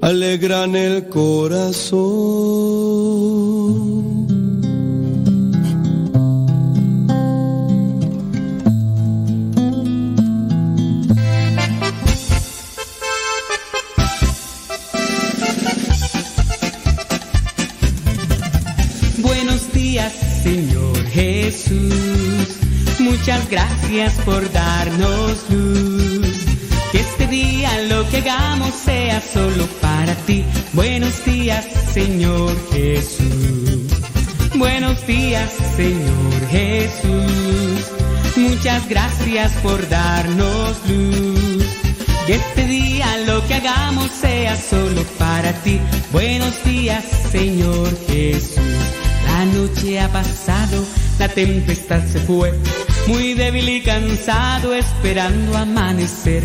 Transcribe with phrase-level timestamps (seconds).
[0.00, 1.98] alegran el corazón.
[19.18, 20.12] Buenos días,
[20.42, 22.58] Señor Jesús.
[23.00, 26.17] Muchas gracias por darnos luz.
[27.88, 30.44] Lo que hagamos sea solo para ti
[30.78, 33.90] Buenos días, Señor Jesús.
[34.54, 37.90] Buenos días, Señor Jesús.
[38.36, 41.64] Muchas gracias por darnos luz.
[42.26, 45.80] Que este día lo que hagamos sea solo para ti.
[46.12, 48.58] Buenos días, Señor Jesús.
[49.26, 50.84] La noche ha pasado,
[51.18, 52.52] la tempestad se fue.
[53.06, 56.44] Muy débil y cansado esperando amanecer.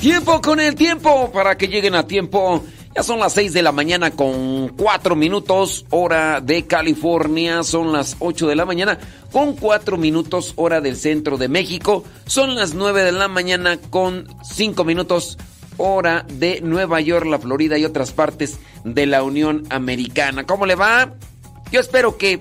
[0.00, 2.64] Tiempo con el tiempo para que lleguen a tiempo.
[2.94, 7.62] Ya son las 6 de la mañana con 4 minutos hora de California.
[7.62, 8.98] Son las 8 de la mañana
[9.32, 12.04] con 4 minutos hora del centro de México.
[12.26, 15.38] Son las 9 de la mañana con 5 minutos
[15.76, 20.44] hora de Nueva York, la Florida y otras partes de la Unión Americana.
[20.44, 21.14] ¿Cómo le va?
[21.70, 22.40] Yo espero que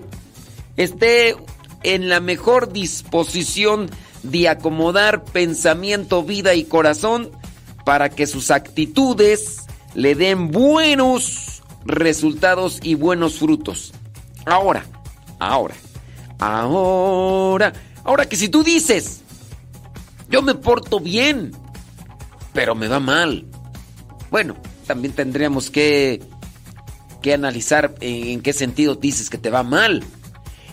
[0.78, 1.36] esté
[1.84, 3.90] en la mejor disposición
[4.24, 7.32] de acomodar pensamiento, vida y corazón
[7.86, 13.94] para que sus actitudes le den buenos resultados y buenos frutos.
[14.46, 14.86] Ahora,
[15.40, 15.76] ahora,
[16.40, 17.72] ahora,
[18.04, 19.22] ahora que si tú dices,
[20.30, 21.52] yo me porto bien,
[22.54, 23.46] pero me va mal.
[24.32, 26.22] Bueno, también tendríamos que,
[27.22, 30.04] que analizar en qué sentido dices que te va mal.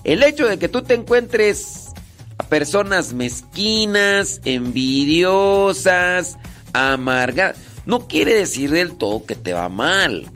[0.03, 1.91] El hecho de que tú te encuentres
[2.39, 6.39] a personas mezquinas, envidiosas,
[6.73, 7.55] amarga,
[7.87, 10.31] no quiere decir del todo que te va mal.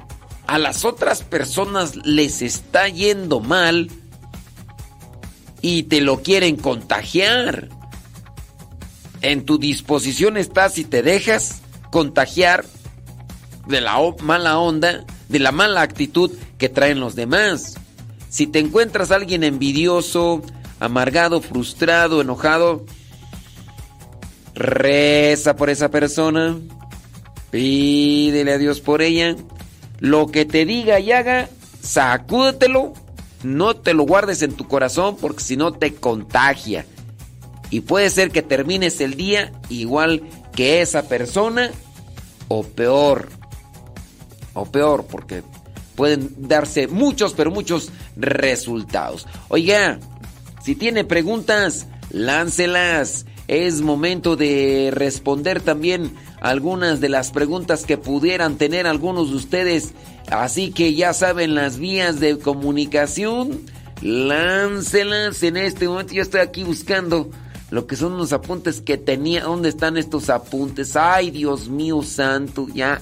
[0.47, 3.91] A las otras personas les está yendo mal
[5.61, 7.69] y te lo quieren contagiar.
[9.23, 12.65] En tu disposición está si te dejas contagiar
[13.67, 17.75] de la mala onda, de la mala actitud que traen los demás.
[18.29, 20.43] Si te encuentras a alguien envidioso,
[20.79, 22.85] amargado, frustrado, enojado,
[24.57, 26.59] Reza por esa persona.
[27.51, 29.37] Pídele a Dios por ella.
[30.01, 31.49] Lo que te diga y haga,
[31.83, 32.95] sacúdetelo.
[33.43, 36.87] No te lo guardes en tu corazón porque si no te contagia.
[37.71, 40.23] Y puede ser que termines el día igual
[40.55, 41.71] que esa persona
[42.49, 43.29] o peor.
[44.55, 45.43] O peor porque
[45.97, 49.27] pueden darse muchos, pero muchos resultados.
[49.49, 49.99] Oiga,
[50.65, 58.57] si tiene preguntas, láncelas es momento de responder también algunas de las preguntas que pudieran
[58.57, 59.93] tener algunos de ustedes.
[60.29, 63.61] Así que ya saben las vías de comunicación.
[64.03, 66.13] Láncelas en este momento.
[66.13, 67.31] Yo estoy aquí buscando
[67.71, 69.45] lo que son los apuntes que tenía.
[69.45, 70.97] ¿Dónde están estos apuntes?
[70.97, 73.01] Ay, Dios mío santo, ya.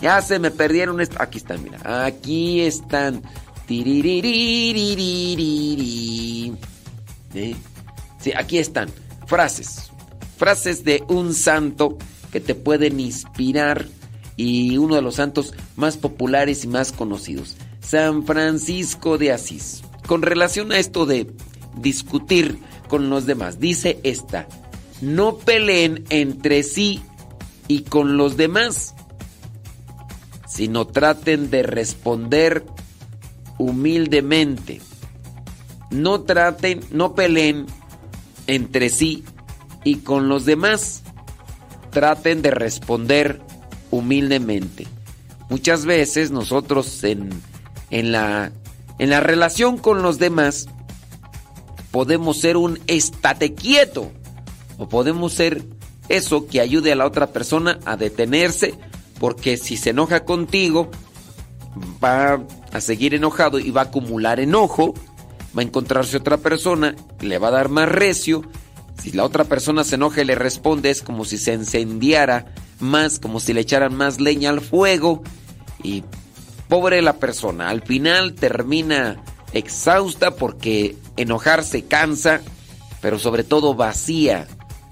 [0.00, 1.00] Ya se me perdieron.
[1.00, 2.04] Aquí están, mira.
[2.04, 3.22] Aquí están.
[7.34, 7.56] ¿Eh?
[8.20, 8.90] Sí, aquí están.
[9.28, 9.90] Frases.
[10.38, 11.98] Frases de un santo
[12.32, 13.86] que te pueden inspirar
[14.36, 17.56] y uno de los santos más populares y más conocidos.
[17.80, 19.82] San Francisco de Asís.
[20.06, 21.30] Con relación a esto de
[21.76, 22.58] discutir
[22.88, 24.48] con los demás, dice esta,
[25.02, 27.02] no peleen entre sí
[27.66, 28.94] y con los demás,
[30.48, 32.64] sino traten de responder
[33.58, 34.80] humildemente.
[35.90, 37.66] No traten, no peleen
[38.48, 39.22] entre sí
[39.84, 41.04] y con los demás.
[41.90, 43.40] Traten de responder
[43.92, 44.88] humildemente.
[45.48, 47.30] Muchas veces nosotros en,
[47.90, 48.50] en, la,
[48.98, 50.66] en la relación con los demás
[51.92, 54.10] podemos ser un estate quieto
[54.76, 55.64] o podemos ser
[56.08, 58.74] eso que ayude a la otra persona a detenerse
[59.18, 60.90] porque si se enoja contigo
[62.02, 62.40] va
[62.72, 64.94] a seguir enojado y va a acumular enojo,
[65.56, 68.42] va a encontrarse otra persona, le va a dar más recio.
[69.02, 72.46] Si la otra persona se enoja y le responde, es como si se encendiara
[72.80, 75.22] más, como si le echaran más leña al fuego.
[75.82, 76.04] Y
[76.68, 82.40] pobre la persona, al final termina exhausta porque enojarse cansa,
[83.00, 84.46] pero sobre todo vacía.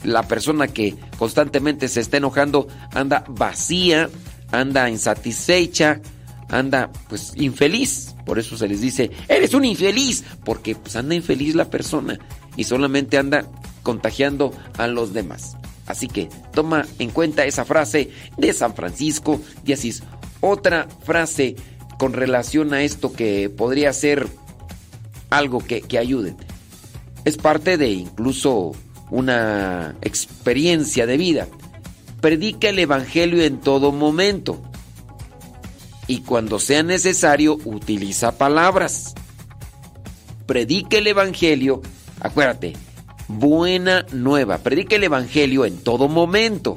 [0.04, 4.08] La persona que constantemente se está enojando anda vacía,
[4.52, 6.00] anda insatisfecha,
[6.48, 8.15] anda pues infeliz.
[8.26, 12.18] Por eso se les dice, eres un infeliz, porque pues anda infeliz la persona
[12.56, 13.46] y solamente anda
[13.84, 15.56] contagiando a los demás.
[15.86, 20.02] Así que toma en cuenta esa frase de San Francisco de Asís.
[20.40, 21.54] Otra frase
[21.98, 24.26] con relación a esto que podría ser
[25.30, 26.34] algo que, que ayude.
[27.24, 28.72] Es parte de incluso
[29.12, 31.46] una experiencia de vida.
[32.20, 34.60] Predica el Evangelio en todo momento
[36.06, 39.14] y cuando sea necesario utiliza palabras.
[40.46, 41.82] Predique el Evangelio,
[42.20, 42.74] acuérdate,
[43.28, 46.76] buena nueva, predique el Evangelio en todo momento.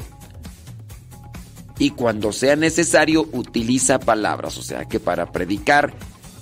[1.77, 5.93] Y cuando sea necesario utiliza palabras, o sea que para predicar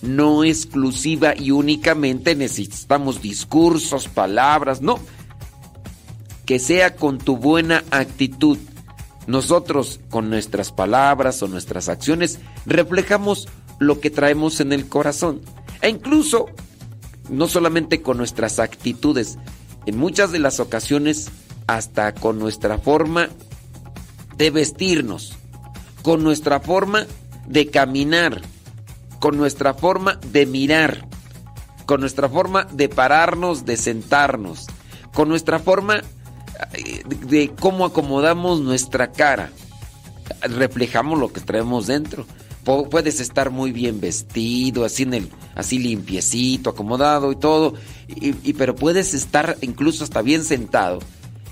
[0.01, 4.99] no exclusiva y únicamente necesitamos discursos, palabras, no.
[6.45, 8.57] Que sea con tu buena actitud
[9.27, 15.41] nosotros con nuestras palabras o nuestras acciones reflejamos lo que traemos en el corazón.
[15.81, 16.47] E incluso,
[17.29, 19.37] no solamente con nuestras actitudes,
[19.85, 21.29] en muchas de las ocasiones
[21.67, 23.29] hasta con nuestra forma
[24.37, 25.33] de vestirnos,
[26.01, 27.05] con nuestra forma
[27.47, 28.41] de caminar,
[29.19, 31.07] con nuestra forma de mirar,
[31.85, 34.67] con nuestra forma de pararnos, de sentarnos,
[35.13, 36.03] con nuestra forma
[37.27, 39.51] de cómo acomodamos nuestra cara.
[40.41, 42.25] Reflejamos lo que traemos dentro.
[42.89, 47.75] Puedes estar muy bien vestido, así en el, así limpiecito, acomodado y todo,
[48.09, 50.99] y, pero puedes estar incluso hasta bien sentado,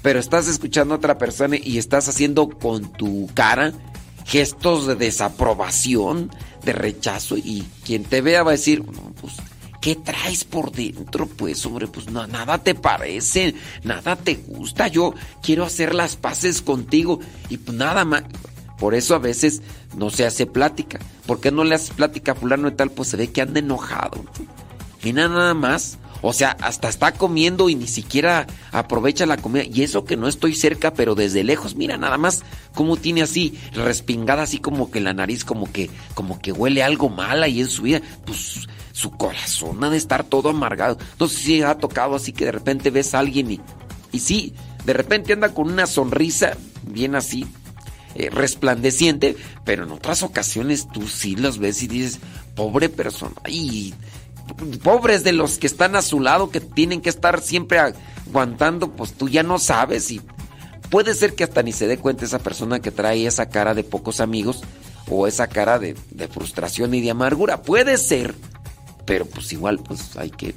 [0.02, 3.72] pero estás escuchando a otra persona y estás haciendo con tu cara
[4.26, 6.32] gestos de desaprobación,
[6.66, 8.84] de rechazo, y quien te vea va a decir,
[9.22, 9.36] pues
[9.86, 11.28] ¿Qué traes por dentro?
[11.28, 14.88] Pues, hombre, pues nada te parece, nada te gusta.
[14.88, 15.14] Yo
[15.44, 18.24] quiero hacer las paces contigo y pues nada más.
[18.80, 19.62] Por eso a veces
[19.96, 20.98] no se hace plática.
[21.28, 22.90] ¿Por qué no le haces plática a fulano y tal?
[22.90, 24.26] Pues se ve que anda enojado.
[25.04, 26.00] Y nada más.
[26.22, 29.64] O sea, hasta está comiendo y ni siquiera aprovecha la comida.
[29.64, 32.44] Y eso que no estoy cerca, pero desde lejos, mira nada más
[32.74, 37.10] cómo tiene así respingada, así como que la nariz, como que, como que huele algo
[37.10, 38.02] mal ahí en su vida.
[38.26, 40.98] Pues su corazón ha de estar todo amargado.
[41.20, 43.60] No sé si ha tocado así que de repente ves a alguien y,
[44.12, 44.54] y sí,
[44.86, 47.46] de repente anda con una sonrisa bien así,
[48.16, 52.20] eh, resplandeciente, pero en otras ocasiones tú sí los ves y dices,
[52.56, 53.94] pobre persona, y
[54.84, 59.14] pobres de los que están a su lado, que tienen que estar siempre aguantando, pues
[59.14, 60.22] tú ya no sabes y
[60.90, 63.84] puede ser que hasta ni se dé cuenta esa persona que trae esa cara de
[63.84, 64.64] pocos amigos
[65.10, 67.62] o esa cara de, de frustración y de amargura.
[67.62, 68.36] Puede ser
[69.06, 70.56] pero pues igual pues hay que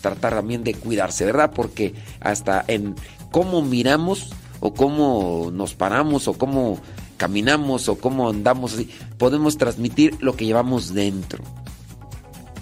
[0.00, 1.52] tratar también de cuidarse, ¿verdad?
[1.54, 2.96] Porque hasta en
[3.30, 4.30] cómo miramos
[4.60, 6.78] o cómo nos paramos o cómo
[7.16, 8.76] caminamos o cómo andamos
[9.18, 11.44] podemos transmitir lo que llevamos dentro.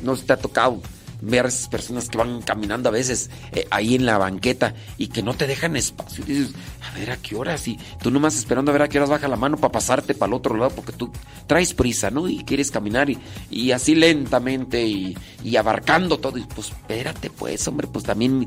[0.02, 0.80] No se te ha tocado
[1.20, 5.08] ver a esas personas que van caminando a veces eh, ahí en la banqueta y
[5.08, 6.24] que no te dejan espacio.
[6.26, 6.54] Y dices,
[6.88, 7.66] a ver a qué horas.
[7.68, 10.30] Y tú nomás esperando a ver a qué horas baja la mano para pasarte para
[10.30, 11.10] el otro lado porque tú
[11.46, 12.28] traes prisa, ¿no?
[12.28, 13.08] Y quieres caminar
[13.50, 15.16] y, así lentamente y,
[15.56, 16.38] abarcando todo.
[16.38, 18.46] Y pues espérate, pues, hombre, pues también,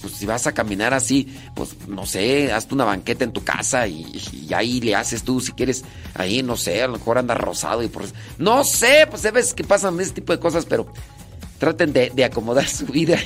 [0.00, 3.86] pues si vas a caminar así, pues no sé, hazte una banqueta en tu casa
[3.86, 7.34] y, y ahí le haces tú si quieres, ahí no sé, a lo mejor anda
[7.34, 8.02] rosado y por
[8.38, 10.86] No sé, pues sabes que pasan ese tipo de cosas, pero
[11.62, 13.16] traten de, acomodar su vida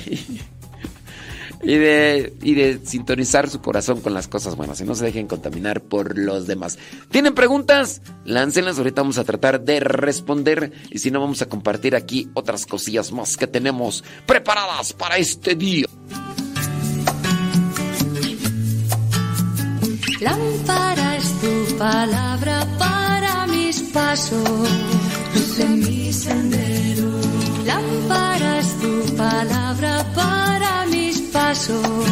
[1.63, 6.15] y, de, sintonizar su corazón con las cosas buenas y no se dejen contaminar por
[6.15, 6.77] los demás.
[7.09, 8.03] ¿Tienen preguntas?
[8.25, 12.67] Láncenlas, ahorita vamos a tratar de responder y si no vamos a compartir aquí otras
[12.67, 15.87] cosillas más que tenemos preparadas para este día.
[20.21, 24.69] Lámpara es tu palabra para mis pasos,
[25.59, 26.77] en mi sendero
[27.67, 28.26] Lámpara
[29.17, 32.05] palabra para mis pasos,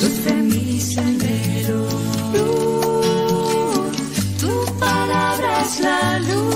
[0.00, 1.88] luz en mi sendero.
[2.34, 3.96] Luz,
[4.40, 6.46] tu palabra es la luz.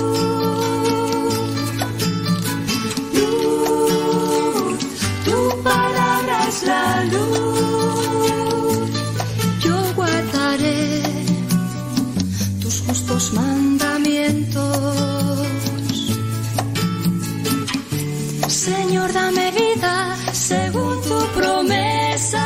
[3.17, 4.79] Luz,
[5.25, 8.91] tu palabra es la luz.
[9.65, 11.01] Yo guardaré
[12.61, 15.01] tus justos mandamientos
[18.51, 19.70] Señor, dame vida
[20.51, 22.45] según tu promesa.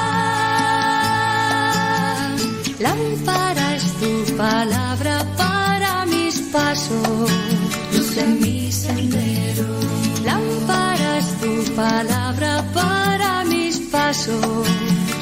[2.86, 3.70] Lámpara
[4.02, 4.12] tu
[4.44, 7.30] palabra para mis pasos,
[7.94, 9.68] luz en mi sendero.
[10.30, 14.68] Lámpara tu palabra para mis pasos,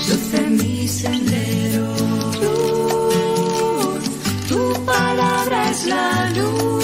[0.07, 1.85] luz en mi sendero.
[2.43, 4.03] Luz,
[4.49, 4.61] tu
[4.91, 6.82] palabra es la luz.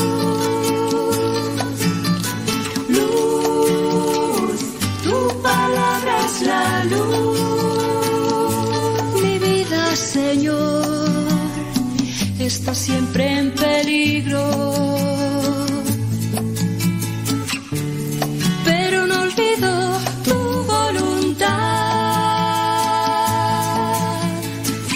[9.22, 11.28] Mi vida, Señor,
[12.40, 14.44] está siempre en peligro.
[18.66, 19.72] Pero no olvido
[20.26, 20.38] tu
[20.74, 21.50] voluntad.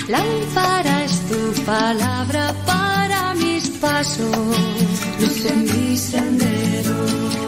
[0.08, 4.36] Lámpara es tu palabra para mis pasos,
[5.20, 6.96] luz en mi sendero.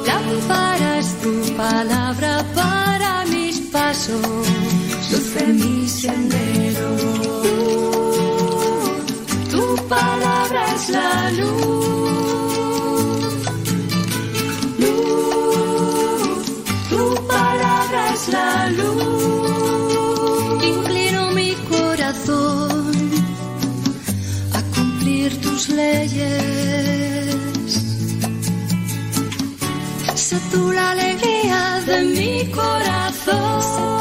[0.05, 2.84] Lámpara es tu palabra para
[3.75, 4.17] paso,
[5.11, 6.89] luz de mi sendero.
[9.53, 9.63] tu
[9.95, 11.73] palabra es la luz.
[14.81, 16.45] Luz,
[16.91, 20.63] tu palabra es la luz.
[20.73, 22.93] Inclino mi corazón
[24.57, 27.35] a cumplir tus leyes.
[30.27, 32.84] Sé tú la alegría de mi corazón.
[33.25, 33.94] close.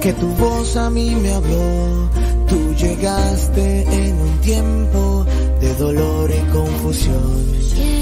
[0.00, 2.10] Que tu voz a mí me habló.
[2.48, 5.26] Tú llegaste en un tiempo
[5.60, 7.97] de dolor y confusión.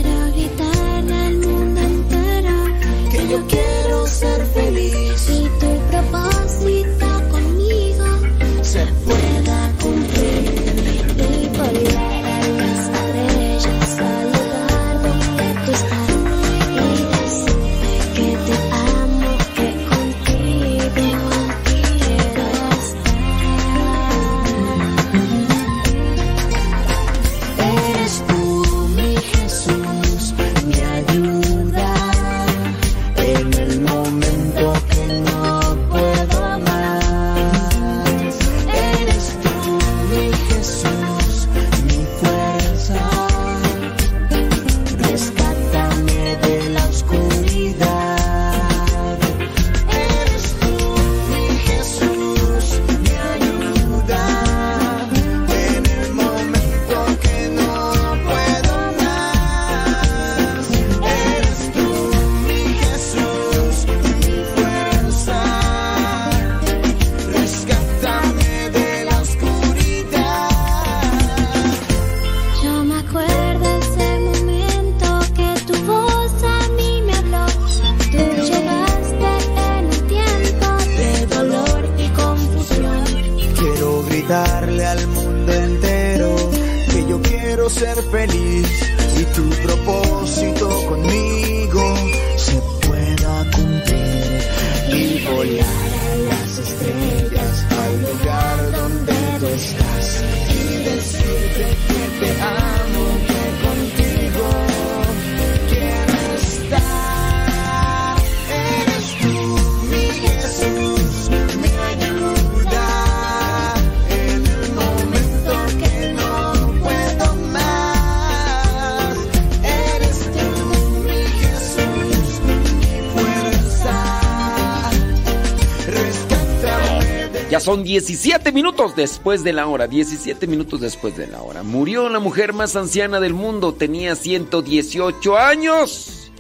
[127.67, 131.65] Son 17 minutos después de la hora, 17 minutos después de la hora.
[131.65, 136.31] Murió la mujer más anciana del mundo, tenía 118 años.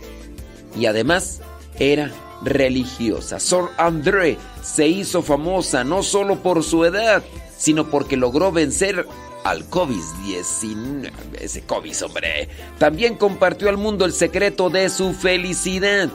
[0.79, 1.41] Y además
[1.81, 2.13] era
[2.45, 3.41] religiosa.
[3.41, 7.25] Sor André se hizo famosa no solo por su edad,
[7.59, 9.05] sino porque logró vencer
[9.43, 11.11] al COVID-19.
[11.41, 12.49] Ese COVID, hombre.
[12.79, 16.09] También compartió al mundo el secreto de su felicidad.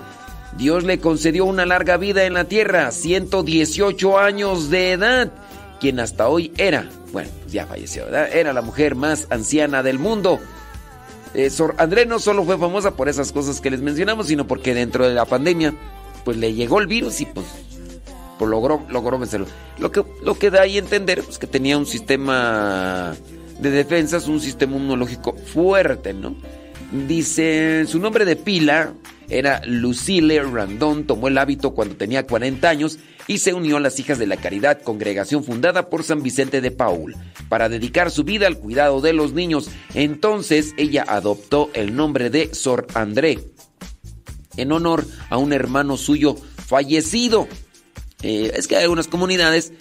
[0.62, 5.32] Dios le concedió una larga vida en la tierra, 118 años de edad,
[5.80, 8.30] quien hasta hoy era, bueno, ya falleció, ¿verdad?
[8.32, 10.40] Era la mujer más anciana del mundo.
[11.34, 14.76] Eh, Sor André no solo fue famosa por esas cosas que les mencionamos, sino porque
[14.76, 15.74] dentro de la pandemia,
[16.24, 17.48] pues le llegó el virus y pues,
[18.38, 19.48] pues logró, logró vencerlo.
[19.80, 23.16] Lo que, lo que da ahí a entender, pues que tenía un sistema
[23.60, 26.36] de defensas, un sistema inmunológico fuerte, ¿no?
[27.08, 28.94] Dice, su nombre de pila
[29.32, 33.98] era Lucille Randon, tomó el hábito cuando tenía 40 años y se unió a las
[34.00, 37.16] Hijas de la Caridad, congregación fundada por San Vicente de Paul,
[37.48, 39.70] para dedicar su vida al cuidado de los niños.
[39.94, 43.40] Entonces ella adoptó el nombre de Sor André,
[44.58, 47.48] en honor a un hermano suyo fallecido.
[48.22, 49.72] Eh, es que hay algunas comunidades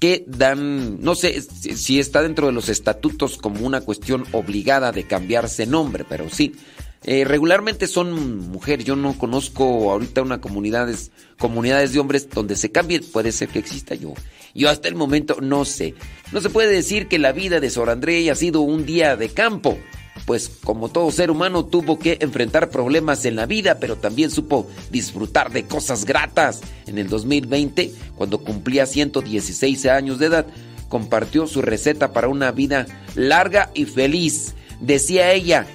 [0.00, 5.04] que dan, no sé si está dentro de los estatutos como una cuestión obligada de
[5.04, 6.54] cambiarse nombre, pero sí.
[7.04, 12.70] Eh, regularmente son mujeres, yo no conozco ahorita una comunidades, comunidades de hombres donde se
[12.70, 14.12] cambie, puede ser que exista yo.
[14.54, 15.94] Yo hasta el momento no sé.
[16.32, 19.30] No se puede decir que la vida de Sor André haya sido un día de
[19.30, 19.78] campo,
[20.26, 24.68] pues como todo ser humano tuvo que enfrentar problemas en la vida, pero también supo
[24.90, 26.60] disfrutar de cosas gratas.
[26.86, 30.46] En el 2020, cuando cumplía 116 años de edad,
[30.88, 34.54] compartió su receta para una vida larga y feliz.
[34.80, 35.66] Decía ella,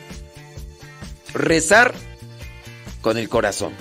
[1.36, 1.94] rezar
[3.02, 3.74] con el corazón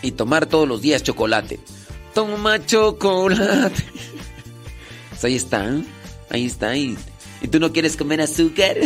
[0.00, 1.60] y tomar todos los días chocolate.
[2.14, 3.84] Toma chocolate.
[5.10, 5.70] Pues ahí está,
[6.30, 6.76] ahí está.
[6.76, 6.98] ¿Y,
[7.42, 8.76] ¿Y tú no quieres comer azúcar?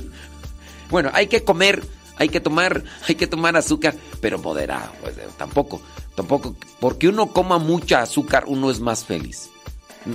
[0.90, 1.84] bueno, hay que comer,
[2.16, 4.90] hay que tomar, hay que tomar azúcar, pero moderado.
[5.02, 5.80] Pues, eh, tampoco,
[6.16, 9.50] tampoco, porque uno coma mucha azúcar, uno es más feliz.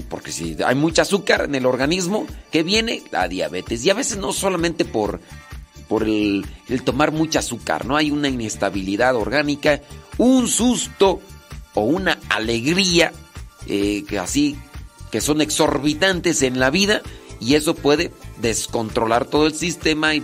[0.09, 3.03] Porque si hay mucha azúcar en el organismo, ¿qué viene?
[3.11, 3.85] La diabetes.
[3.85, 5.21] Y a veces no solamente por,
[5.91, 6.45] por el,
[6.85, 7.97] tomar mucha azúcar, ¿no?
[7.97, 9.81] Hay una inestabilidad orgánica,
[10.17, 11.19] un susto
[11.73, 13.11] o una alegría
[13.67, 14.55] eh, que así,
[15.11, 17.01] que son exorbitantes en la vida
[17.41, 20.23] y eso puede descontrolar todo el sistema y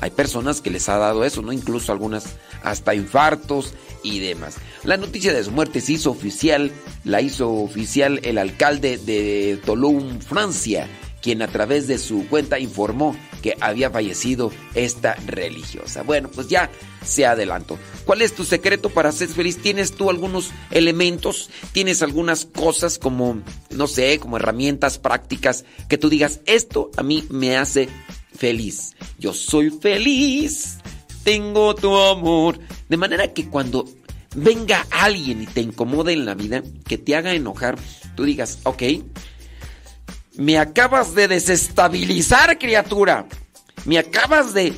[0.00, 1.52] hay personas que les ha dado eso, ¿no?
[1.52, 4.54] Incluso algunas hasta infartos y demás.
[4.82, 6.72] La noticia de su muerte se hizo oficial,
[7.04, 10.88] la hizo oficial el alcalde de Toulon, Francia,
[11.20, 16.02] quien a través de su cuenta informó que había fallecido esta religiosa.
[16.02, 16.70] Bueno, pues ya
[17.04, 17.78] se adelantó.
[18.04, 19.58] ¿Cuál es tu secreto para ser feliz?
[19.58, 21.50] ¿Tienes tú algunos elementos?
[21.72, 27.24] ¿Tienes algunas cosas como, no sé, como herramientas prácticas que tú digas, esto a mí
[27.28, 27.88] me hace
[28.34, 28.94] feliz?
[29.18, 30.78] Yo soy feliz,
[31.24, 32.58] tengo tu amor.
[32.88, 33.84] De manera que cuando
[34.34, 37.76] venga alguien y te incomode en la vida, que te haga enojar,
[38.16, 38.82] tú digas, ok,
[40.36, 43.26] me acabas de desestabilizar, criatura.
[43.84, 44.74] Me acabas de,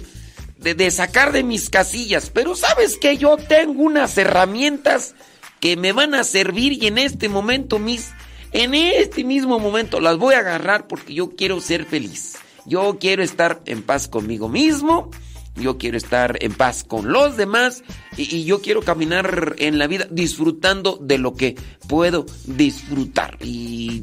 [0.58, 2.30] de, sacar de mis casillas.
[2.30, 5.14] Pero sabes que yo tengo unas herramientas
[5.60, 8.10] que me van a servir y en este momento, mis,
[8.52, 12.34] en este mismo momento las voy a agarrar porque yo quiero ser feliz.
[12.66, 15.10] Yo quiero estar en paz conmigo mismo.
[15.56, 17.84] Yo quiero estar en paz con los demás
[18.16, 21.54] y, y yo quiero caminar en la vida disfrutando de lo que
[21.86, 23.38] puedo disfrutar.
[23.40, 24.02] Y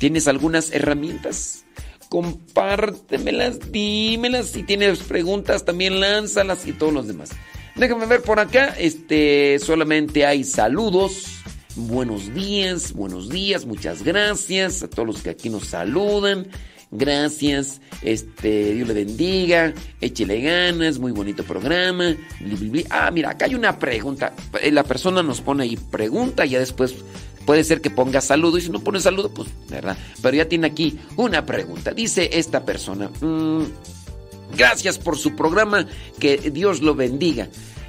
[0.00, 1.66] ¿Tienes algunas herramientas?
[2.08, 4.46] Compártemelas, dímelas.
[4.46, 7.32] Si tienes preguntas, también lánzalas y todos los demás.
[7.76, 8.74] Déjame ver por acá.
[8.78, 11.26] Este, solamente hay saludos.
[11.76, 16.48] Buenos días, buenos días, muchas gracias a todos los que aquí nos saludan.
[16.90, 22.16] Gracias, este, Dios le bendiga, échele ganas, muy bonito programa.
[22.88, 24.32] Ah, mira, acá hay una pregunta.
[24.72, 26.96] La persona nos pone ahí pregunta y ya después
[27.50, 29.98] puede ser que ponga saludo y si no pone saludo, pues, ¿verdad?
[30.22, 31.90] Pero ya tiene aquí una pregunta.
[31.90, 33.64] Dice esta persona, mm,
[34.56, 35.84] gracias por su programa,
[36.20, 37.48] que Dios lo bendiga.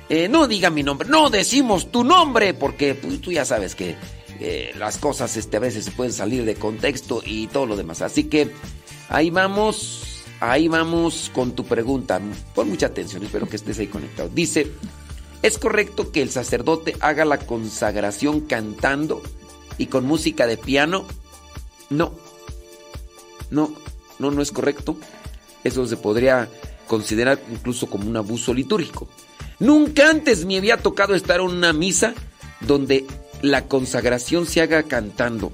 [0.09, 3.95] Eh, no diga mi nombre, no decimos tu nombre, porque pues, tú ya sabes que
[4.39, 8.01] eh, las cosas este, a veces pueden salir de contexto y todo lo demás.
[8.01, 8.49] Así que
[9.09, 12.19] ahí vamos, ahí vamos con tu pregunta.
[12.55, 14.27] Pon mucha atención, espero que estés ahí conectado.
[14.33, 14.71] Dice,
[15.43, 19.21] ¿es correcto que el sacerdote haga la consagración cantando
[19.81, 21.05] y con música de piano?
[21.89, 22.13] No,
[23.49, 23.73] no,
[24.19, 24.95] no, no es correcto.
[25.63, 26.47] Eso se podría
[26.87, 29.09] considerar incluso como un abuso litúrgico.
[29.59, 32.13] Nunca antes me había tocado estar en una misa
[32.59, 33.07] donde
[33.41, 35.51] la consagración se haga cantando.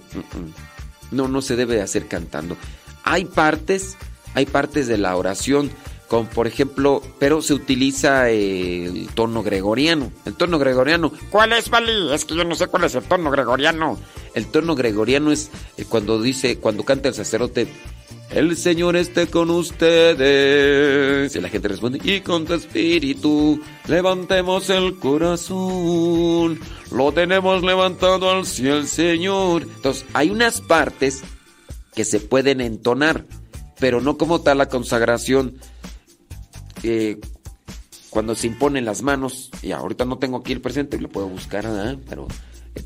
[1.11, 2.57] No, no se debe hacer cantando.
[3.03, 3.95] Hay partes,
[4.33, 5.71] hay partes de la oración,
[6.07, 10.11] como por ejemplo, pero se utiliza el tono gregoriano.
[10.25, 12.13] El tono gregoriano, ¿cuál es, Vali?
[12.13, 13.97] Es que yo no sé cuál es el tono gregoriano.
[14.33, 17.67] El tono gregoriano es eh, cuando dice, cuando canta el sacerdote,
[18.29, 21.35] el Señor esté con ustedes.
[21.35, 26.59] Y la gente responde, y con tu espíritu, levantemos el corazón.
[26.91, 29.63] Lo tenemos levantado al cielo, Señor.
[29.63, 31.23] Entonces, hay unas partes
[31.93, 33.25] que se pueden entonar,
[33.79, 35.57] pero no como tal la consagración.
[36.83, 37.19] Eh,
[38.09, 41.65] cuando se imponen las manos, y ahorita no tengo aquí el presente, lo puedo buscar,
[42.07, 42.27] pero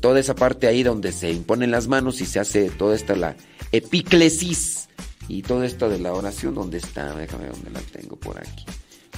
[0.00, 3.36] toda esa parte ahí donde se imponen las manos y se hace toda esta la
[3.70, 4.88] epíclesis
[5.28, 7.14] y todo esto de la oración, ¿dónde está?
[7.14, 8.64] Déjame ver dónde la tengo por aquí.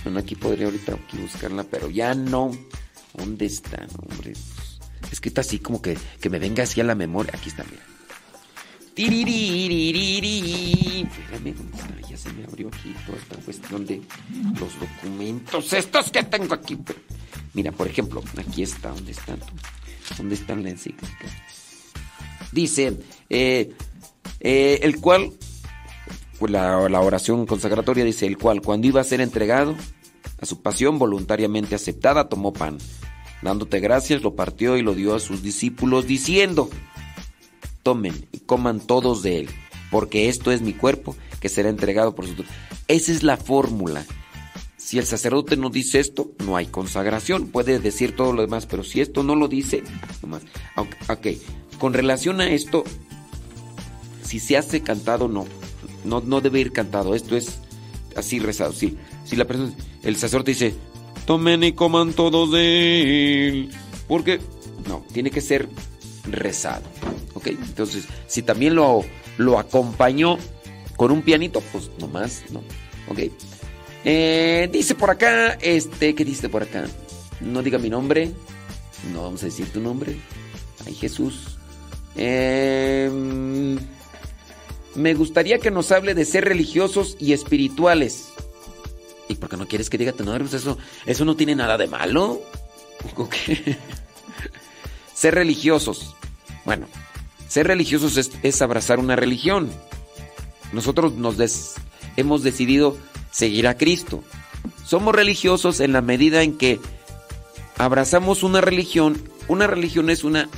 [0.04, 2.50] Bueno, aquí podría ahorita aquí buscarla, pero ya no.
[3.14, 3.86] ¿Dónde está?
[3.96, 4.34] hombre.
[5.10, 7.32] Es que está así como que, que me venga así a la memoria.
[7.34, 7.93] Aquí está, mira.
[11.08, 11.54] Espérame.
[12.08, 14.00] Ya se me abrió aquí toda esta cuestión de
[14.60, 16.78] los documentos estos que tengo aquí.
[17.54, 19.38] Mira, por ejemplo, aquí está, ¿dónde están?
[20.16, 21.26] ¿Dónde están la encíclica?
[22.52, 22.98] Dice,
[23.30, 23.74] eh,
[24.40, 25.32] eh, el cual
[26.38, 29.74] pues la, la oración consagratoria dice, el cual cuando iba a ser entregado
[30.40, 32.78] a su pasión voluntariamente aceptada, tomó pan.
[33.42, 36.70] Dándote gracias, lo partió y lo dio a sus discípulos, diciendo,
[37.84, 39.48] tomen y coman todos de él,
[39.92, 42.42] porque esto es mi cuerpo que será entregado por su...
[42.88, 44.04] Esa es la fórmula.
[44.76, 47.46] Si el sacerdote no dice esto, no hay consagración.
[47.46, 49.84] Puede decir todo lo demás, pero si esto no lo dice,
[50.20, 50.42] nomás.
[51.08, 51.28] Ok,
[51.78, 52.84] con relación a esto,
[54.22, 55.46] si se hace cantado, no.
[56.04, 57.14] No, no debe ir cantado.
[57.14, 57.58] Esto es
[58.16, 58.72] así rezado.
[58.72, 58.96] Sí.
[59.24, 60.74] Si la persona, el sacerdote dice,
[61.26, 63.70] tomen y coman todos de él.
[64.06, 64.40] Porque,
[64.88, 65.68] no, tiene que ser
[66.26, 66.84] rezado.
[67.34, 67.48] ¿Ok?
[67.48, 69.04] Entonces, si también lo,
[69.38, 70.38] lo acompañó
[70.96, 72.62] con un pianito, pues nomás, ¿no?
[73.08, 73.30] ¿Ok?
[74.04, 76.86] Eh, dice por acá, este, ¿qué dice por acá?
[77.40, 78.30] No diga mi nombre.
[79.12, 80.16] No vamos a decir tu nombre.
[80.86, 81.58] Ay, Jesús.
[82.16, 83.10] Eh,
[84.94, 88.28] me gustaría que nos hable de ser religiosos y espirituales.
[89.28, 90.44] ¿Y por qué no quieres que diga tu nombre?
[90.44, 92.40] Pues eso, eso no tiene nada de malo.
[95.24, 96.14] ser religiosos.
[96.66, 96.86] Bueno,
[97.48, 99.70] ser religiosos es, abrazar una religión.
[100.70, 101.36] Nosotros nos
[102.18, 102.98] hemos decidido
[103.30, 104.22] seguir a Cristo.
[104.84, 106.78] Somos religiosos en la medida en que
[107.78, 109.16] abrazamos una religión.
[109.48, 110.50] Una religión es una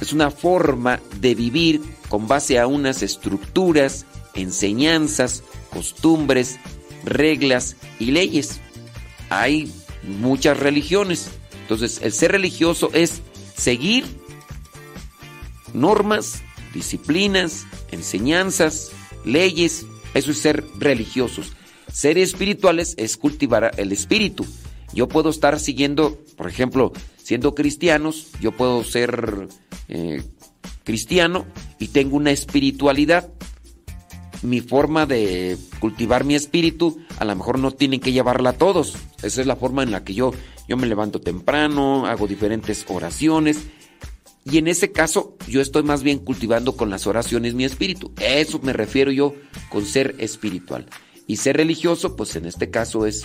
[0.00, 6.58] es una forma de vivir con base a unas estructuras, enseñanzas, costumbres,
[7.04, 8.62] reglas y leyes.
[9.28, 9.70] Hay
[10.04, 11.28] muchas religiones.
[11.60, 13.20] Entonces, el ser religioso es
[13.62, 14.04] seguir
[15.72, 16.42] normas,
[16.74, 18.90] disciplinas, enseñanzas,
[19.24, 19.86] leyes.
[20.14, 21.52] Eso es ser religiosos.
[21.92, 24.44] Ser espirituales es cultivar el espíritu.
[24.92, 29.48] Yo puedo estar siguiendo, por ejemplo, siendo cristianos, yo puedo ser
[29.88, 30.22] eh,
[30.82, 31.46] cristiano
[31.78, 33.32] y tengo una espiritualidad.
[34.42, 38.96] Mi forma de cultivar mi espíritu a lo mejor no tienen que llevarla a todos.
[39.22, 40.32] Esa es la forma en la que yo,
[40.72, 43.58] yo me levanto temprano, hago diferentes oraciones.
[44.42, 48.10] Y en ese caso yo estoy más bien cultivando con las oraciones mi espíritu.
[48.18, 49.34] Eso me refiero yo
[49.68, 50.86] con ser espiritual.
[51.26, 53.24] Y ser religioso, pues en este caso es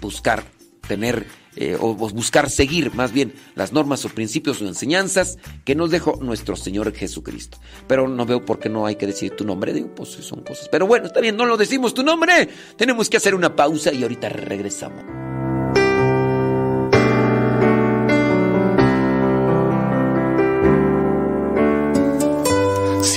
[0.00, 0.42] buscar
[0.88, 5.90] tener eh, o buscar seguir más bien las normas o principios o enseñanzas que nos
[5.90, 7.58] dejó nuestro Señor Jesucristo.
[7.86, 10.70] Pero no veo por qué no hay que decir tu nombre, digo, pues son cosas.
[10.70, 12.48] Pero bueno, está bien, no lo decimos tu nombre.
[12.78, 15.04] Tenemos que hacer una pausa y ahorita regresamos.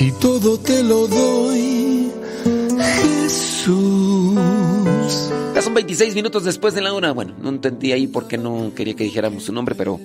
[0.02, 2.10] Si todo te lo doy,
[3.04, 4.36] Jesús
[5.62, 7.12] son 26 minutos después de la hora.
[7.12, 10.00] Bueno, no entendí ahí por qué no quería que dijéramos su nombre, pero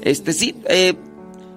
[0.00, 0.54] este sí.
[0.68, 0.94] Eh,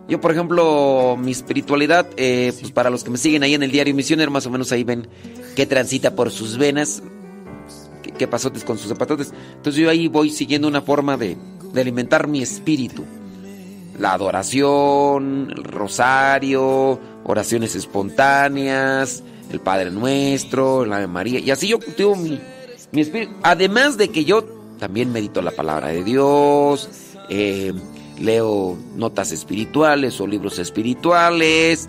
[0.09, 3.69] Yo, por ejemplo, mi espiritualidad, eh, pues para los que me siguen ahí en el
[3.69, 5.07] diario Misionero, más o menos ahí ven
[5.55, 7.03] qué transita por sus venas,
[8.17, 9.31] qué pasotes con sus zapatotes.
[9.57, 11.37] Entonces yo ahí voy siguiendo una forma de
[11.75, 13.03] alimentar mi espíritu.
[13.99, 21.39] La adoración, el rosario, oraciones espontáneas, el Padre Nuestro, la Ave María.
[21.39, 22.39] Y así yo cultivo mi,
[22.91, 23.33] mi espíritu.
[23.43, 24.43] Además de que yo
[24.79, 26.89] también medito la palabra de Dios,
[27.29, 27.73] eh,
[28.19, 31.87] leo notas espirituales o libros espirituales.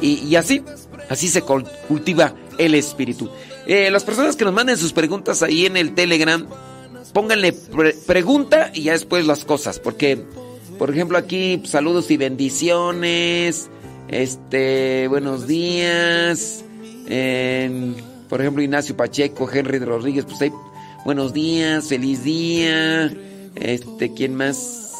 [0.00, 0.62] Y, y así,
[1.08, 3.30] así se cul- cultiva el espíritu.
[3.66, 6.46] Eh, las personas que nos manden sus preguntas ahí en el Telegram,
[7.14, 9.78] pónganle pre- pregunta y ya después las cosas.
[9.78, 10.22] Porque,
[10.78, 13.68] por ejemplo, aquí saludos y bendiciones.
[14.08, 16.64] Este, buenos días.
[18.28, 20.52] Por ejemplo, Ignacio Pacheco, Henry Rodríguez, pues ahí,
[21.04, 23.12] buenos días, feliz día.
[23.54, 24.92] Este, ¿quién más?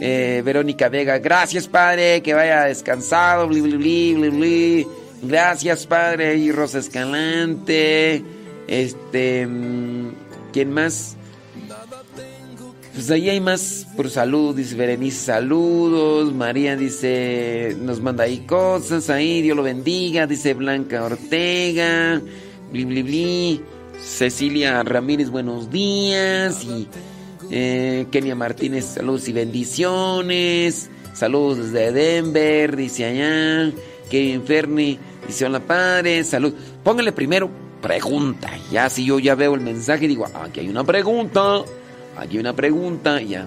[0.00, 4.86] Eh, Verónica Vega, gracias padre, que vaya descansado, bli.
[5.22, 8.22] Gracias padre, y Rosa Escalante.
[8.68, 10.10] Este, mm,
[10.52, 11.17] ¿quién más?
[12.98, 16.34] Pues ahí hay más por salud, dice Berenice, saludos.
[16.34, 22.20] María dice, nos manda ahí cosas, ahí, Dios lo bendiga, dice Blanca Ortega,
[22.72, 23.62] bli.
[24.02, 26.64] Cecilia Ramírez, buenos días.
[26.64, 26.88] Y
[27.52, 30.90] eh, Kenia Martínez, saludos y bendiciones.
[31.14, 33.72] Saludos desde Denver, dice allá.
[34.10, 36.52] Kevin Ferni, dice hola padre, salud.
[36.82, 37.48] Póngale primero
[37.80, 38.50] pregunta.
[38.72, 41.62] Ya si yo ya veo el mensaje, digo, "Ah, aquí hay una pregunta.
[42.18, 43.46] Aquí una pregunta, ya.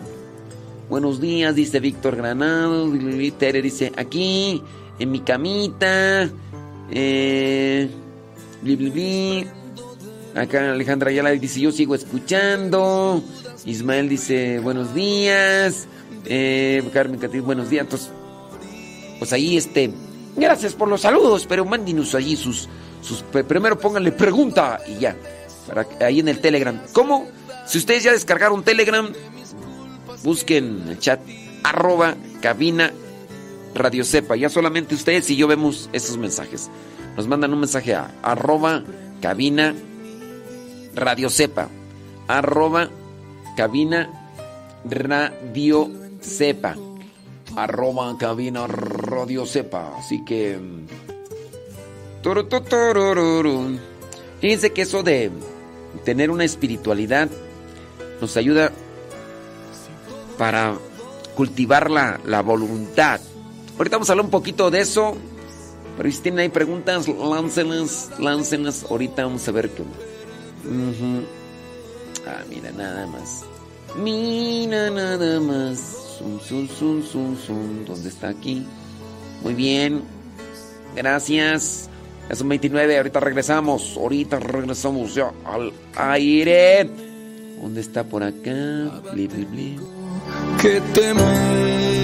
[0.89, 2.89] Buenos días, dice Víctor Granado.
[3.37, 4.63] Tere dice, aquí,
[4.97, 6.29] en mi camita.
[6.89, 7.89] Eh,
[8.61, 9.47] bli, bli, bli.
[10.35, 13.21] Acá Alejandra Ayala dice, yo sigo escuchando.
[13.65, 15.89] Ismael dice, buenos días.
[16.25, 17.83] Eh, Carmen Catil, buenos días.
[17.83, 18.09] Entonces,
[19.19, 19.91] pues ahí este,
[20.37, 22.69] gracias por los saludos, pero mándenos allí sus,
[23.01, 25.17] sus, primero pónganle pregunta y ya.
[25.99, 26.79] Ahí en el Telegram.
[26.93, 27.27] ¿Cómo?
[27.65, 29.11] Si ustedes ya descargaron Telegram,
[30.23, 31.19] busquen el chat
[31.63, 32.91] arroba cabina
[33.73, 34.35] radio sepa.
[34.35, 36.69] Ya solamente ustedes y yo vemos esos mensajes.
[37.15, 38.83] Nos mandan un mensaje a arroba
[39.21, 39.75] cabina
[40.95, 41.69] radio sepa.
[42.27, 42.89] Arroba
[43.55, 44.09] cabina
[44.85, 45.89] radio
[46.21, 46.75] sepa.
[47.55, 49.97] Arroba cabina radio sepa.
[49.97, 50.57] Así que...
[50.57, 50.87] mm.
[54.39, 55.31] Fíjense que eso de
[56.05, 57.29] tener una espiritualidad
[58.21, 58.71] nos ayuda
[60.37, 60.75] para
[61.35, 63.19] cultivar la, la voluntad.
[63.77, 65.17] Ahorita vamos a hablar un poquito de eso.
[65.97, 68.85] Pero si tienen ahí preguntas, láncenlas, láncenlas.
[68.89, 69.83] Ahorita vamos a ver qué.
[72.27, 73.43] Ah, mira, nada más.
[73.97, 76.17] Mira, nada más.
[76.17, 77.85] Zum, zum, zum, zum, zum.
[77.85, 78.65] ¿Dónde está aquí?
[79.43, 80.01] Muy bien.
[80.95, 81.89] Gracias.
[82.29, 82.97] Ya son 29.
[82.97, 83.97] Ahorita regresamos.
[83.97, 87.10] Ahorita regresamos ya al aire.
[87.61, 88.91] ¿Dónde está por acá?
[89.13, 89.79] Bli, bli, bli.
[90.61, 90.81] que.
[91.13, 92.00] Me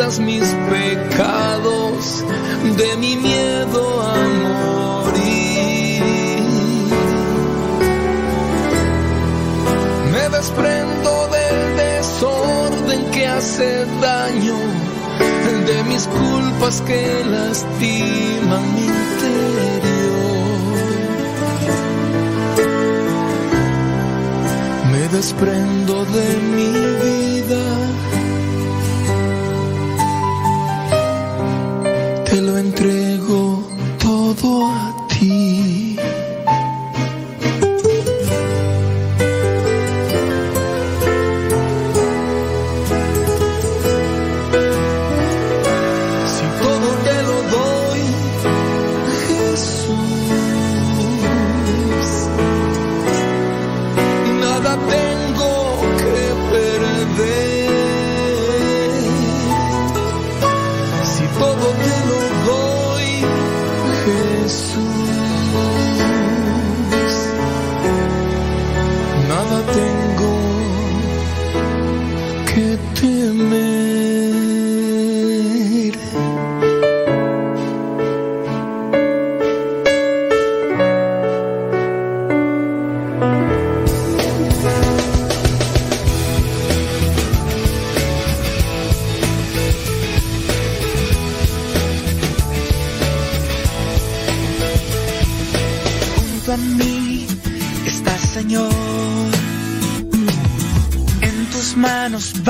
[0.00, 2.24] dudas, mis pecados,
[2.76, 6.02] de mi miedo a morir.
[10.12, 14.56] Me desprendo del desorden que hace daño,
[15.66, 19.80] de mis culpas que lastiman mi interior.
[24.92, 26.70] Me desprendo de mi
[27.04, 27.99] vida.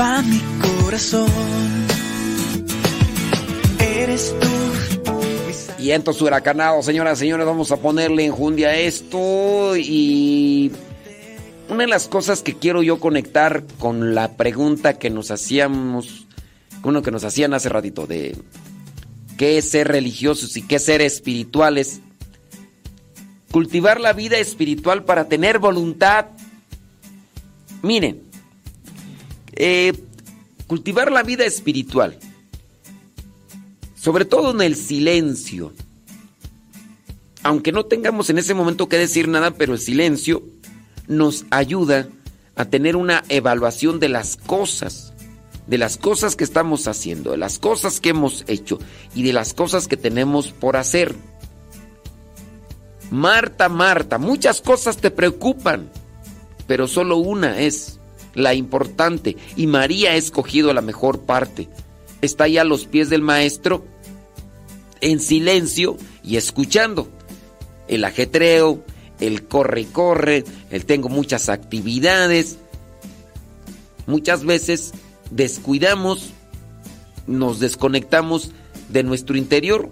[0.01, 1.29] Va mi corazón.
[3.79, 4.47] Eres tú.
[5.79, 10.71] Y entonces huracanado, señoras y señores, vamos a ponerle enjundia a esto y
[11.69, 16.27] una de las cosas que quiero yo conectar con la pregunta que nos hacíamos,
[16.83, 18.37] uno que nos hacían hace ratito de
[19.37, 22.01] qué es ser religiosos y qué es ser espirituales.
[23.51, 26.27] Cultivar la vida espiritual para tener voluntad.
[27.81, 28.30] Miren,
[29.53, 29.93] eh,
[30.67, 32.17] cultivar la vida espiritual,
[33.95, 35.73] sobre todo en el silencio,
[37.43, 40.43] aunque no tengamos en ese momento que decir nada, pero el silencio
[41.07, 42.07] nos ayuda
[42.55, 45.13] a tener una evaluación de las cosas,
[45.67, 48.79] de las cosas que estamos haciendo, de las cosas que hemos hecho
[49.15, 51.15] y de las cosas que tenemos por hacer.
[53.09, 55.89] Marta, Marta, muchas cosas te preocupan,
[56.67, 57.99] pero solo una es
[58.33, 61.69] la importante y María ha escogido la mejor parte.
[62.21, 63.85] Está ahí a los pies del maestro
[65.01, 67.09] en silencio y escuchando.
[67.87, 68.83] El ajetreo,
[69.19, 72.57] el corre y corre, el tengo muchas actividades.
[74.07, 74.93] Muchas veces
[75.29, 76.31] descuidamos,
[77.27, 78.51] nos desconectamos
[78.89, 79.89] de nuestro interior,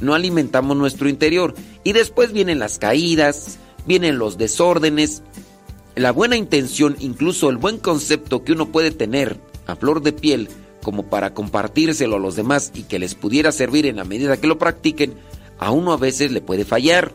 [0.00, 1.54] no alimentamos nuestro interior
[1.84, 5.22] y después vienen las caídas, vienen los desórdenes.
[5.96, 10.48] La buena intención, incluso el buen concepto que uno puede tener a flor de piel
[10.82, 14.48] como para compartírselo a los demás y que les pudiera servir en la medida que
[14.48, 15.14] lo practiquen,
[15.58, 17.12] a uno a veces le puede fallar.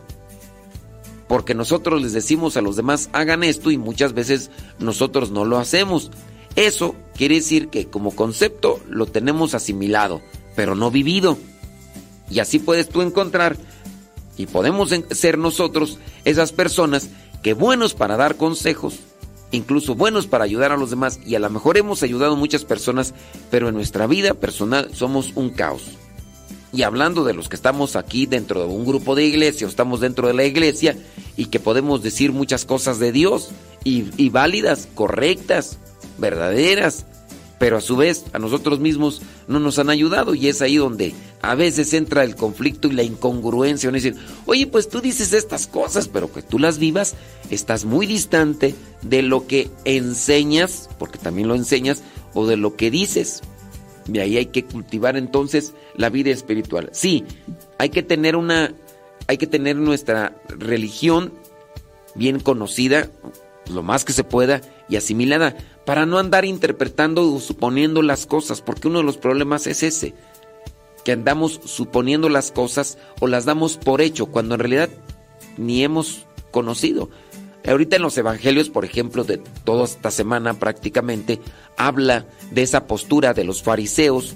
[1.28, 5.58] Porque nosotros les decimos a los demás hagan esto y muchas veces nosotros no lo
[5.58, 6.10] hacemos.
[6.56, 10.22] Eso quiere decir que como concepto lo tenemos asimilado,
[10.56, 11.38] pero no vivido.
[12.30, 13.56] Y así puedes tú encontrar
[14.36, 17.10] y podemos ser nosotros esas personas
[17.42, 19.00] que buenos para dar consejos,
[19.50, 22.64] incluso buenos para ayudar a los demás y a lo mejor hemos ayudado a muchas
[22.64, 23.14] personas,
[23.50, 25.82] pero en nuestra vida personal somos un caos.
[26.72, 30.00] Y hablando de los que estamos aquí dentro de un grupo de iglesia o estamos
[30.00, 30.96] dentro de la iglesia
[31.36, 33.50] y que podemos decir muchas cosas de Dios
[33.82, 35.78] y, y válidas, correctas,
[36.18, 37.06] verdaderas,
[37.58, 41.12] pero a su vez a nosotros mismos no nos han ayudado y es ahí donde
[41.42, 43.88] a veces entra el conflicto y la incongruencia.
[43.88, 44.14] Uno dice,
[44.46, 47.14] oye, pues tú dices estas cosas, pero que tú las vivas,
[47.50, 52.02] estás muy distante de lo que enseñas, porque también lo enseñas,
[52.34, 53.40] o de lo que dices.
[54.12, 56.90] Y ahí hay que cultivar entonces la vida espiritual.
[56.92, 57.24] Sí,
[57.78, 58.74] hay que tener una,
[59.26, 61.32] hay que tener nuestra religión
[62.14, 63.08] bien conocida,
[63.72, 68.60] lo más que se pueda, y asimilada, para no andar interpretando o suponiendo las cosas,
[68.60, 70.14] porque uno de los problemas es ese,
[71.04, 74.90] que andamos suponiendo las cosas o las damos por hecho, cuando en realidad
[75.56, 77.10] ni hemos conocido.
[77.66, 81.40] Ahorita en los evangelios, por ejemplo, de toda esta semana prácticamente,
[81.76, 84.34] habla de esa postura de los fariseos,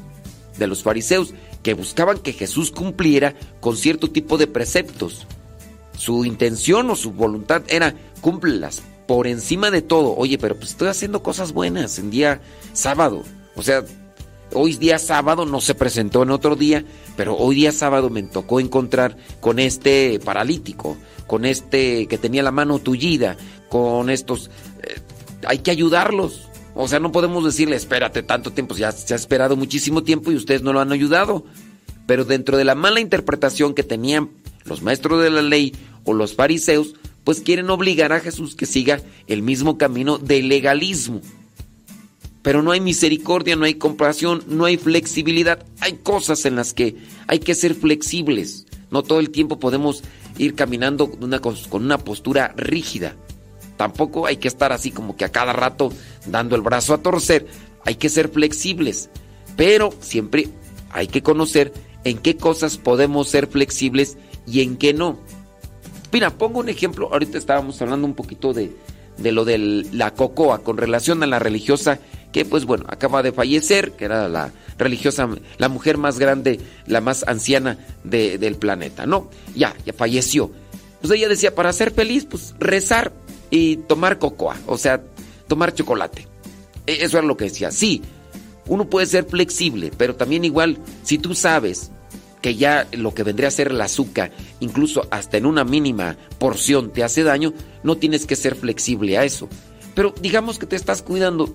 [0.58, 5.26] de los fariseos que buscaban que Jesús cumpliera con cierto tipo de preceptos.
[5.96, 10.14] Su intención o su voluntad era cúmplelas por encima de todo.
[10.16, 12.40] Oye, pero pues estoy haciendo cosas buenas en día
[12.74, 13.22] sábado.
[13.56, 13.84] O sea,
[14.52, 16.84] hoy día sábado no se presentó en otro día,
[17.16, 22.50] pero hoy día sábado me tocó encontrar con este paralítico con este que tenía la
[22.50, 23.36] mano tullida,
[23.68, 24.50] con estos...
[24.82, 25.00] Eh,
[25.46, 26.48] hay que ayudarlos.
[26.74, 30.36] O sea, no podemos decirle, espérate tanto tiempo, ya se ha esperado muchísimo tiempo y
[30.36, 31.44] ustedes no lo han ayudado.
[32.06, 34.30] Pero dentro de la mala interpretación que tenían
[34.64, 35.74] los maestros de la ley
[36.04, 41.20] o los fariseos, pues quieren obligar a Jesús que siga el mismo camino del legalismo.
[42.44, 45.64] Pero no hay misericordia, no hay compasión, no hay flexibilidad.
[45.80, 46.94] Hay cosas en las que
[47.26, 48.66] hay que ser flexibles.
[48.90, 50.04] No todo el tiempo podemos
[50.36, 53.16] ir caminando con una, postura rígida.
[53.78, 55.90] Tampoco hay que estar así como que a cada rato
[56.26, 57.46] dando el brazo a torcer.
[57.86, 59.08] Hay que ser flexibles.
[59.56, 60.48] Pero siempre
[60.90, 61.72] hay que conocer
[62.04, 65.18] en qué cosas podemos ser flexibles y en qué no.
[66.12, 67.08] Mira, pongo un ejemplo.
[67.10, 68.70] Ahorita estábamos hablando un poquito de,
[69.16, 69.56] de lo de
[69.92, 72.00] la cocoa con relación a la religiosa
[72.34, 77.00] que pues bueno, acaba de fallecer, que era la religiosa, la mujer más grande, la
[77.00, 79.30] más anciana del planeta, ¿no?
[79.54, 80.50] Ya, ya falleció.
[81.00, 83.12] Pues ella decía, para ser feliz, pues rezar
[83.50, 85.00] y tomar cocoa, o sea,
[85.46, 86.26] tomar chocolate.
[86.88, 87.70] E, eso era lo que decía.
[87.70, 88.02] Sí,
[88.66, 91.92] uno puede ser flexible, pero también igual, si tú sabes
[92.42, 96.90] que ya lo que vendría a ser el azúcar, incluso hasta en una mínima porción
[96.90, 97.54] te hace daño,
[97.84, 99.48] no tienes que ser flexible a eso.
[99.94, 101.54] Pero digamos que te estás cuidando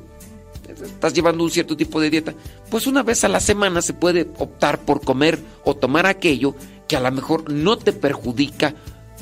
[0.71, 2.33] estás llevando un cierto tipo de dieta,
[2.69, 6.55] pues una vez a la semana se puede optar por comer o tomar aquello
[6.87, 8.75] que a lo mejor no te perjudica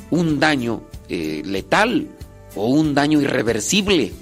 [0.10, 2.08] un daño eh, letal
[2.56, 4.14] o un daño irreversible.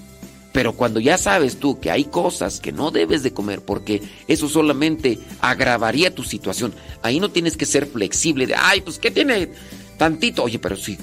[0.51, 4.47] Pero cuando ya sabes tú que hay cosas que no debes de comer porque eso
[4.47, 9.51] solamente agravaría tu situación, ahí no tienes que ser flexible de, ay, pues ¿qué tiene
[9.97, 10.43] tantito?
[10.43, 10.97] Oye, pero sí,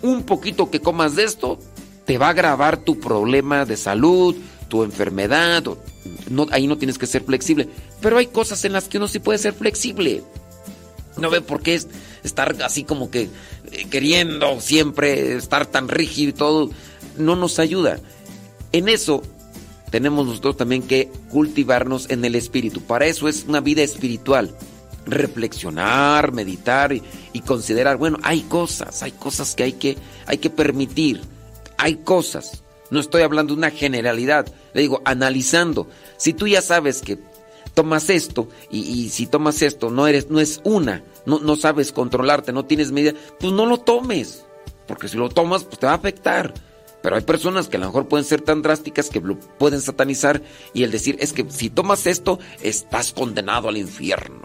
[0.00, 1.58] un poquito que comas de esto
[2.06, 4.34] te va a agravar tu problema de salud,
[4.70, 5.62] tu enfermedad.
[6.30, 7.68] No, ahí no tienes que ser flexible.
[8.00, 10.22] Pero hay cosas en las que uno sí puede ser flexible.
[11.18, 11.78] No ve por qué
[12.22, 13.28] estar así como que
[13.72, 16.70] eh, queriendo siempre estar tan rígido y todo.
[17.18, 18.00] No nos ayuda.
[18.72, 19.22] En eso
[19.90, 22.80] tenemos nosotros también que cultivarnos en el espíritu.
[22.80, 24.54] Para eso es una vida espiritual.
[25.06, 27.02] Reflexionar, meditar y,
[27.44, 29.96] considerar, bueno, hay cosas, hay cosas que hay que,
[30.26, 31.20] hay que permitir.
[31.76, 32.62] Hay cosas.
[32.90, 34.52] No estoy hablando de una generalidad.
[34.74, 35.88] Le digo, analizando.
[36.16, 37.18] Si tú ya sabes que
[37.74, 42.52] tomas esto y, si tomas esto no eres, no es una, no, no sabes controlarte,
[42.52, 44.44] no tienes medida, pues no lo tomes.
[44.86, 46.52] Porque si lo tomas, pues te va a afectar.
[47.02, 50.42] Pero hay personas que a lo mejor pueden ser tan drásticas que lo pueden satanizar
[50.74, 54.42] y el decir es que si tomas esto estás condenado al infierno.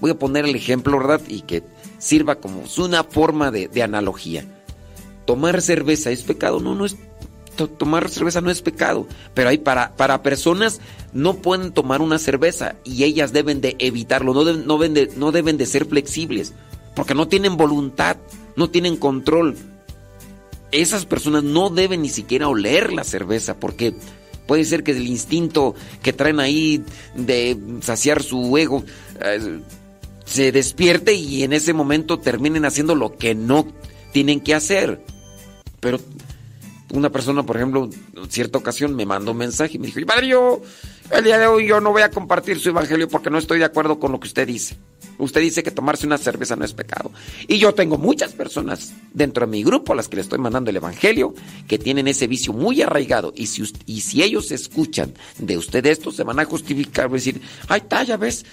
[0.00, 1.22] Voy a poner el ejemplo, ¿verdad?
[1.26, 1.62] Y que
[1.98, 4.44] sirva como una forma de, analogía.
[5.26, 6.96] Tomar cerveza es pecado, no, no es
[7.56, 10.80] tomar cerveza no es pecado, pero hay para, para personas
[11.14, 15.32] no pueden tomar una cerveza y ellas deben de evitarlo, no, no, deben de, no
[15.32, 16.52] deben de ser flexibles,
[16.94, 18.18] porque no tienen voluntad,
[18.56, 19.56] no tienen control,
[20.70, 23.94] esas personas no deben ni siquiera oler la cerveza porque
[24.46, 28.84] puede ser que el instinto que traen ahí de saciar su ego
[29.20, 29.60] eh,
[30.24, 33.66] se despierte y en ese momento terminen haciendo lo que no
[34.12, 35.00] tienen que hacer.
[35.80, 36.00] Pero
[36.92, 40.28] una persona, por ejemplo, en cierta ocasión me mandó un mensaje y me dijo, padre,
[40.28, 40.62] yo
[41.10, 43.64] el día de hoy yo no voy a compartir su evangelio porque no estoy de
[43.64, 44.76] acuerdo con lo que usted dice.
[45.18, 47.10] Usted dice que tomarse una cerveza no es pecado.
[47.48, 50.70] Y yo tengo muchas personas dentro de mi grupo a las que le estoy mandando
[50.70, 51.34] el evangelio
[51.66, 53.32] que tienen ese vicio muy arraigado.
[53.34, 57.80] Y si, y si ellos escuchan de usted esto, se van a justificar, decir, ay,
[57.80, 58.44] está, ya ves,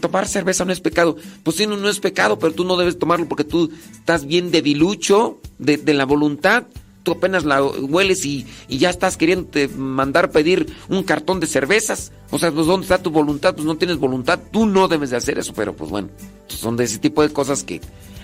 [0.00, 1.16] tomar cerveza no es pecado.
[1.42, 4.50] Pues sí, no, no es pecado, pero tú no debes tomarlo porque tú estás bien
[4.50, 6.64] debilucho de, de la voluntad
[7.04, 12.10] tú apenas la hueles y, ya estás queriendo mandar pedir un cartón de cervezas.
[12.30, 13.54] O sea, pues ¿dónde está tu voluntad?
[13.54, 16.08] Pues no tienes voluntad, tú no debes de hacer eso, pero pues bueno,
[16.48, 17.80] son de ese tipo de cosas que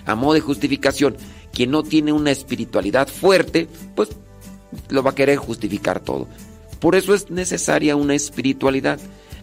[0.06, 1.16] a modo de justificación,
[1.52, 4.08] quien no tiene una espiritualidad fuerte, pues
[4.88, 6.26] lo va a querer justificar todo.
[6.80, 8.98] Por eso es necesaria una espiritualidad.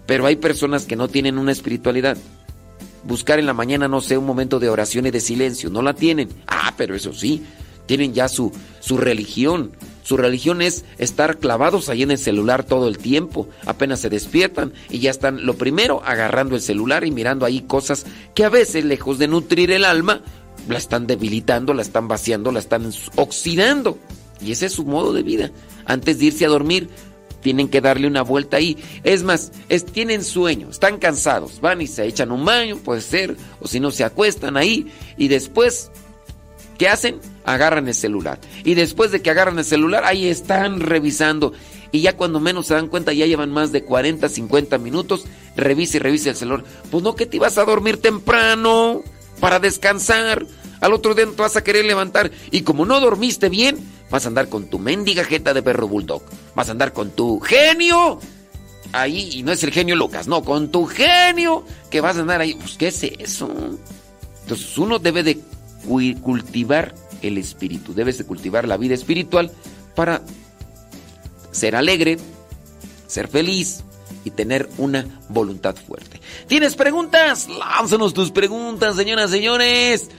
[0.07, 2.17] Pero hay personas que no tienen una espiritualidad.
[3.03, 5.93] Buscar en la mañana, no sé, un momento de oración y de silencio, no la
[5.93, 6.29] tienen.
[6.47, 7.43] Ah, pero eso sí,
[7.85, 9.71] tienen ya su, su religión.
[10.03, 13.49] Su religión es estar clavados ahí en el celular todo el tiempo.
[13.65, 18.05] Apenas se despiertan y ya están, lo primero, agarrando el celular y mirando ahí cosas
[18.33, 20.21] que a veces, lejos de nutrir el alma,
[20.69, 23.97] la están debilitando, la están vaciando, la están oxidando.
[24.41, 25.51] Y ese es su modo de vida.
[25.85, 26.89] Antes de irse a dormir,
[27.41, 28.77] tienen que darle una vuelta ahí.
[29.03, 33.37] Es más, es, tienen sueño, están cansados, van y se echan un baño, puede ser,
[33.61, 35.91] o si no, se acuestan ahí y después
[36.77, 37.19] ¿Qué hacen?
[37.43, 38.39] Agarran el celular.
[38.63, 41.53] Y después de que agarran el celular, ahí están revisando.
[41.91, 45.25] Y ya cuando menos se dan cuenta, ya llevan más de 40, 50 minutos.
[45.55, 46.63] Revisa y revisa el celular.
[46.91, 49.01] Pues no, que te ibas a dormir temprano
[49.39, 50.45] para descansar.
[50.79, 52.29] Al otro día no te vas a querer levantar.
[52.51, 53.77] Y como no dormiste bien,
[54.09, 56.23] vas a andar con tu mendiga jeta de perro bulldog.
[56.55, 58.19] Vas a andar con tu genio.
[58.93, 62.41] Ahí, y no es el genio Lucas, no, con tu genio que vas a andar
[62.41, 62.55] ahí.
[62.55, 63.49] Pues, ¿qué es eso?
[64.43, 65.39] Entonces uno debe de
[66.21, 69.51] cultivar el espíritu, debes de cultivar la vida espiritual
[69.95, 70.21] para
[71.51, 72.17] ser alegre,
[73.07, 73.83] ser feliz
[74.23, 76.21] y tener una voluntad fuerte.
[76.47, 77.47] ¿Tienes preguntas?
[77.49, 80.09] Lánzanos tus preguntas, señoras, señores.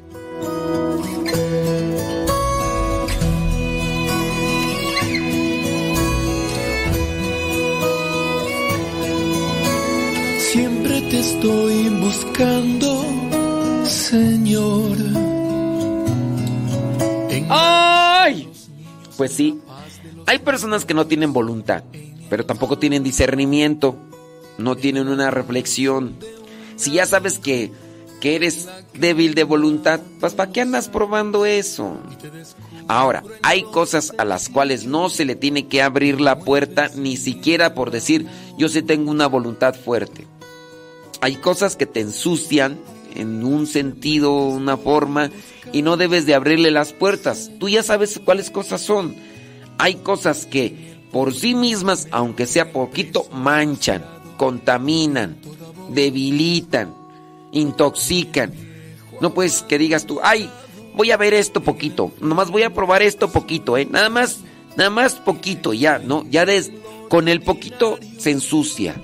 [11.19, 13.05] Te estoy buscando,
[13.85, 14.97] Señor
[17.49, 18.49] ¡Ay!
[19.16, 19.59] Pues sí,
[20.27, 21.83] hay personas que no tienen voluntad,
[22.31, 23.97] pero tampoco tienen discernimiento,
[24.59, 26.16] no tienen una reflexión.
[26.77, 27.73] Si ya sabes que,
[28.21, 31.97] que eres débil de voluntad, pues ¿para qué andas probando eso?
[32.87, 37.16] Ahora, hay cosas a las cuales no se le tiene que abrir la puerta ni
[37.16, 40.27] siquiera por decir yo sí tengo una voluntad fuerte.
[41.21, 42.79] Hay cosas que te ensucian
[43.14, 45.31] en un sentido, una forma,
[45.73, 47.51] y no debes de abrirle las puertas.
[47.59, 49.14] Tú ya sabes cuáles cosas son.
[49.79, 54.05] Hay cosas que por sí mismas, aunque sea poquito, manchan,
[54.37, 55.37] contaminan,
[55.91, 56.95] debilitan,
[57.53, 58.53] intoxican.
[59.21, 60.51] No puedes que digas tú, ay,
[60.95, 63.87] voy a ver esto poquito, nomás voy a probar esto poquito, ¿eh?
[63.91, 64.41] Nada más,
[64.77, 66.25] nada más poquito, ya, ¿no?
[66.31, 66.45] Ya
[67.09, 68.95] con el poquito se ensucia.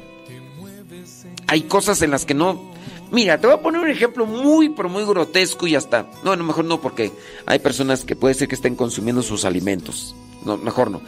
[1.46, 2.72] Hay cosas en las que no...
[3.10, 6.10] Mira, te voy a poner un ejemplo muy, pero muy grotesco y hasta...
[6.24, 7.12] No, no, mejor no, porque
[7.46, 10.16] hay personas que puede ser que estén consumiendo sus alimentos.
[10.44, 11.00] No, mejor no.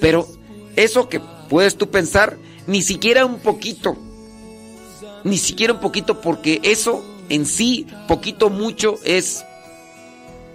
[0.00, 0.26] Pero
[0.76, 3.96] eso que puedes tú pensar, ni siquiera un poquito.
[5.24, 9.44] Ni siquiera un poquito, porque eso en sí, poquito, mucho, es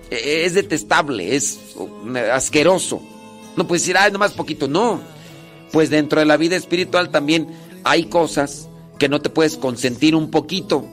[0.10, 1.60] es detestable, es
[2.32, 3.02] asqueroso.
[3.56, 4.68] No puedes decir, ay, nomás poquito.
[4.68, 5.02] No.
[5.72, 7.48] Pues dentro de la vida espiritual también
[7.84, 10.88] hay cosas que no te puedes consentir un poquito.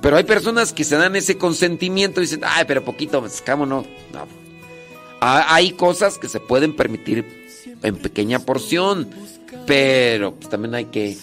[0.00, 3.66] Pero hay personas que se dan ese consentimiento y dicen, ay, pero poquito, pues, ¿cómo
[3.66, 3.84] no?
[4.12, 4.26] no.
[5.20, 7.24] Hay cosas que se pueden permitir
[7.82, 9.10] en pequeña porción,
[9.66, 11.16] pero pues, también hay que,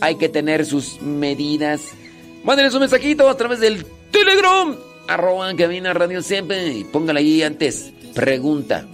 [0.00, 1.82] hay que tener sus medidas.
[2.42, 4.76] Mándenles un mensajito a través del Telegram
[5.08, 7.92] arroba cabina radio siempre y póngala ahí antes.
[8.14, 8.86] Pregunta,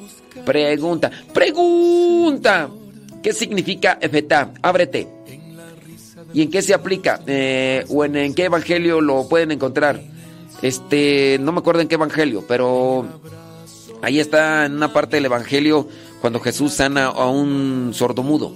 [0.45, 2.69] pregunta, pregunta.
[3.23, 4.53] ¿Qué significa efetá?
[4.63, 5.22] Ábrete.
[6.35, 7.21] ¿Y en qué se aplica?
[7.27, 10.03] Eh, ¿O en, qué evangelio lo pueden encontrar?
[10.63, 13.07] Este, no me acuerdo en qué evangelio, pero
[14.01, 15.89] ahí está en una parte del evangelio
[16.21, 18.55] cuando Jesús sana a un sordomudo.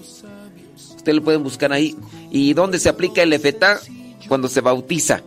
[0.97, 1.97] Ustedes lo pueden buscar ahí.
[2.31, 3.81] ¿Y dónde se aplica el efetá?
[4.29, 5.22] Cuando se bautiza.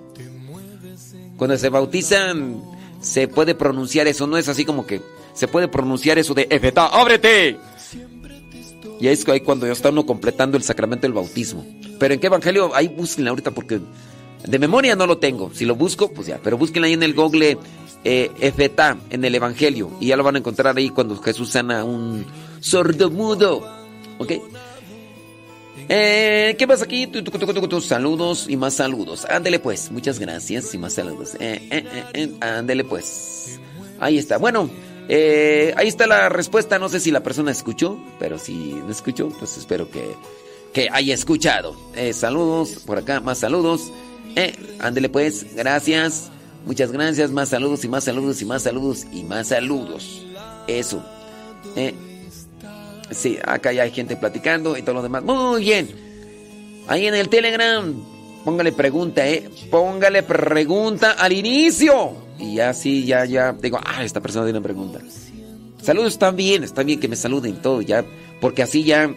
[1.37, 2.61] Cuando se bautizan,
[3.01, 5.01] se puede pronunciar eso, no es así como que
[5.39, 7.57] se puede pronunciar eso de Efetá, ábrete.
[8.99, 11.65] Y es ahí cuando ya está uno completando el sacramento del bautismo.
[11.99, 13.79] Pero en qué evangelio, ahí búsquenla ahorita porque
[14.45, 15.51] de memoria no lo tengo.
[15.53, 16.39] Si lo busco, pues ya.
[16.43, 17.57] Pero búsquenla ahí en el google
[18.03, 18.31] eh,
[19.09, 19.91] en el evangelio.
[19.99, 22.25] Y ya lo van a encontrar ahí cuando Jesús sana un
[22.59, 23.65] sordomudo.
[24.17, 24.33] ¿Ok?
[25.91, 27.07] Eh, ¿Qué pasa aquí?
[27.07, 29.25] Tus saludos y más saludos.
[29.25, 31.35] Ándele pues, muchas gracias y más saludos.
[31.39, 31.83] Eh,
[32.13, 33.59] eh, ándele pues.
[33.99, 34.37] Ahí está.
[34.37, 34.69] Bueno,
[35.09, 36.79] ahí está la respuesta.
[36.79, 40.15] No sé si la persona escuchó, pero si no escuchó, pues espero que,
[40.73, 41.75] que haya escuchado.
[42.13, 43.91] saludos, por acá, más saludos.
[44.79, 46.31] ándele pues, gracias.
[46.65, 50.25] Muchas gracias, más saludos y más saludos y más saludos y más saludos.
[50.67, 51.03] Eso.
[51.75, 51.95] Eh,
[53.11, 55.23] Sí, acá ya hay gente platicando y todo lo demás.
[55.23, 55.89] Muy bien.
[56.87, 57.93] Ahí en el Telegram,
[58.45, 59.49] póngale pregunta, ¿eh?
[59.69, 62.28] Póngale pregunta al inicio.
[62.39, 63.53] Y ya sí, ya, ya.
[63.53, 64.99] Digo, ah, esta persona tiene una pregunta.
[65.81, 68.05] Saludos, están bien, está bien que me saluden todo, ya.
[68.41, 69.13] Porque así ya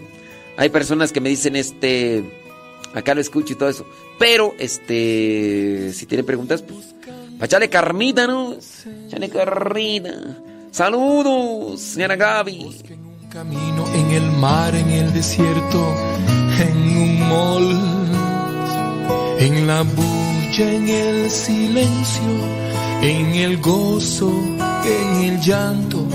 [0.57, 2.25] hay personas que me dicen, este.
[2.95, 3.87] Acá lo escucho y todo eso.
[4.18, 5.93] Pero, este.
[5.93, 6.95] Si tienen preguntas, pues.
[7.39, 8.57] Pachale carmita, ¿no?
[9.09, 10.11] Chale carmita.
[10.70, 12.83] Saludos, señora Gaby.
[13.33, 15.95] Camino en el mar, en el desierto,
[16.61, 17.81] en un mol,
[19.39, 22.23] en la bulla, en el silencio,
[23.03, 24.30] en el gozo,
[24.84, 26.07] en el llanto,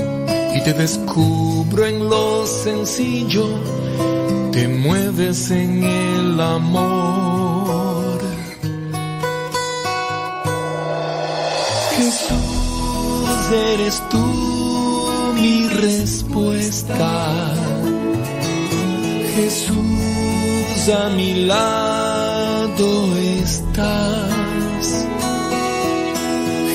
[0.55, 3.45] y te descubro en lo sencillo,
[4.51, 8.21] te mueves en el amor.
[11.97, 14.47] Jesús, eres tú
[15.35, 17.53] mi respuesta.
[19.35, 25.07] Jesús, a mi lado estás.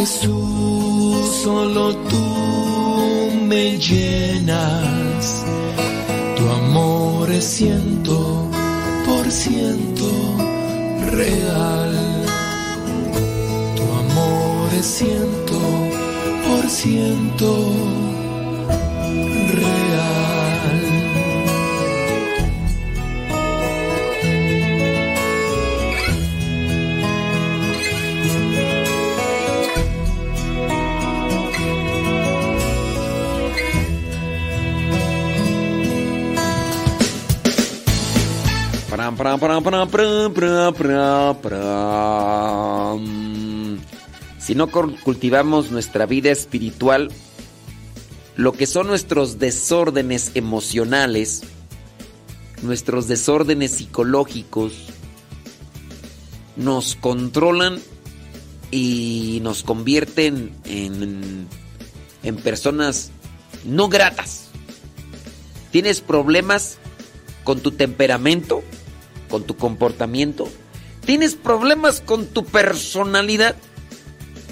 [0.00, 2.24] Jesús, solo tú
[3.44, 5.44] me llenas.
[6.38, 8.48] Tu amor es ciento
[9.04, 10.08] por ciento
[11.12, 11.92] real.
[13.76, 15.60] Tu amor es ciento
[16.48, 18.09] por ciento
[44.38, 47.10] Si no cultivamos nuestra vida espiritual,
[48.36, 51.42] lo que son nuestros desórdenes emocionales,
[52.62, 54.72] nuestros desórdenes psicológicos,
[56.56, 57.78] nos controlan
[58.70, 61.46] y nos convierten en,
[62.22, 63.10] en personas
[63.66, 64.46] no gratas.
[65.72, 66.78] Tienes problemas
[67.44, 68.62] con tu temperamento,
[69.30, 70.48] con tu comportamiento.
[71.06, 73.56] Tienes problemas con tu personalidad.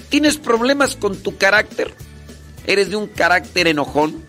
[0.09, 1.93] Tienes problemas con tu carácter.
[2.65, 4.23] Eres de un carácter enojón,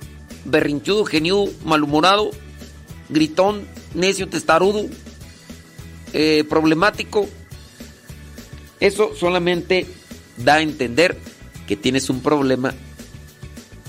[0.44, 2.30] berrinchudo, geniudo, malhumorado,
[3.08, 4.86] gritón, necio, testarudo,
[6.12, 7.28] eh, problemático.
[8.78, 9.86] Eso solamente
[10.36, 11.18] da a entender
[11.66, 12.74] que tienes un problema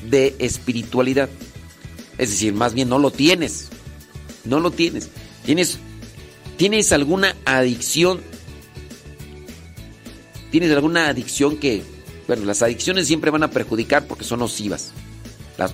[0.09, 1.30] de espiritualidad.
[2.18, 3.70] Es decir, más bien no lo tienes.
[4.43, 5.09] No lo tienes.
[5.45, 5.80] Tienes,
[6.62, 8.22] tienes alguna adicción.
[10.51, 11.82] Tienes alguna adicción que,
[12.28, 14.91] bueno, las adicciones siempre van a perjudicar porque son nocivas.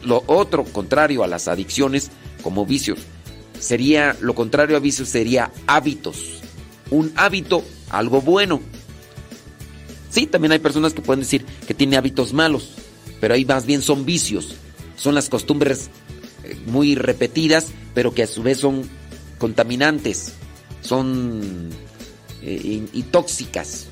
[0.04, 2.10] lo otro contrario a las adicciones,
[2.42, 3.00] como vicios,
[3.60, 6.40] sería, lo contrario a vicios sería hábitos.
[6.90, 8.62] Un hábito, algo bueno.
[10.10, 12.76] Sí, también hay personas que pueden decir que tiene hábitos malos,
[13.20, 14.56] pero ahí más bien son vicios.
[14.96, 15.90] Son las costumbres
[16.46, 18.90] eh, muy repetidas, pero que a su vez son
[19.38, 20.37] contaminantes,
[20.82, 21.70] son
[22.42, 23.88] eh, y, tóxicas.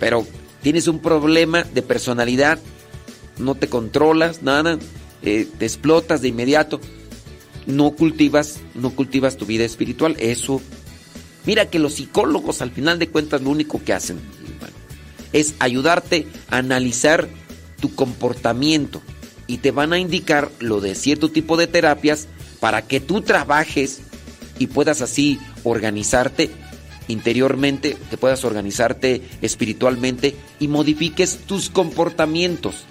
[0.00, 0.26] Pero
[0.62, 2.58] tienes un problema de personalidad,
[3.38, 4.78] no te controlas, nada,
[5.22, 6.80] eh, te explotas de inmediato,
[7.66, 10.16] no cultivas, no cultivas tu vida espiritual.
[10.18, 10.60] Eso,
[11.44, 14.18] mira que los psicólogos al final de cuentas lo único que hacen
[15.32, 17.28] es ayudarte a analizar
[17.80, 19.02] tu comportamiento
[19.46, 22.28] y te van a indicar lo de cierto tipo de terapias
[22.60, 24.00] para que tú trabajes
[24.58, 26.50] y puedas así organizarte
[27.08, 32.84] interiormente, que puedas organizarte espiritualmente y modifiques tus comportamientos.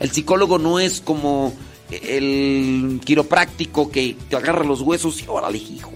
[0.00, 1.52] El psicólogo no es como
[1.90, 5.92] el quiropráctico que te agarra los huesos y órale, hijo.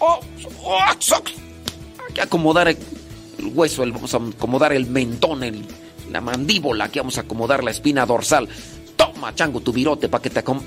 [0.00, 0.20] Oh,
[0.62, 2.76] oh, hay que acomodar el
[3.54, 5.64] hueso, vamos a acomodar el mentón, el,
[6.10, 8.48] la mandíbula, aquí vamos a acomodar la espina dorsal.
[8.96, 10.60] Toma, chango, tu virote para que te acom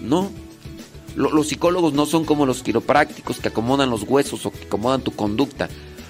[1.16, 5.12] Los psicólogos no son como los quiroprácticos que acomodan los huesos o que acomodan tu
[5.12, 5.70] conducta.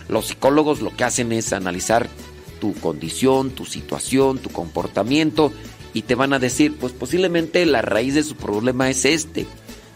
[0.09, 2.09] Los psicólogos lo que hacen es analizar
[2.59, 5.51] tu condición, tu situación, tu comportamiento
[5.93, 9.45] y te van a decir, pues posiblemente la raíz de su problema es este.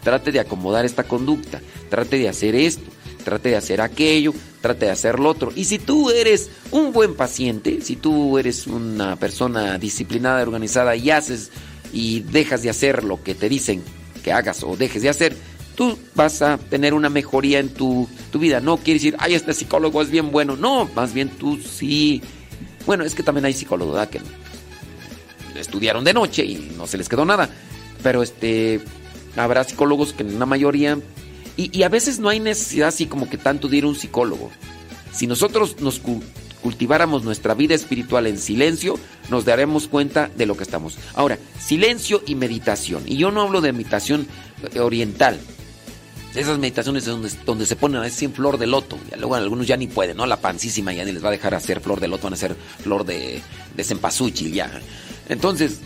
[0.04, 2.88] Trate de acomodar esta conducta, trate de hacer esto,
[3.24, 5.52] trate de hacer aquello, trate de hacer lo otro.
[5.54, 11.10] Y si tú eres un buen paciente, si tú eres una persona disciplinada, organizada y
[11.10, 11.50] haces
[11.92, 13.82] y dejas de hacer lo que te dicen
[14.20, 15.36] que hagas o dejes de hacer,
[15.74, 18.60] tú vas a tener una mejoría en tu, vida.
[18.60, 20.56] No quiere decir, ay, este psicólogo es bien bueno.
[20.56, 22.22] No, más bien tú sí.
[22.86, 24.10] Bueno, es que también hay psicólogos ¿verdad?
[24.10, 24.20] que
[25.58, 27.50] estudiaron de noche y no se les quedó nada.
[28.02, 28.80] Pero este,
[29.36, 30.98] habrá psicólogos que en una mayoría
[31.56, 34.50] y, a veces no hay necesidad así como que tanto de ir a un psicólogo.
[35.12, 36.00] Si nosotros nos
[36.62, 38.98] cultiváramos nuestra vida espiritual en silencio,
[39.28, 40.96] nos daremos cuenta de lo que estamos.
[41.14, 43.02] Ahora, silencio y meditación.
[43.06, 44.26] Y yo no hablo de meditación
[44.74, 45.38] eh, oriental.
[46.34, 48.98] Esas meditaciones donde, se ponen así en flor de loto.
[49.12, 50.26] Y luego algunos ya ni pueden, ¿no?
[50.26, 52.54] La pancísima ya ni les va a dejar hacer flor de loto, van a hacer
[52.82, 53.40] flor de,
[53.76, 54.70] de ya.
[55.28, 55.80] Entonces,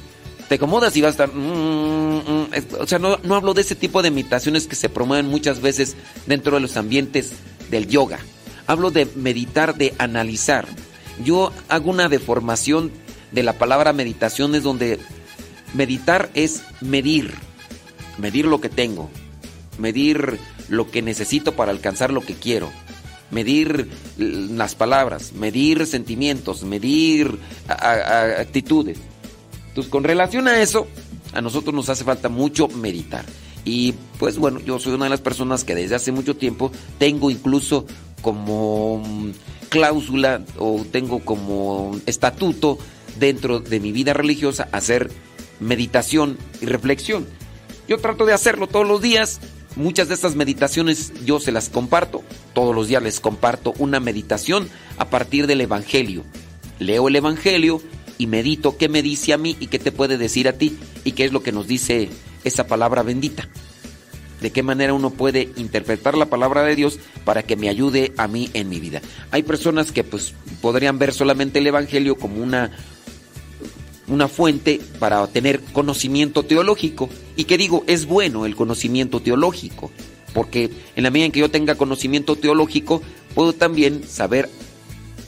[0.48, 1.34] te acomodas y vas a estar...
[1.34, 2.46] Mm, mm,
[2.78, 5.96] o sea, no, no hablo de ese tipo de meditaciones que se promueven muchas veces
[6.26, 7.32] dentro de los ambientes
[7.70, 8.18] del yoga.
[8.66, 10.66] Hablo de meditar, de analizar.
[11.24, 12.90] Yo hago una deformación
[13.32, 14.98] de la palabra meditación, es donde
[15.74, 17.34] meditar es medir,
[18.18, 19.10] medir lo que tengo,
[19.78, 20.38] medir
[20.68, 22.70] lo que necesito para alcanzar lo que quiero,
[23.30, 27.38] medir las palabras, medir sentimientos, medir
[27.68, 28.98] actitudes.
[29.68, 30.86] Entonces, con relación a eso,
[31.32, 33.24] a nosotros nos hace falta mucho meditar.
[33.64, 37.30] Y pues bueno, yo soy una de las personas que desde hace mucho tiempo tengo
[37.30, 37.86] incluso
[38.24, 39.32] como mm,
[39.68, 42.78] cláusula o tengo como estatuto
[43.20, 45.10] dentro de mi vida religiosa hacer
[45.60, 47.26] meditación y reflexión.
[47.86, 49.40] Yo trato de hacerlo todos los días.
[49.76, 52.22] Muchas de estas meditaciones yo se las comparto.
[52.54, 56.24] Todos los días les comparto una meditación a partir del Evangelio.
[56.78, 57.82] Leo el Evangelio
[58.16, 61.12] y medito qué me dice a mí y qué te puede decir a ti y
[61.12, 62.08] qué es lo que nos dice
[62.44, 63.48] esa palabra bendita.
[64.40, 68.28] De qué manera uno puede interpretar la palabra de Dios para que me ayude a
[68.28, 69.00] mí en mi vida.
[69.30, 72.70] Hay personas que pues podrían ver solamente el evangelio como una
[74.06, 79.90] una fuente para tener conocimiento teológico y que digo, es bueno el conocimiento teológico,
[80.32, 83.02] porque en la medida en que yo tenga conocimiento teológico,
[83.34, 84.50] puedo también saber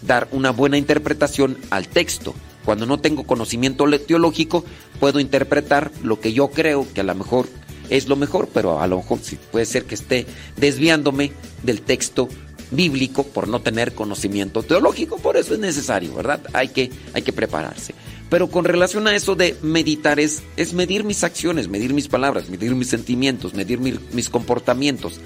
[0.02, 2.34] dar una buena interpretación al texto.
[2.64, 4.64] Cuando no tengo conocimiento teológico,
[4.98, 7.48] puedo interpretar lo que yo creo que a lo mejor
[7.90, 10.26] es lo mejor, pero a lo mejor sí puede ser que esté
[10.56, 11.32] desviándome
[11.62, 12.28] del texto
[12.70, 16.40] bíblico por no tener conocimiento teológico, por eso es necesario, ¿verdad?
[16.52, 17.94] Hay que, hay que prepararse.
[18.28, 22.48] Pero con relación a eso de meditar es, es medir mis acciones, medir mis palabras,
[22.48, 25.20] medir mis sentimientos, medir mis comportamientos.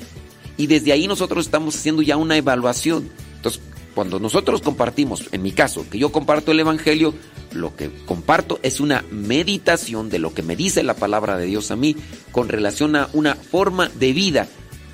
[0.59, 3.09] Y desde ahí nosotros estamos haciendo ya una evaluación.
[3.37, 3.63] Entonces,
[3.95, 7.15] cuando nosotros compartimos, en mi caso, que yo comparto el Evangelio,
[7.53, 11.71] lo que comparto es una meditación de lo que me dice la palabra de Dios
[11.71, 11.97] a mí
[12.31, 14.49] con relación a una forma de vida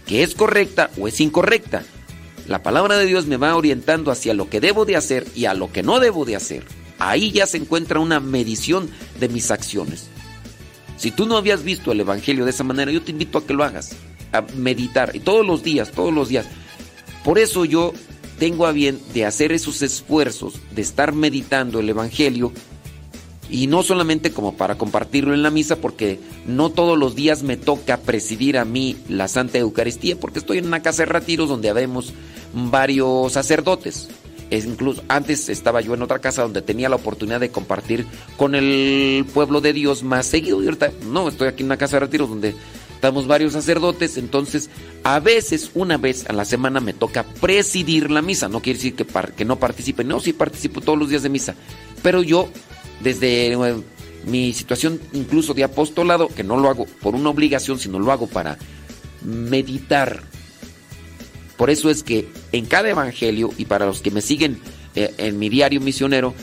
[0.07, 1.85] que es correcta o es incorrecta.
[2.47, 5.55] La palabra de Dios me va orientando hacia lo que debo de hacer y a
[5.55, 6.65] lo que no debo de hacer.
[6.99, 8.89] Ahí ya se encuentra una medición
[9.21, 10.09] de mis acciones.
[10.97, 13.53] Si tú no habías visto el Evangelio de esa manera, yo te invito a que
[13.53, 13.97] lo hagas,
[14.33, 16.47] a meditar, y todos los días, todos los días.
[17.23, 17.93] Por eso yo
[18.39, 22.53] tengo a bien de hacer esos esfuerzos, de estar meditando el Evangelio,
[23.49, 27.57] y no solamente como para compartirlo en la misa, porque no todos los días me
[27.57, 31.70] toca presidir a mí la Santa Eucaristía, porque estoy en una casa de retiros donde
[31.70, 32.12] habemos
[32.53, 34.09] varios sacerdotes.
[34.51, 38.07] Es incluso antes estaba yo en otra casa donde tenía la oportunidad de compartir
[38.37, 40.62] con el pueblo de Dios más seguido.
[40.62, 42.55] Y ahorita no, estoy aquí en una casa de retiros donde
[42.97, 44.17] estamos varios sacerdotes.
[44.17, 44.69] Entonces,
[45.05, 48.49] a veces, una vez a la semana me toca presidir la misa.
[48.49, 50.03] No quiere decir que, que no participe.
[50.03, 51.55] No, sí participo todos los días de misa.
[52.03, 52.49] Pero yo,
[53.01, 53.77] desde eh,
[54.27, 58.27] mi situación incluso de apostolado, que no lo hago por una obligación, sino lo hago
[58.27, 58.59] para
[59.23, 60.25] meditar
[61.57, 64.59] por eso es que en cada evangelio, y para los que me siguen
[64.95, 66.35] eh, en mi diario misionero,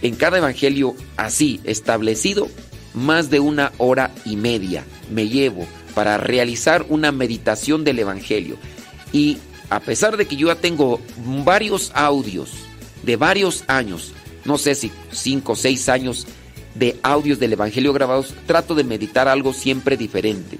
[0.00, 2.48] en cada evangelio así establecido,
[2.94, 8.56] más de una hora y media me llevo para realizar una meditación del evangelio.
[9.12, 9.38] Y
[9.70, 11.00] a pesar de que yo ya tengo
[11.44, 12.50] varios audios
[13.02, 14.12] de varios años,
[14.44, 16.26] no sé si cinco o seis años
[16.74, 20.58] de audios del evangelio grabados, trato de meditar algo siempre diferente.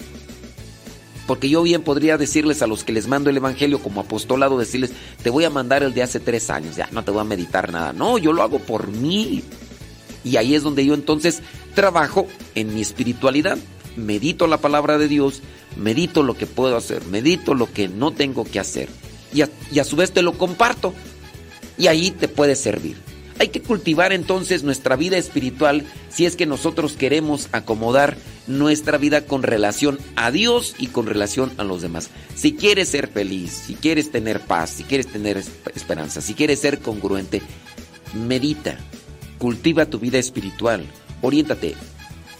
[1.26, 4.92] Porque yo bien podría decirles a los que les mando el Evangelio como apostolado, decirles,
[5.22, 7.72] te voy a mandar el de hace tres años, ya no te voy a meditar
[7.72, 7.92] nada.
[7.92, 9.42] No, yo lo hago por mí.
[10.24, 11.40] Y ahí es donde yo entonces
[11.74, 13.56] trabajo en mi espiritualidad.
[13.96, 15.42] Medito la palabra de Dios,
[15.76, 18.88] medito lo que puedo hacer, medito lo que no tengo que hacer.
[19.34, 19.40] Y
[19.78, 20.92] a, su vez te lo comparto.
[21.78, 22.96] Y ahí te puede servir.
[23.38, 28.16] Hay que cultivar entonces nuestra vida espiritual si es que nosotros queremos acomodar
[28.46, 32.10] nuestra vida con relación a Dios y con relación a los demás.
[32.34, 35.42] Si quieres ser feliz, si quieres tener paz, si quieres tener
[35.74, 37.42] esperanza, si quieres ser congruente,
[38.14, 38.78] medita,
[39.38, 40.84] cultiva tu vida espiritual,
[41.22, 41.74] oriéntate.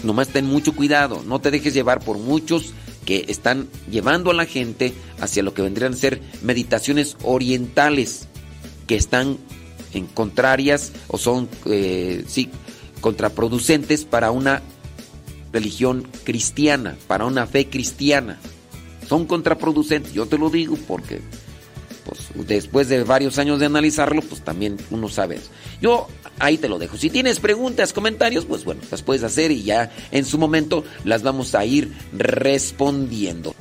[0.03, 2.73] Nomás ten mucho cuidado, no te dejes llevar por muchos
[3.05, 8.29] que están llevando a la gente hacia lo que vendrían a ser meditaciones orientales
[8.87, 9.39] que están
[9.93, 12.51] en contrarias o son eh, sí,
[13.01, 14.63] contraproducentes para una
[15.53, 18.39] religión cristiana, para una fe cristiana.
[19.09, 21.21] Son contraproducentes, yo te lo digo porque
[22.07, 25.41] pues, después de varios años de analizarlo, pues también uno sabe.
[25.81, 26.09] Yo
[26.43, 26.97] ahí te lo dejo.
[26.97, 31.23] Si tienes preguntas, comentarios, pues bueno, las puedes hacer y ya en su momento las
[31.23, 33.55] vamos a ir respondiendo.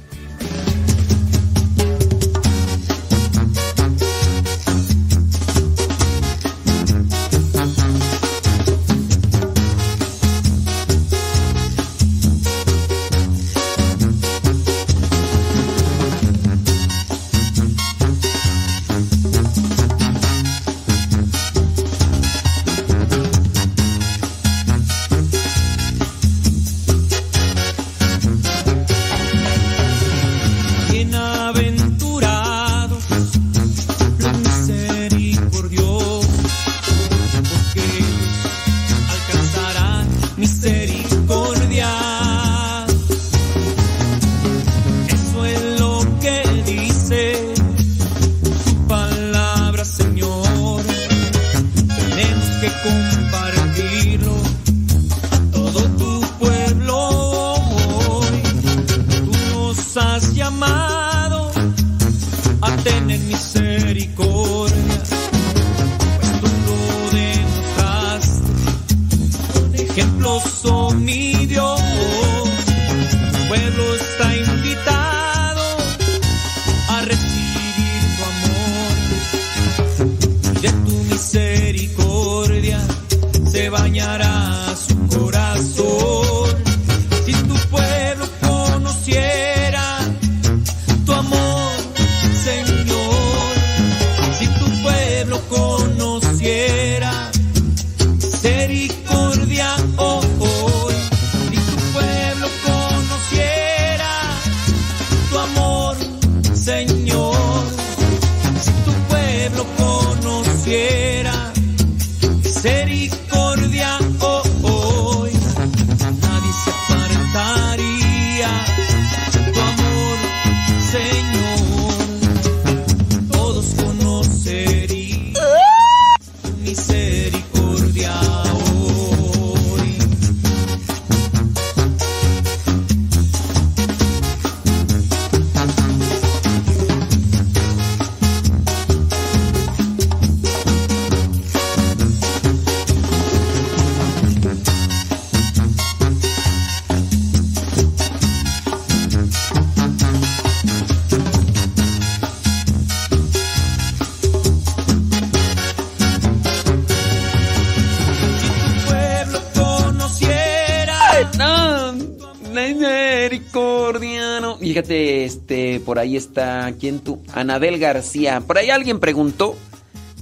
[166.80, 167.22] ¿Quién tú?
[167.34, 168.42] Anabel García.
[168.42, 169.56] Por ahí alguien preguntó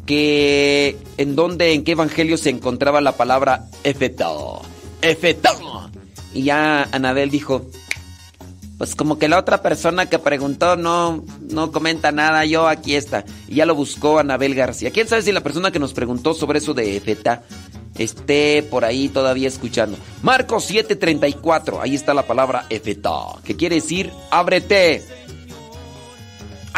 [0.05, 4.62] que en dónde, en qué evangelio se encontraba la palabra efeto.
[5.01, 5.49] Efeto.
[6.34, 7.70] Y ya Anabel dijo,
[8.80, 13.26] pues como que la otra persona que preguntó no, no comenta nada, yo aquí está.
[13.49, 14.89] Y ya lo buscó Anabel García.
[14.89, 17.43] ¿Quién sabe si la persona que nos preguntó sobre eso de efeta
[17.97, 19.97] esté por ahí todavía escuchando?
[20.24, 23.12] Marcos 7:34, ahí está la palabra efeta,
[23.43, 25.03] que quiere decir ábrete.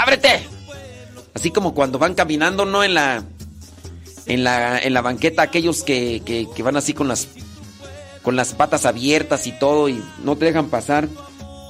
[0.01, 0.47] ¡Ábrete!
[1.35, 3.23] Así como cuando van caminando, no en la
[4.25, 7.27] en la, en la banqueta aquellos que, que, van así con las
[8.23, 11.07] con las patas abiertas y todo y no te dejan pasar.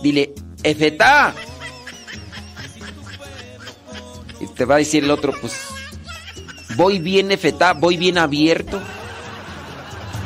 [0.02, 1.36] Dile, Efetá.
[4.40, 5.54] Y te va a decir el otro, pues,
[6.78, 8.80] voy bien Efetá, voy bien abierto.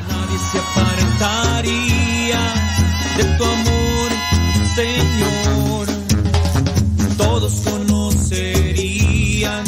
[0.09, 2.39] Nadie se aparentaría
[3.17, 3.64] de tu
[8.35, 9.63] conocerían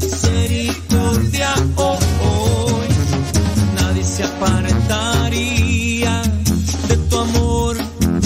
[0.00, 2.86] misericordia hoy.
[3.74, 6.22] Nadie se aparentaría
[6.88, 7.76] de tu amor,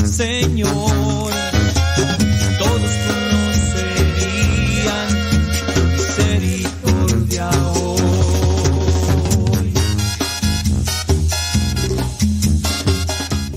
[0.04, 1.32] Señor.
[2.58, 4.28] Todos conocerían
[5.92, 9.72] misericordia hoy.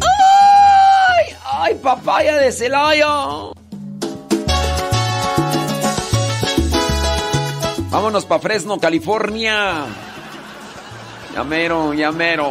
[0.02, 1.26] ¡Ay!
[1.52, 3.59] ¡Ay, papaya de Celaya!
[7.90, 9.86] Vámonos para Fresno, California.
[11.34, 12.50] Llamero, llamero.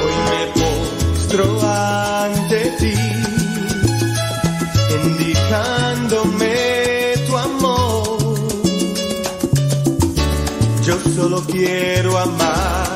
[0.00, 2.94] Hoy me postro ante ti,
[5.04, 6.54] indicándome
[7.26, 8.38] tu amor.
[10.84, 12.87] Yo solo quiero amarte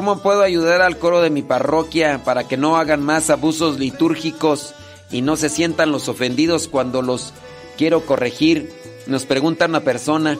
[0.00, 3.28] ¿Cómo puedo, ¿Cómo puedo ayudar al coro de mi parroquia para que no hagan más
[3.28, 4.72] abusos litúrgicos
[5.10, 7.34] y no se sientan los ofendidos cuando los
[7.76, 8.72] quiero corregir?
[9.06, 10.38] Nos pregunta una persona.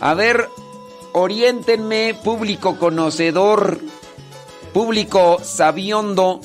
[0.00, 0.48] A ver,
[1.12, 3.78] oriéntenme, público conocedor,
[4.74, 6.40] público sabiondo,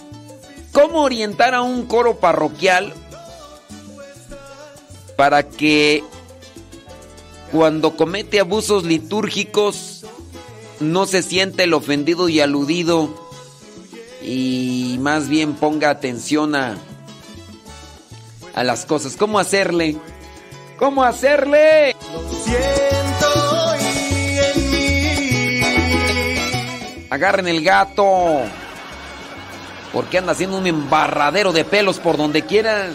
[0.73, 2.93] ¿cómo orientar a un coro parroquial
[5.15, 6.03] para que
[7.51, 10.03] cuando comete abusos litúrgicos
[10.83, 13.23] no se siente el ofendido y aludido
[14.21, 16.77] y más bien ponga atención a,
[18.53, 19.17] a las cosas.
[19.17, 19.97] ¿Cómo hacerle?
[20.77, 21.95] ¿Cómo hacerle?
[22.43, 23.27] siento
[23.67, 23.79] hoy
[24.39, 25.59] en mí.
[27.09, 28.41] Agarren el gato.
[29.91, 32.93] Porque anda haciendo un embarradero de pelos por donde quiera.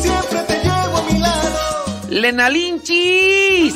[0.00, 1.58] siempre te llevo a mi lado.
[2.08, 3.74] ¡Lenalinchis!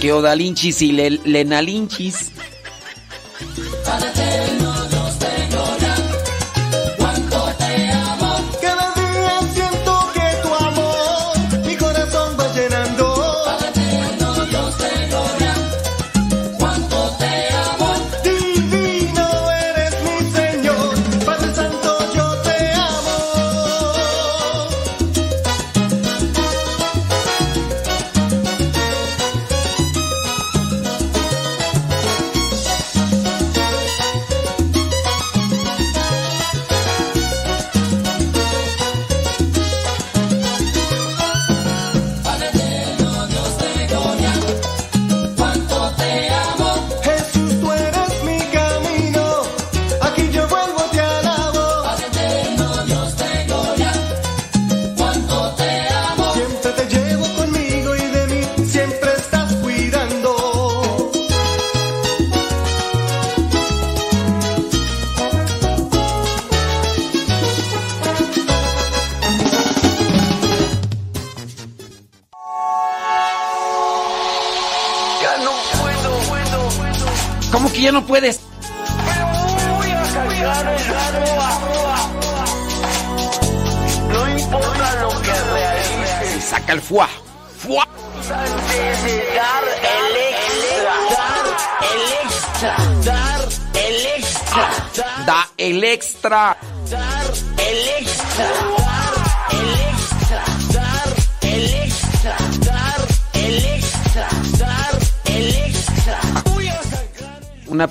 [0.00, 2.30] Que Odalinchis y Le- Lenalinchis.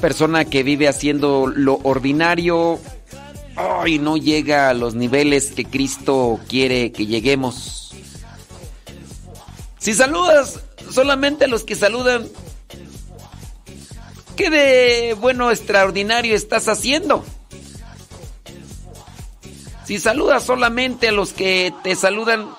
[0.10, 2.80] Persona que vive haciendo lo ordinario.
[3.56, 7.94] Ay, no llega a los niveles que Cristo quiere que lleguemos.
[9.78, 10.62] Si saludas
[10.92, 12.28] solamente a los que saludan,
[14.36, 17.24] ¿qué de bueno extraordinario estás haciendo?
[19.86, 22.50] Si saludas solamente a los que te saludan,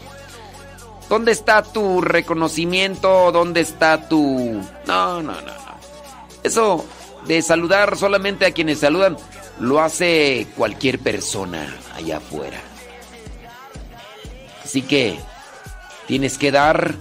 [1.10, 3.30] ¿dónde está tu reconocimiento?
[3.30, 4.62] ¿Dónde está tu...
[4.86, 5.59] No, no, no.
[6.42, 6.84] Eso
[7.26, 9.16] de saludar solamente a quienes saludan,
[9.58, 12.60] lo hace cualquier persona allá afuera.
[14.64, 15.18] Así que
[16.06, 16.94] tienes que dar,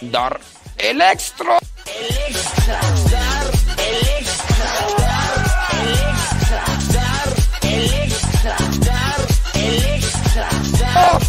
[0.00, 0.40] dar
[0.78, 1.58] el extra.
[1.86, 2.80] el extra.
[3.10, 3.46] Dar
[3.78, 4.66] el extra.
[4.98, 5.42] Dar
[5.72, 6.64] el extra.
[6.92, 7.28] Dar
[7.62, 8.56] el extra.
[8.80, 9.20] Dar
[9.54, 10.48] el extra.
[10.80, 11.22] Dar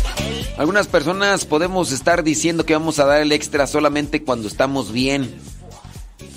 [0.57, 5.39] Algunas personas podemos estar diciendo que vamos a dar el extra solamente cuando estamos bien,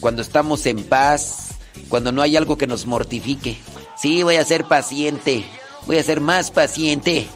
[0.06, 1.48] cuando estamos en paz,
[1.88, 3.58] cuando no hay algo que nos mortifique.
[3.96, 5.44] Sí, voy a ser paciente,
[5.84, 7.26] voy a ser más paciente.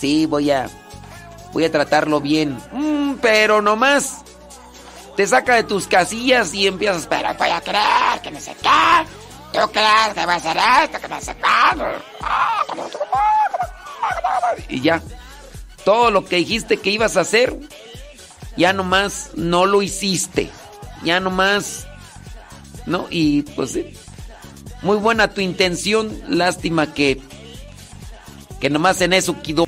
[0.00, 0.68] Sí, voy a
[1.52, 2.58] voy a tratarlo bien.
[2.72, 4.22] Mm, pero nomás
[5.16, 9.60] te saca de tus casillas y empiezas, pero voy a creer que no sé qué.
[9.60, 11.36] Tú crees que va a ser esto, que no sé.
[14.68, 15.00] Y ya.
[15.84, 17.56] Todo lo que dijiste que ibas a hacer,
[18.56, 20.50] ya nomás no lo hiciste.
[21.04, 21.86] Ya nomás.
[22.86, 23.06] ¿No?
[23.10, 23.84] Y pues sí.
[24.82, 26.10] Muy buena tu intención.
[26.28, 27.20] Lástima que.
[28.60, 29.66] Que nomás en eso quedó.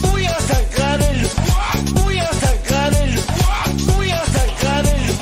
[0.00, 1.26] Voy a sacar el.
[1.92, 3.18] Voy a sacar el.
[3.86, 5.14] Voy a sacar el.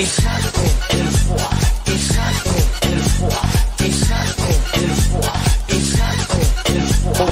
[0.00, 1.50] Y saco el fuá.
[1.86, 2.50] Y saco
[2.82, 3.40] el fuá.
[3.78, 5.32] Y saco el fuá.
[5.68, 7.26] Y saco el fuá.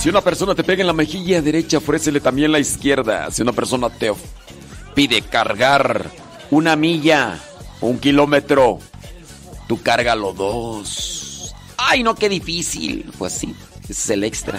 [0.00, 3.30] Si una persona te pega en la mejilla derecha, ofrécele también la izquierda.
[3.30, 4.12] Si una persona te
[4.94, 6.10] pide cargar
[6.50, 7.38] una milla
[7.80, 8.78] un kilómetro,
[9.68, 11.54] tú cárgalo dos.
[11.76, 13.12] Ay, no, qué difícil.
[13.18, 14.58] Pues sí, ese es el extra.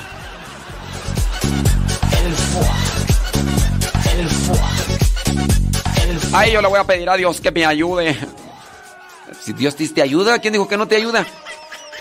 [4.17, 4.27] El.
[6.33, 8.17] Ay, yo le voy a pedir a Dios que me ayude.
[9.43, 11.25] Si Dios te ayuda, ¿quién dijo que no te ayuda?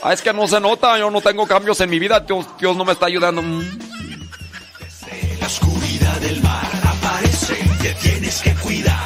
[0.02, 2.76] Ah, es que no se nota, yo no tengo cambios en mi vida, Dios, Dios
[2.76, 3.42] no me está ayudando.
[3.42, 3.78] Mm.
[5.40, 9.05] la oscuridad del mar aparece, te tienes que cuidar.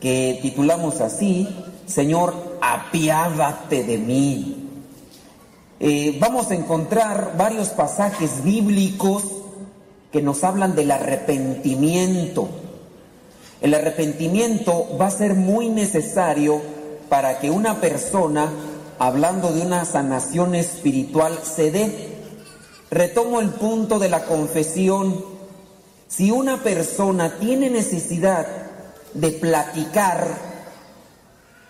[0.00, 1.48] Que titulamos así,
[1.86, 4.68] Señor, apiádate de mí.
[5.78, 9.24] Eh, vamos a encontrar varios pasajes bíblicos
[10.12, 12.48] que nos hablan del arrepentimiento.
[13.60, 16.60] El arrepentimiento va a ser muy necesario
[17.08, 18.50] para que una persona,
[18.98, 22.16] hablando de una sanación espiritual, se dé.
[22.90, 25.24] Retomo el punto de la confesión.
[26.08, 28.65] Si una persona tiene necesidad
[29.16, 30.26] de platicar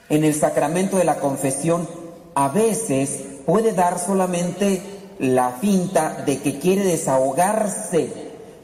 [0.08, 1.88] en el sacramento de la confesión,
[2.34, 4.82] a veces puede dar solamente
[5.18, 8.10] la finta de que quiere desahogarse,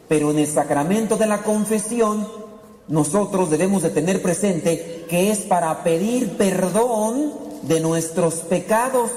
[0.08, 2.28] pero en el sacramento de la confesión
[2.88, 7.32] nosotros debemos de tener presente que es para pedir perdón
[7.62, 9.10] de nuestros pecados.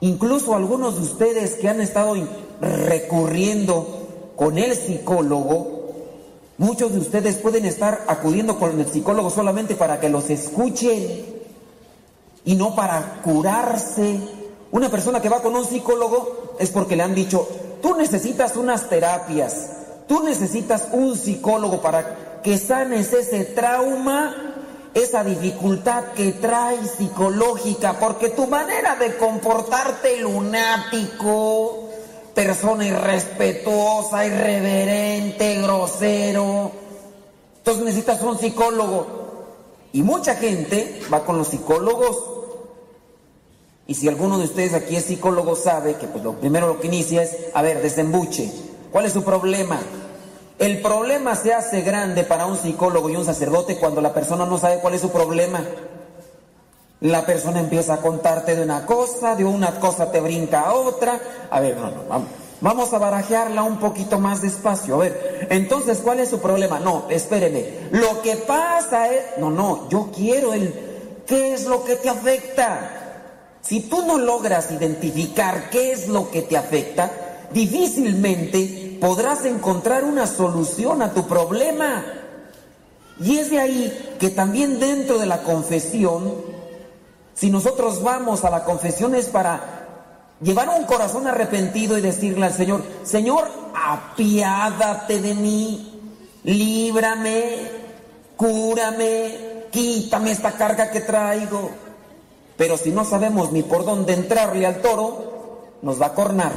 [0.00, 2.14] Incluso algunos de ustedes que han estado
[2.60, 5.77] recurriendo con el psicólogo,
[6.58, 11.24] muchos de ustedes pueden estar acudiendo con el psicólogo solamente para que los escuchen
[12.44, 14.20] y no para curarse.
[14.70, 17.48] Una persona que va con un psicólogo es porque le han dicho,
[17.80, 19.70] tú necesitas unas terapias,
[20.06, 24.34] tú necesitas un psicólogo para que sanes ese trauma,
[24.94, 31.88] esa dificultad que traes psicológica, porque tu manera de comportarte lunático,
[32.34, 36.72] persona irrespetuosa, irreverente, grosero,
[37.68, 39.06] entonces necesitas un psicólogo.
[39.92, 42.16] Y mucha gente va con los psicólogos.
[43.86, 46.86] Y si alguno de ustedes aquí es psicólogo sabe que pues lo primero lo que
[46.86, 48.50] inicia es, a ver, desembuche.
[48.90, 49.80] ¿Cuál es su problema?
[50.58, 54.58] El problema se hace grande para un psicólogo y un sacerdote cuando la persona no
[54.58, 55.62] sabe cuál es su problema.
[57.00, 61.20] La persona empieza a contarte de una cosa, de una cosa te brinca a otra.
[61.50, 62.28] A ver, no, no, vamos.
[62.60, 64.96] Vamos a barajearla un poquito más despacio.
[64.96, 66.80] A ver, entonces, ¿cuál es su problema?
[66.80, 67.88] No, espéreme.
[67.92, 69.38] Lo que pasa es...
[69.38, 70.74] No, no, yo quiero el...
[71.24, 72.98] ¿Qué es lo que te afecta?
[73.60, 77.10] Si tú no logras identificar qué es lo que te afecta,
[77.52, 82.04] difícilmente podrás encontrar una solución a tu problema.
[83.20, 86.57] Y es de ahí que también dentro de la confesión,
[87.38, 89.60] si nosotros vamos a la confesión es para
[90.40, 96.00] llevar un corazón arrepentido y decirle al Señor, Señor, apiádate de mí,
[96.42, 97.70] líbrame,
[98.36, 101.70] cúrame, quítame esta carga que traigo.
[102.56, 106.50] Pero si no sabemos ni por dónde entrarle al toro, nos va a cornar.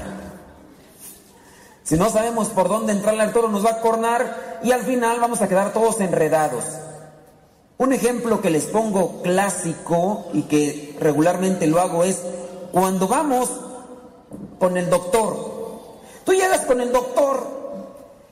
[1.84, 5.20] Si no sabemos por dónde entrarle al toro, nos va a cornar y al final
[5.20, 6.64] vamos a quedar todos enredados.
[7.82, 12.22] Un ejemplo que les pongo clásico y que regularmente lo hago es
[12.72, 13.50] cuando vamos
[14.60, 15.36] con el doctor.
[16.24, 17.44] Tú llegas con el doctor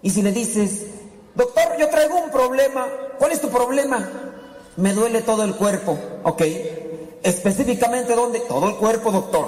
[0.04, 0.86] y si le dices,
[1.34, 2.86] doctor, yo traigo un problema,
[3.18, 4.08] ¿cuál es tu problema?
[4.78, 6.44] Me duele todo el cuerpo, ok.
[7.24, 8.42] Específicamente dónde?
[8.42, 9.48] Todo el cuerpo, doctor.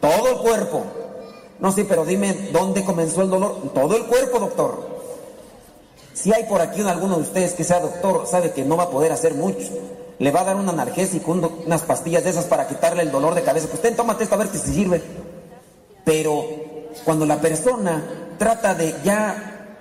[0.00, 0.84] Todo el cuerpo.
[1.58, 3.72] No, sí, pero dime dónde comenzó el dolor.
[3.74, 4.97] Todo el cuerpo, doctor.
[6.20, 8.90] Si hay por aquí alguno de ustedes que sea doctor, sabe que no va a
[8.90, 9.68] poder hacer mucho.
[10.18, 13.44] Le va a dar un analgésico, unas pastillas de esas para quitarle el dolor de
[13.44, 13.68] cabeza.
[13.68, 15.00] Pues ten, tómate esto a ver si se sirve.
[16.04, 16.44] Pero
[17.04, 18.02] cuando la persona
[18.36, 19.76] trata de ya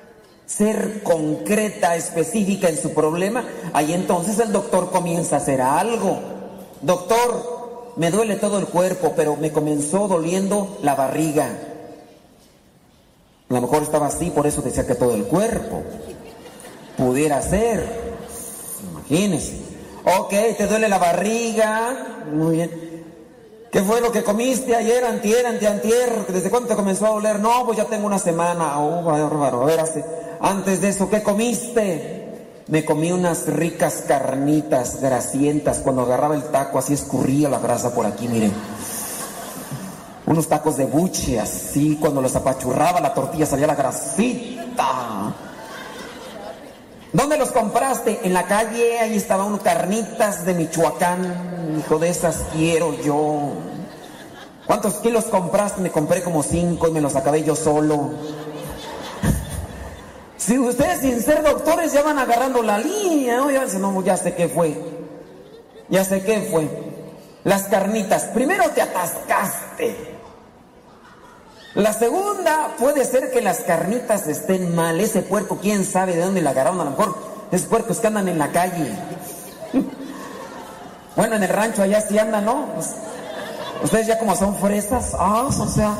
[0.45, 3.43] ser concreta, específica en su problema,
[3.73, 6.19] ahí entonces el doctor comienza a hacer algo.
[6.83, 11.47] Doctor, me duele todo el cuerpo, pero me comenzó doliendo la barriga.
[13.49, 15.81] A lo mejor estaba así, por eso decía que todo el cuerpo.
[16.97, 18.17] Pudiera ser.
[18.91, 19.61] Imagínese.
[20.03, 22.23] Ok, te duele la barriga.
[22.33, 22.87] Muy bien.
[23.71, 26.25] ¿Qué fue lo que comiste ayer, antier, antier?
[26.29, 27.39] ¿Desde cuándo te comenzó a doler?
[27.39, 28.79] No, pues ya tengo una semana.
[28.79, 29.63] Oh, bárbaro.
[29.63, 29.79] A ver,
[30.41, 32.23] antes de eso, ¿qué comiste?
[32.67, 35.79] Me comí unas ricas carnitas grasientas.
[35.79, 38.53] Cuando agarraba el taco, así escurría la grasa por aquí, miren.
[40.25, 41.97] Unos tacos de buche, así.
[41.99, 45.35] Cuando los apachurraba la tortilla salía la grasita.
[47.13, 48.19] ¿Dónde los compraste?
[48.23, 51.77] En la calle, ahí estaban unas carnitas de Michoacán.
[51.79, 53.53] Hijo de esas quiero yo.
[54.65, 55.81] ¿Cuántos kilos compraste?
[55.81, 58.11] Me compré como cinco y me los acabé yo solo.
[60.37, 63.51] Si ustedes sin ser doctores ya van agarrando la línea, ¿no?
[63.51, 64.79] Ya, no, ya sé qué fue.
[65.89, 66.69] Ya sé qué fue.
[67.43, 68.25] Las carnitas.
[68.33, 70.06] Primero te atascaste.
[71.75, 74.99] La segunda puede ser que las carnitas estén mal.
[74.99, 76.81] Ese puerco, quién sabe de dónde la agarraron.
[76.81, 77.17] A lo mejor
[77.51, 78.91] es puercos que andan en la calle.
[81.15, 82.67] Bueno, en el rancho allá sí andan, ¿no?
[82.75, 82.93] Pues,
[83.81, 85.95] ustedes ya como son fresas, ah, o sea.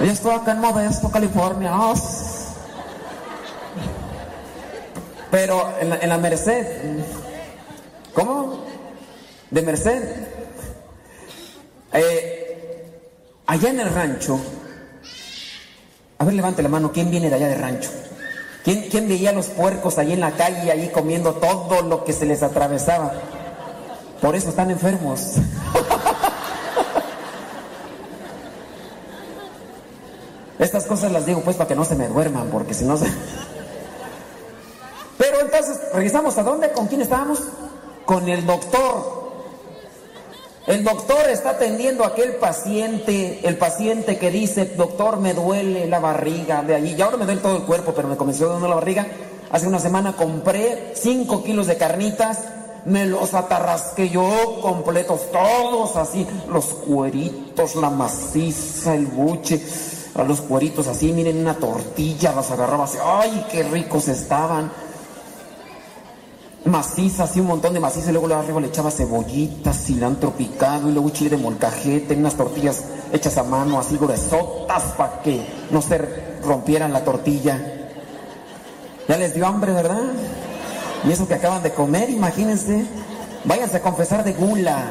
[0.00, 1.70] Yo estoy acá en Modesto, California.
[1.74, 1.94] ah.
[5.30, 6.66] Pero en la, en la Merced.
[8.14, 8.64] ¿Cómo?
[9.50, 10.26] De Merced.
[11.92, 12.35] Eh,
[13.46, 14.40] allá en el rancho.
[16.18, 16.92] A ver, levante la mano.
[16.92, 17.90] ¿Quién viene de allá de rancho?
[18.64, 22.26] ¿Quién, quién veía los puercos ahí en la calle, ahí comiendo todo lo que se
[22.26, 23.12] les atravesaba?
[24.20, 25.34] Por eso están enfermos.
[30.58, 33.06] Estas cosas las digo pues para que no se me duerman, porque si no se...
[35.18, 37.42] Pero entonces, regresamos a dónde, con quién estábamos?
[38.04, 39.25] Con el doctor.
[40.66, 46.00] El doctor está atendiendo a aquel paciente, el paciente que dice, doctor, me duele la
[46.00, 48.74] barriga de allí, y ahora me duele todo el cuerpo, pero me comenzó dando la
[48.74, 49.06] barriga.
[49.52, 52.40] Hace una semana compré 5 kilos de carnitas,
[52.84, 59.62] me los atarrasqué yo completos, todos así, los cueritos, la maciza, el buche,
[60.26, 64.72] los cueritos así, miren, una tortilla, las agarraba así, ¡ay, qué ricos estaban!
[66.66, 70.92] Maciza, así un montón de maciza, y luego arriba le echaba cebollitas, cilantro picado, y
[70.92, 75.98] luego chile de molcajete, unas tortillas hechas a mano, así gruesotas, para que no se
[76.42, 77.60] rompieran la tortilla.
[79.08, 80.02] Ya les dio hambre, ¿verdad?
[81.06, 82.84] Y eso que acaban de comer, imagínense.
[83.44, 84.84] Váyanse a confesar de gula.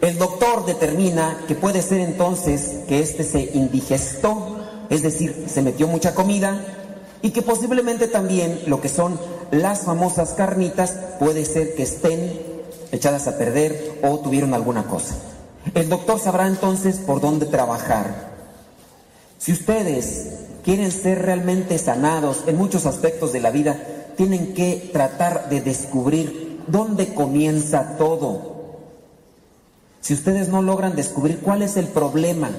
[0.00, 4.58] El doctor determina que puede ser entonces que este se indigestó,
[4.90, 6.73] es decir, se metió mucha comida
[7.24, 9.18] y que posiblemente también lo que son
[9.50, 12.38] las famosas carnitas puede ser que estén
[12.92, 15.14] echadas a perder o tuvieron alguna cosa.
[15.74, 18.34] El doctor sabrá entonces por dónde trabajar.
[19.38, 20.34] Si ustedes
[20.64, 23.78] quieren ser realmente sanados en muchos aspectos de la vida,
[24.18, 28.54] tienen que tratar de descubrir dónde comienza todo.
[30.02, 32.50] Si ustedes no logran descubrir cuál es el problema,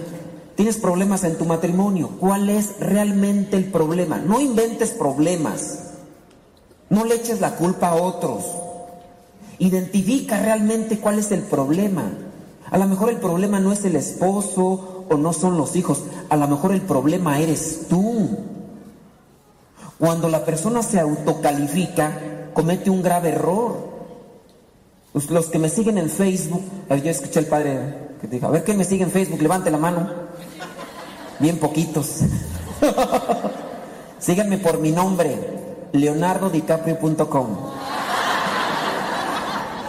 [0.55, 4.17] tienes problemas en tu matrimonio, ¿cuál es realmente el problema?
[4.17, 5.79] No inventes problemas,
[6.89, 8.45] no le eches la culpa a otros,
[9.59, 12.03] identifica realmente cuál es el problema.
[12.71, 16.35] A lo mejor el problema no es el esposo o no son los hijos, a
[16.35, 18.29] lo mejor el problema eres tú.
[19.99, 23.95] Cuando la persona se autocalifica, comete un grave error.
[25.29, 28.77] Los- que me siguen en Facebook, yo escuché al padre que dijo, a ver, ¿quién
[28.77, 29.41] me sigue en Facebook?
[29.41, 30.24] Levante la mano.
[31.39, 32.21] Bien poquitos.
[34.19, 35.37] Síganme por mi nombre,
[35.91, 37.47] leonardodicaprio.com.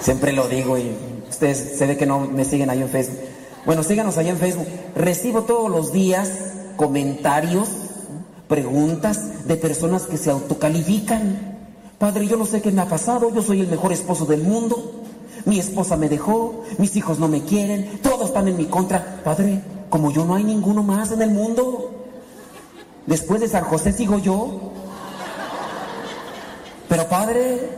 [0.00, 0.92] Siempre lo digo y
[1.28, 3.18] ustedes se ve que no me siguen ahí en Facebook.
[3.64, 4.66] Bueno, síganos ahí en Facebook.
[4.94, 6.30] Recibo todos los días
[6.76, 7.68] comentarios,
[8.48, 11.56] preguntas de personas que se autocalifican.
[11.98, 15.02] Padre, yo no sé qué me ha pasado, yo soy el mejor esposo del mundo.
[15.44, 19.22] Mi esposa me dejó, mis hijos no me quieren, todos están en mi contra.
[19.24, 19.60] Padre,
[19.90, 21.92] como yo no hay ninguno más en el mundo.
[23.06, 24.72] Después de San José sigo yo.
[26.88, 27.68] Pero padre,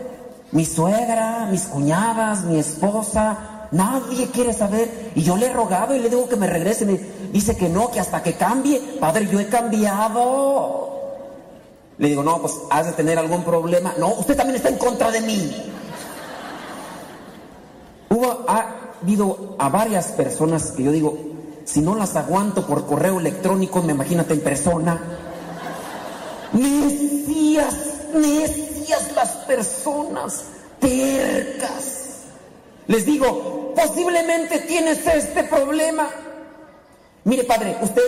[0.52, 5.12] mi suegra, mis cuñadas, mi esposa, nadie quiere saber.
[5.14, 6.86] Y yo le he rogado y le digo que me regrese.
[7.32, 8.80] Dice que no, que hasta que cambie.
[9.01, 10.89] Padre, yo he cambiado.
[11.98, 13.94] Le digo, no, pues has de tener algún problema.
[13.98, 15.52] No, usted también está en contra de mí.
[18.10, 21.18] Hubo, ha habido a varias personas que yo digo,
[21.69, 24.99] si no las aguanto por correo electrónico, me imagínate en persona.
[26.53, 27.74] Necias,
[28.15, 30.45] necias las personas.
[30.81, 32.20] tercas.
[32.86, 36.09] Les digo, posiblemente tienes este problema.
[37.24, 38.03] Mire, padre, usted,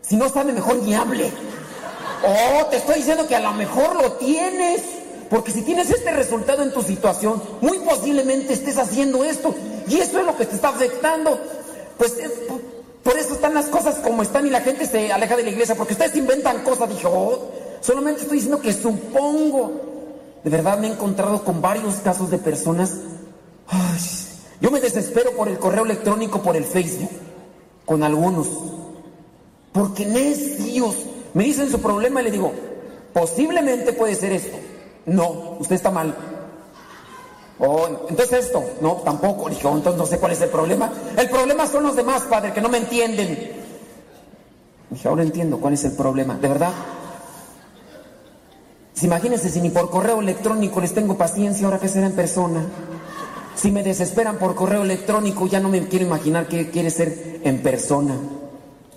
[0.00, 1.30] si no sabe, mejor ni hable.
[2.26, 4.82] Oh, te estoy diciendo que a lo mejor lo tienes.
[5.28, 9.54] Porque si tienes este resultado en tu situación, muy posiblemente estés haciendo esto.
[9.86, 11.38] Y esto es lo que te está afectando.
[12.00, 12.62] Pues es- por-
[13.02, 15.74] por eso están las cosas como están y la gente se aleja de la iglesia.
[15.74, 16.88] Porque ustedes inventan cosas.
[16.88, 17.50] Dije, oh,
[17.82, 19.70] solamente estoy diciendo que supongo.
[20.42, 22.94] De verdad me he encontrado con varios casos de personas.
[23.68, 24.00] Ay,
[24.62, 27.10] yo me desespero por el correo electrónico, por el Facebook.
[27.84, 28.48] Con algunos.
[29.72, 30.94] Porque necios.
[31.34, 32.50] Me dicen su problema y le digo,
[33.12, 34.56] posiblemente puede ser esto.
[35.04, 36.16] No, usted está mal.
[37.60, 39.50] Oh, entonces esto, no, tampoco.
[39.50, 40.90] Dije, oh, entonces no sé cuál es el problema.
[41.16, 43.52] El problema son los demás, padre, que no me entienden.
[44.88, 46.36] Dije, ahora entiendo cuál es el problema.
[46.36, 46.72] ¿De verdad?
[48.94, 52.64] Si imagínense si ni por correo electrónico les tengo paciencia, ahora que será en persona.
[53.54, 57.62] Si me desesperan por correo electrónico, ya no me quiero imaginar qué quiere ser en
[57.62, 58.16] persona.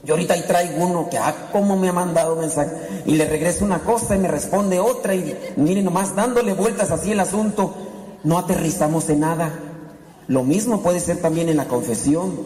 [0.03, 2.71] Yo ahorita ahí traigo uno que, ah, cómo me ha mandado mensaje.
[3.05, 5.15] Y le regreso una cosa y me responde otra.
[5.15, 7.73] Y miren, nomás dándole vueltas así el asunto,
[8.23, 9.51] no aterrizamos en nada.
[10.27, 12.37] Lo mismo puede ser también en la confesión.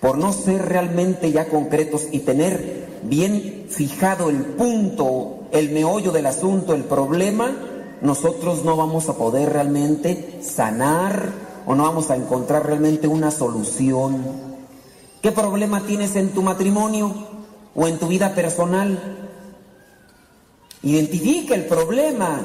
[0.00, 6.26] Por no ser realmente ya concretos y tener bien fijado el punto, el meollo del
[6.26, 7.52] asunto, el problema,
[8.00, 11.32] nosotros no vamos a poder realmente sanar
[11.66, 14.24] o no vamos a encontrar realmente una solución.
[15.22, 17.14] ¿Qué problema tienes en tu matrimonio
[17.74, 18.98] o en tu vida personal?
[20.82, 22.40] Identifica el problema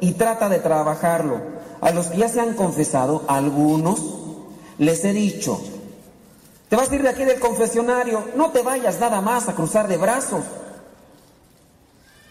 [0.00, 1.55] y trata de trabajarlo.
[1.80, 4.00] A los que ya se han confesado, a algunos
[4.78, 5.60] les he dicho,
[6.68, 9.88] te vas a ir de aquí del confesionario, no te vayas nada más a cruzar
[9.88, 10.44] de brazos.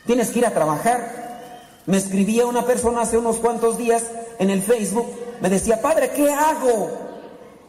[0.05, 1.25] Tienes que ir a trabajar.
[1.85, 4.03] Me escribía una persona hace unos cuantos días
[4.39, 5.07] en el Facebook,
[5.41, 6.89] me decía, padre, ¿qué hago?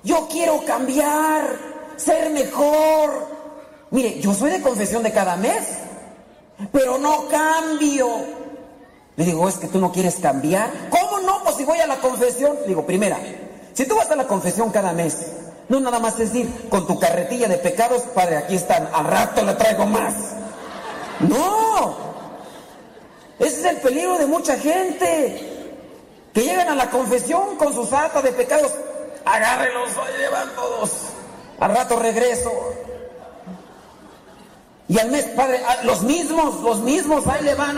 [0.03, 1.59] Yo quiero cambiar,
[1.97, 3.29] ser mejor.
[3.91, 5.67] Mire, yo soy de confesión de cada mes,
[6.73, 8.09] pero no cambio.
[9.17, 10.71] Le digo, es que tú no quieres cambiar.
[10.91, 11.43] ¿Cómo no?
[11.43, 12.57] Pues si voy a la confesión.
[12.67, 13.19] Digo, primera,
[13.73, 15.27] si tú vas a la confesión cada mes,
[15.69, 19.43] no nada más es ir con tu carretilla de pecados, padre, aquí están, al rato
[19.43, 20.15] le traigo más.
[21.21, 21.97] No,
[23.39, 25.73] ese es el peligro de mucha gente,
[26.33, 28.73] que llegan a la confesión con sus atas de pecados,
[29.25, 30.91] agárrenlos, llevan todos,
[31.59, 32.51] al rato regreso.
[34.89, 37.77] Y al mes, padre, los mismos, los mismos, ahí le van.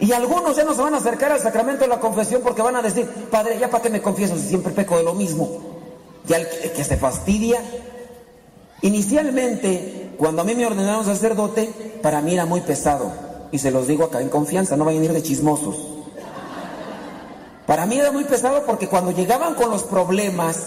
[0.00, 2.76] Y algunos ya no se van a acercar al sacramento de la confesión porque van
[2.76, 5.48] a decir, padre, ya para qué me confieso si siempre peco de lo mismo.
[6.26, 7.60] Ya el que se fastidia.
[8.82, 13.12] Inicialmente, cuando a mí me ordenaron sacerdote, para mí era muy pesado.
[13.52, 15.76] Y se los digo acá en confianza, no vayan a ir de chismosos.
[17.66, 20.66] Para mí era muy pesado porque cuando llegaban con los problemas,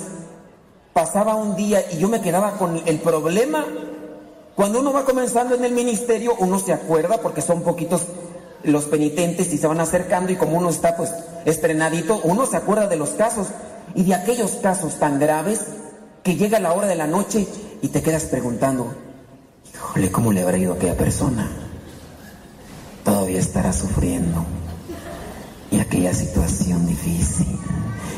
[0.93, 3.65] pasaba un día y yo me quedaba con el problema.
[4.55, 8.01] Cuando uno va comenzando en el ministerio, uno se acuerda porque son poquitos
[8.67, 11.11] los penitentes y se van acercando y como uno está pues
[11.45, 13.47] estrenadito, uno se acuerda de los casos
[13.95, 15.65] y de aquellos casos tan graves
[16.23, 17.47] que llega la hora de la noche
[17.81, 18.93] y te quedas preguntando,
[19.73, 21.49] híjole, ¿cómo le habrá ido a aquella persona?
[23.03, 24.45] Todavía estará sufriendo
[25.71, 27.47] y aquella situación difícil.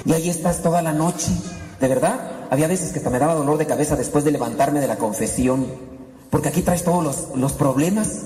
[0.05, 1.31] Y ahí estás toda la noche,
[1.79, 2.47] de verdad.
[2.49, 5.67] Había veces que hasta me daba dolor de cabeza después de levantarme de la confesión,
[6.31, 8.21] porque aquí traes todos los, los problemas.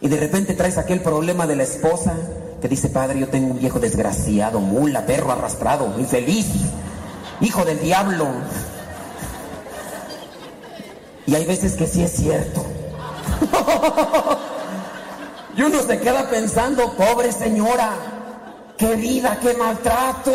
[0.00, 2.14] Y de repente traes aquel problema de la esposa
[2.60, 6.46] que dice, padre, yo tengo un viejo desgraciado, mula, perro arrastrado, infeliz,
[7.40, 8.26] hijo del diablo.
[11.26, 12.64] Y hay veces que sí es cierto.
[15.56, 17.92] y uno se queda pensando, pobre señora,
[18.76, 20.32] qué vida, qué maltrato.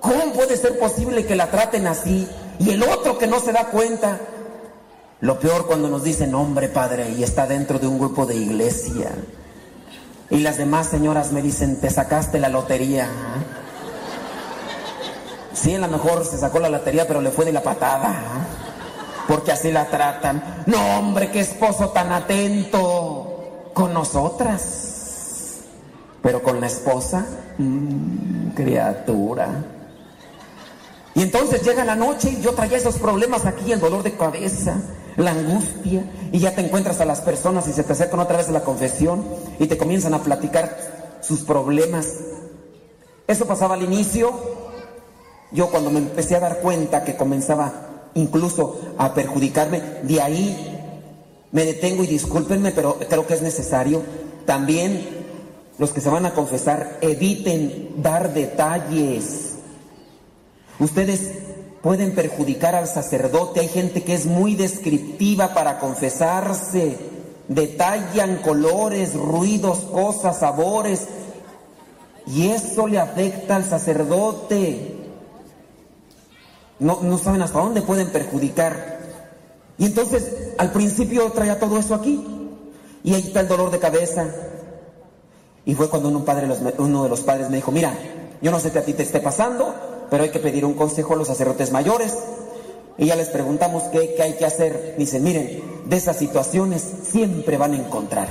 [0.00, 2.26] ¿Cómo puede ser posible que la traten así?
[2.58, 4.18] Y el otro que no se da cuenta.
[5.20, 9.10] Lo peor cuando nos dicen, hombre, padre, y está dentro de un grupo de iglesia.
[10.30, 13.08] Y las demás señoras me dicen, te sacaste la lotería.
[15.52, 18.14] Sí, a lo mejor se sacó la lotería, pero le fue de la patada.
[19.28, 20.62] Porque así la tratan.
[20.66, 25.64] No, hombre, qué esposo tan atento con nosotras.
[26.22, 27.26] Pero con la esposa,
[27.58, 29.48] mm, criatura.
[31.14, 34.76] Y entonces llega la noche y yo traía esos problemas aquí, el dolor de cabeza,
[35.16, 38.48] la angustia, y ya te encuentras a las personas y se te acercan otra vez
[38.48, 39.24] a la confesión
[39.58, 40.76] y te comienzan a platicar
[41.20, 42.16] sus problemas.
[43.26, 44.32] Eso pasaba al inicio.
[45.52, 47.72] Yo cuando me empecé a dar cuenta que comenzaba
[48.14, 50.78] incluso a perjudicarme, de ahí
[51.52, 54.02] me detengo y discúlpenme, pero creo que es necesario
[54.46, 55.20] también
[55.78, 59.54] los que se van a confesar, eviten dar detalles.
[60.78, 61.32] Ustedes
[61.82, 63.60] pueden perjudicar al sacerdote.
[63.60, 66.96] Hay gente que es muy descriptiva para confesarse.
[67.48, 71.06] Detallan colores, ruidos, cosas, sabores.
[72.26, 74.96] Y eso le afecta al sacerdote.
[76.78, 79.00] No, no saben hasta dónde pueden perjudicar.
[79.78, 82.24] Y entonces, al principio traía todo eso aquí.
[83.02, 84.26] Y ahí está el dolor de cabeza.
[85.64, 86.48] Y fue cuando uno, padre,
[86.78, 87.94] uno de los padres me dijo, mira,
[88.40, 89.74] yo no sé que a ti te esté pasando,
[90.10, 92.16] pero hay que pedir un consejo a los sacerdotes mayores.
[92.98, 94.94] Y ya les preguntamos qué, hay que hacer.
[94.98, 98.28] Dicen, miren, de esas situaciones siempre van a encontrar.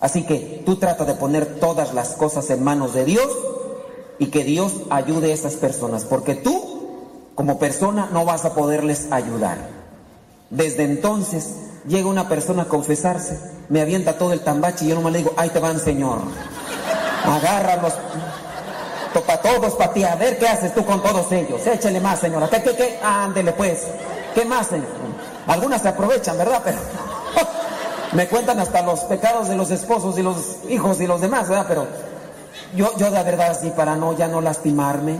[0.00, 3.28] Así que tú trata de poner todas las cosas en manos de Dios
[4.18, 9.06] y que Dios ayude a esas personas, porque tú, como persona, no vas a poderles
[9.12, 9.58] ayudar.
[10.50, 11.54] Desde entonces
[11.86, 13.38] llega una persona a confesarse,
[13.68, 16.18] me avienta todo el tambache y yo nomás le digo, ahí te van, Señor.
[17.24, 17.94] Agárralos,
[19.12, 21.66] topa todos para ti, a ver qué haces tú con todos ellos.
[21.66, 22.48] Échale más, señora.
[22.48, 22.98] ¿Qué, qué, qué?
[23.02, 23.86] Ándele pues.
[24.34, 24.86] ¿Qué más, señor?
[25.46, 26.62] Algunas se aprovechan, ¿verdad?
[26.64, 26.78] Pero
[28.12, 31.66] me cuentan hasta los pecados de los esposos y los hijos y los demás, ¿verdad?
[31.68, 31.86] Pero
[32.74, 35.18] yo, yo de verdad, sí, para no ya no lastimarme,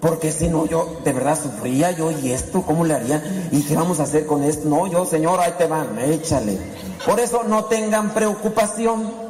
[0.00, 3.48] porque si no, yo de verdad sufría yo y esto, ¿cómo le haría?
[3.50, 4.68] ¿Y qué vamos a hacer con esto?
[4.68, 6.58] No, yo, Señor, ahí te van, échale.
[7.04, 9.26] Por eso no tengan preocupación.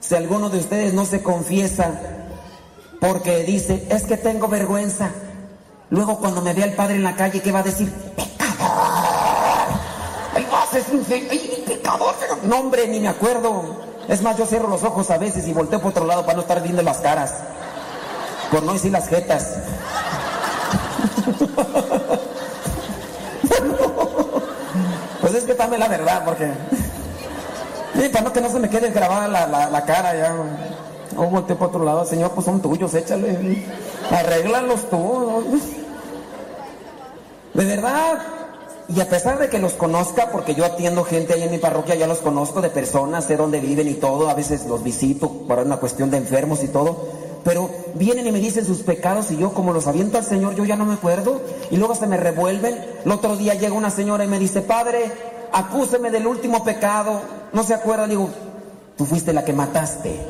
[0.00, 2.17] Si alguno de ustedes no se confiesa
[3.00, 5.10] porque dice, es que tengo vergüenza.
[5.90, 7.90] Luego cuando me vea el padre en la calle, ¿qué va a decir?
[8.16, 9.78] ¡Pecador!
[10.34, 12.14] ¡Ay, vas, es un pecador!
[12.42, 13.76] No, hombre, ni me acuerdo.
[14.08, 16.42] Es más, yo cierro los ojos a veces y volteo por otro lado para no
[16.42, 17.34] estar viendo las caras.
[18.50, 19.56] Por no decir las jetas.
[25.20, 26.50] pues es que dame la verdad, porque.
[27.94, 30.34] Sí, para no que no se me quede grabada la, la, cara ya.
[31.18, 33.66] O volteo para otro lado, señor, pues son tuyos, échale.
[34.10, 35.60] Arréglalos tú.
[37.54, 38.18] De verdad.
[38.88, 41.94] Y a pesar de que los conozca, porque yo atiendo gente ahí en mi parroquia,
[41.94, 45.60] ya los conozco de personas, sé dónde viven y todo, a veces los visito para
[45.60, 47.18] una cuestión de enfermos y todo
[47.48, 50.66] pero vienen y me dicen sus pecados y yo como los aviento al Señor, yo
[50.66, 51.40] ya no me acuerdo
[51.70, 52.78] y luego se me revuelven.
[53.06, 55.10] El otro día llega una señora y me dice, Padre,
[55.50, 57.22] acúseme del último pecado.
[57.54, 58.28] No se acuerda, digo,
[58.98, 60.20] tú fuiste la que mataste.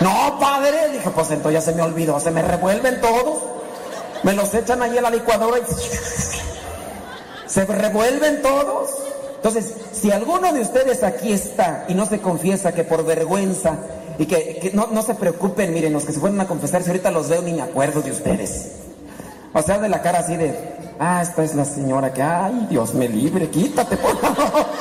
[0.00, 3.42] No, Padre, dije, pues entonces ya se me olvidó, se me revuelven todos.
[4.22, 5.62] Me los echan ahí en la licuadora y
[7.46, 8.90] se revuelven todos.
[9.36, 13.78] Entonces, si alguno de ustedes aquí está y no se confiesa que por vergüenza
[14.18, 17.40] y que, no, se preocupen, miren, los que se fueron a confesarse, ahorita los veo
[17.42, 18.72] ni me acuerdo de ustedes.
[19.54, 20.54] O sea, de la cara así de,
[20.98, 24.66] ah, esta es la señora que, ay, Dios me libre, quítate, por favor.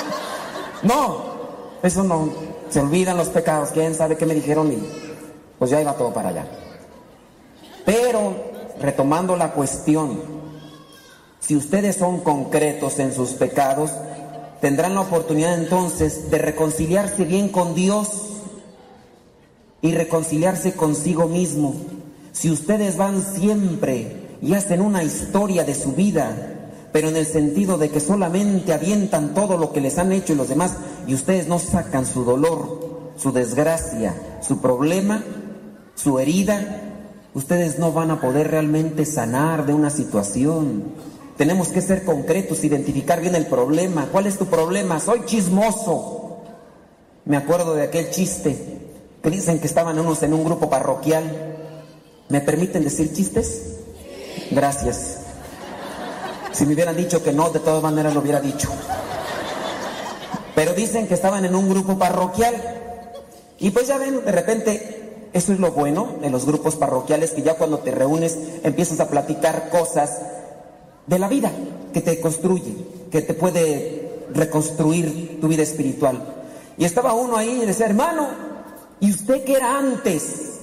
[0.82, 1.26] No,
[1.84, 2.30] eso no,
[2.70, 5.09] se olvidan los pecados, quién sabe qué me dijeron y
[5.60, 6.46] pues ya iba todo para allá.
[7.86, 8.34] Pero,
[8.82, 10.22] retomando la cuestión,
[11.40, 13.92] si ustedes son concretos en sus pecados,
[14.62, 18.10] tendrán la oportunidad entonces de reconciliarse bien con Dios
[19.82, 21.76] y reconciliarse consigo mismo.
[22.32, 26.60] Si ustedes van siempre y hacen una historia de su vida,
[26.92, 30.38] pero en el sentido de que solamente avientan todo lo que les han hecho y
[30.38, 30.74] los demás,
[31.08, 35.24] y ustedes no sacan su dolor, su desgracia, su problema,
[36.02, 36.82] su herida,
[37.34, 40.94] ustedes no van a poder realmente sanar de una situación.
[41.38, 44.08] Tenemos que ser concretos, identificar bien el problema.
[44.12, 45.00] ¿Cuál es tu problema?
[45.00, 46.38] Soy chismoso.
[47.26, 48.80] Me acuerdo de aquel chiste
[49.22, 51.58] que dicen que estaban unos en un grupo parroquial.
[52.30, 53.76] ¿Me permiten decir chistes?
[54.52, 55.18] Gracias.
[56.54, 58.70] Si me hubieran dicho que no, de todas maneras lo hubiera dicho.
[60.56, 62.56] Pero dicen que estaban en un grupo parroquial.
[63.60, 64.99] Y pues ya ven, de repente,
[65.34, 69.10] eso es lo bueno de los grupos parroquiales, que ya cuando te reúnes empiezas a
[69.10, 70.22] platicar cosas
[71.08, 71.52] de la vida
[71.94, 72.76] que te construye,
[73.12, 76.36] que te puede reconstruir tu vida espiritual.
[76.78, 78.50] Y estaba uno ahí y decía, hermano,
[79.00, 80.60] ¿Y usted qué era antes?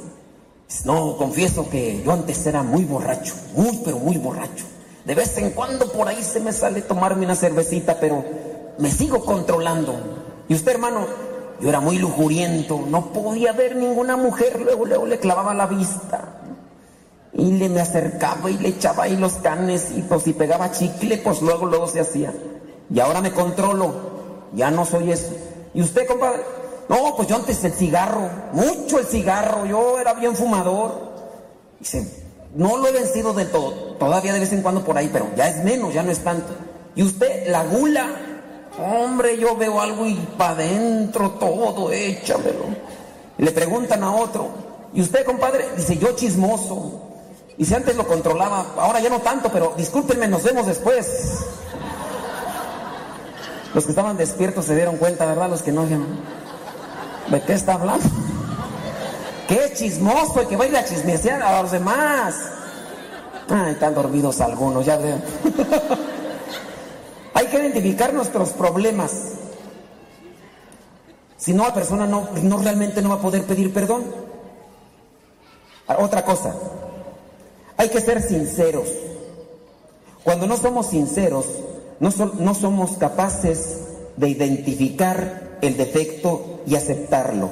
[0.84, 4.64] No, confieso que yo antes era muy borracho, muy, pero muy borracho.
[5.05, 8.24] De vez en cuando por ahí se me sale tomarme una cervecita, pero
[8.78, 9.94] me sigo controlando.
[10.48, 11.06] ¿Y usted, hermano?
[11.61, 16.41] Yo era muy lujuriento, no podía ver ninguna mujer, luego, luego le clavaba la vista.
[17.33, 21.19] Y le me acercaba y le echaba ahí los canes y pues si pegaba chicle,
[21.19, 22.33] pues luego, luego se hacía.
[22.91, 23.93] Y ahora me controlo,
[24.55, 25.33] ya no soy eso.
[25.74, 26.43] ¿Y usted, compadre?
[26.89, 31.15] No, pues yo antes el cigarro, mucho el cigarro, yo era bien fumador.
[31.81, 32.24] Dice,
[32.55, 35.49] no lo he vencido del todo, todavía de vez en cuando por ahí, pero ya
[35.49, 36.55] es menos, ya no es tanto.
[36.95, 38.07] Y usted, la gula,
[38.78, 42.66] hombre, yo veo algo y para adentro todo, échamelo.
[43.39, 44.48] Le preguntan a otro,
[44.94, 45.66] ¿y usted, compadre?
[45.77, 47.03] Dice, yo chismoso.
[47.59, 51.47] Y si antes lo controlaba, ahora ya no tanto, pero discúlpenme, nos vemos después.
[53.74, 55.51] Los que estaban despiertos se dieron cuenta, ¿verdad?
[55.51, 55.85] Los que no.
[55.85, 58.05] ¿De qué está hablando?
[59.48, 60.43] ¡Qué chismoso!
[60.43, 62.35] Y que va a ir a chismear a los demás.
[63.48, 65.19] Ay, están dormidos algunos, ya veo.
[67.37, 69.13] Hay que identificar nuestros problemas.
[71.37, 74.05] Si no, la persona no, no realmente no va a poder pedir perdón.
[75.87, 76.55] Otra cosa,
[77.77, 78.89] hay que ser sinceros.
[80.25, 81.45] Cuando no somos sinceros,
[82.01, 83.81] no, no somos capaces
[84.17, 87.51] de identificar el defecto y aceptarlo.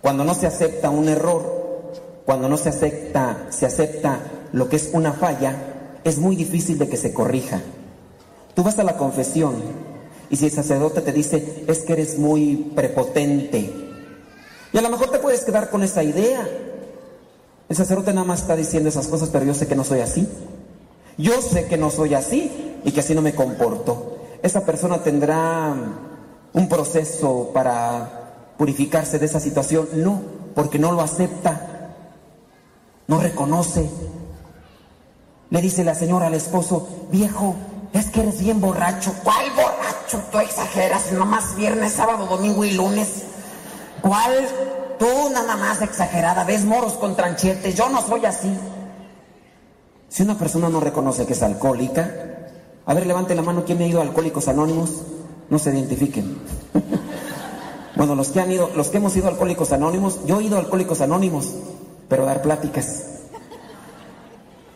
[0.00, 1.92] Cuando no se acepta un error,
[2.24, 4.20] cuando no se acepta, se acepta
[4.52, 5.56] lo que es una falla,
[6.04, 7.60] es muy difícil de que se corrija.
[8.54, 9.54] Tú vas a la confesión
[10.30, 13.84] y si el sacerdote te dice, es que eres muy prepotente,
[14.74, 16.48] y a lo mejor te puedes quedar con esa idea.
[17.68, 20.28] El sacerdote nada más está diciendo esas cosas, pero yo sé que no soy así.
[21.16, 22.50] Yo sé que no soy así
[22.82, 24.18] y que así no me comporto.
[24.42, 25.76] Esa persona tendrá
[26.52, 29.86] un proceso para purificarse de esa situación.
[29.92, 30.20] No,
[30.56, 31.92] porque no lo acepta,
[33.06, 33.88] no reconoce.
[35.50, 37.54] Le dice la señora al esposo, viejo,
[37.94, 39.14] es que eres bien borracho.
[39.22, 40.22] ¿Cuál borracho?
[40.30, 43.22] Tú exageras, nomás viernes, sábado, domingo y lunes.
[44.02, 44.46] ¿Cuál?
[44.98, 48.52] Tú nada más exagerada, ves moros con tranchetes, yo no soy así.
[50.08, 52.10] Si una persona no reconoce que es alcohólica,
[52.86, 54.90] a ver, levante la mano, ¿quién ha ido a Alcohólicos Anónimos?
[55.48, 56.38] No se identifiquen.
[57.96, 60.56] bueno, los que han ido, los que hemos ido a Alcohólicos Anónimos, yo he ido
[60.56, 61.50] a Alcohólicos Anónimos,
[62.08, 63.04] pero a dar pláticas.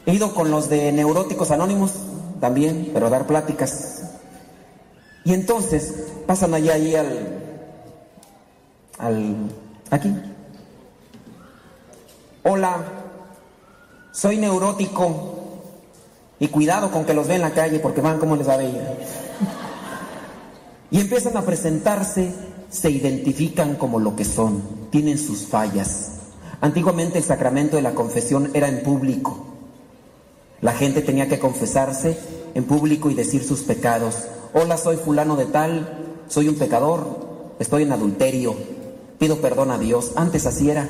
[0.06, 1.92] He ido con los de Neuróticos Anónimos,
[2.40, 4.02] también, pero dar pláticas.
[5.24, 5.94] Y entonces
[6.26, 7.28] pasan allá ahí al,
[8.98, 9.36] al,
[9.90, 10.14] aquí.
[12.44, 12.78] Hola,
[14.12, 15.38] soy neurótico
[16.40, 18.58] y cuidado con que los ve en la calle porque van como les va a
[18.58, 18.98] ver.
[20.90, 22.32] Y empiezan a presentarse,
[22.70, 26.12] se identifican como lo que son, tienen sus fallas.
[26.60, 29.57] Antiguamente el sacramento de la confesión era en público.
[30.60, 32.18] La gente tenía que confesarse
[32.54, 34.24] en público y decir sus pecados.
[34.52, 38.56] Hola, soy fulano de tal, soy un pecador, estoy en adulterio,
[39.18, 40.12] pido perdón a Dios.
[40.16, 40.88] Antes así era,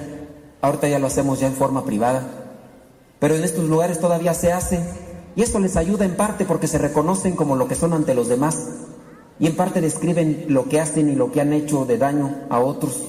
[0.63, 2.27] ahorita ya lo hacemos ya en forma privada.
[3.19, 4.81] Pero en estos lugares todavía se hace
[5.37, 8.29] y esto les ayuda en parte porque se reconocen como lo que son ante los
[8.29, 8.69] demás
[9.39, 12.59] y en parte describen lo que hacen y lo que han hecho de daño a
[12.61, 13.03] otros.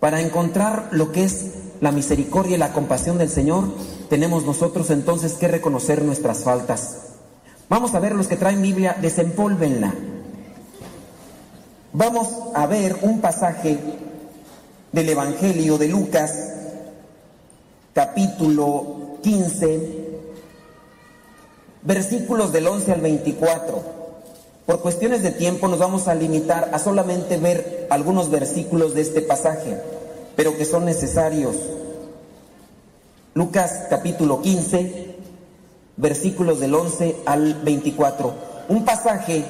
[0.00, 3.64] Para encontrar lo que es la misericordia y la compasión del Señor,
[4.08, 6.96] tenemos nosotros entonces que reconocer nuestras faltas.
[7.68, 9.94] Vamos a ver los que traen Biblia, desempólvenla.
[11.92, 13.78] Vamos a ver un pasaje
[14.92, 16.52] del Evangelio de Lucas,
[17.94, 20.08] capítulo 15,
[21.82, 24.00] versículos del 11 al 24.
[24.66, 29.20] Por cuestiones de tiempo nos vamos a limitar a solamente ver algunos versículos de este
[29.20, 29.80] pasaje,
[30.36, 31.56] pero que son necesarios.
[33.34, 35.16] Lucas capítulo 15,
[35.96, 38.34] versículos del 11 al 24.
[38.68, 39.44] Un pasaje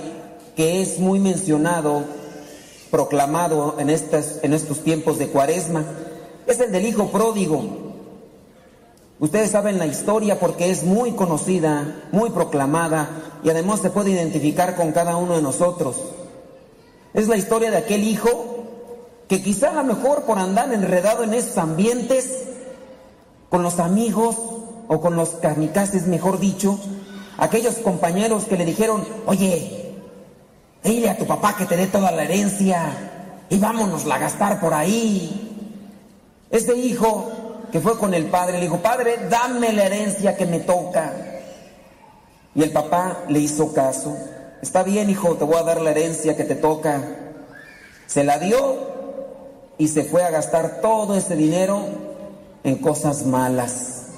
[0.56, 2.04] que es muy mencionado,
[2.90, 5.84] proclamado en, estas, en estos tiempos de cuaresma,
[6.46, 7.62] es el del Hijo Pródigo.
[9.18, 14.76] Ustedes saben la historia porque es muy conocida, muy proclamada y además se puede identificar
[14.76, 15.96] con cada uno de nosotros.
[17.12, 18.59] Es la historia de aquel hijo
[19.30, 22.48] que quizá a lo mejor por andar enredado en esos ambientes,
[23.48, 24.36] con los amigos
[24.88, 26.80] o con los kamikazes, mejor dicho,
[27.38, 29.94] aquellos compañeros que le dijeron, oye,
[30.82, 34.74] dile a tu papá que te dé toda la herencia y vámonos a gastar por
[34.74, 35.78] ahí.
[36.50, 37.30] Este hijo
[37.70, 41.14] que fue con el padre le dijo, padre, dame la herencia que me toca.
[42.56, 44.12] Y el papá le hizo caso.
[44.60, 47.00] Está bien, hijo, te voy a dar la herencia que te toca.
[48.08, 48.98] Se la dio
[49.80, 51.80] y se fue a gastar todo ese dinero
[52.64, 54.08] en cosas malas.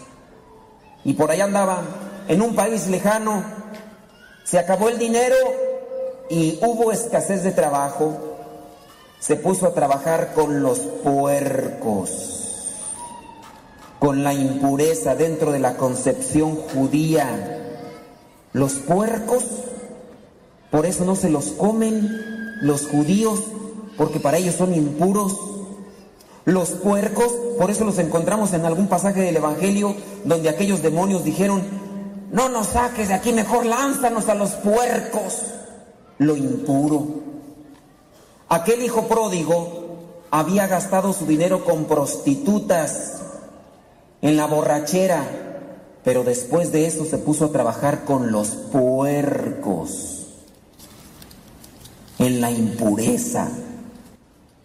[1.04, 1.82] Y por ahí andaba,
[2.26, 3.44] en un país lejano,
[4.42, 5.36] se acabó el dinero
[6.28, 8.18] y hubo escasez de trabajo.
[9.20, 12.32] Se puso a trabajar con los puercos
[14.00, 17.86] con la impureza dentro de la concepción judía.
[18.52, 19.44] Los puercos,
[20.72, 23.38] por eso no se los comen los judíos,
[23.96, 25.51] porque para ellos son impuros.
[26.44, 29.94] Los puercos, por eso los encontramos en algún pasaje del Evangelio
[30.24, 31.62] donde aquellos demonios dijeron,
[32.32, 35.42] no nos saques de aquí, mejor lánzanos a los puercos.
[36.18, 37.06] Lo impuro.
[38.48, 39.82] Aquel hijo pródigo
[40.30, 43.22] había gastado su dinero con prostitutas,
[44.22, 45.24] en la borrachera,
[46.04, 50.26] pero después de eso se puso a trabajar con los puercos,
[52.18, 53.48] en la impureza.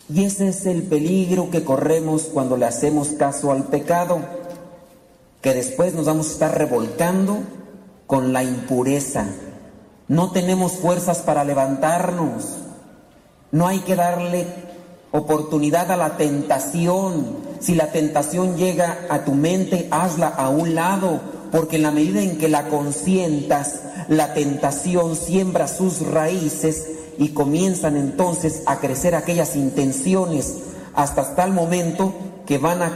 [0.09, 4.19] Y ese es el peligro que corremos cuando le hacemos caso al pecado,
[5.41, 7.39] que después nos vamos a estar revolcando
[8.05, 9.25] con la impureza.
[10.07, 12.55] No tenemos fuerzas para levantarnos.
[13.51, 14.47] No hay que darle
[15.11, 17.37] oportunidad a la tentación.
[17.59, 21.19] Si la tentación llega a tu mente, hazla a un lado,
[21.51, 26.87] porque en la medida en que la consientas, la tentación siembra sus raíces
[27.17, 30.57] y comienzan entonces a crecer aquellas intenciones
[30.93, 32.13] hasta tal momento
[32.45, 32.91] que van a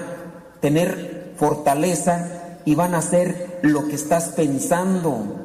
[0.59, 5.37] tener fortaleza y van a hacer lo que estás pensando.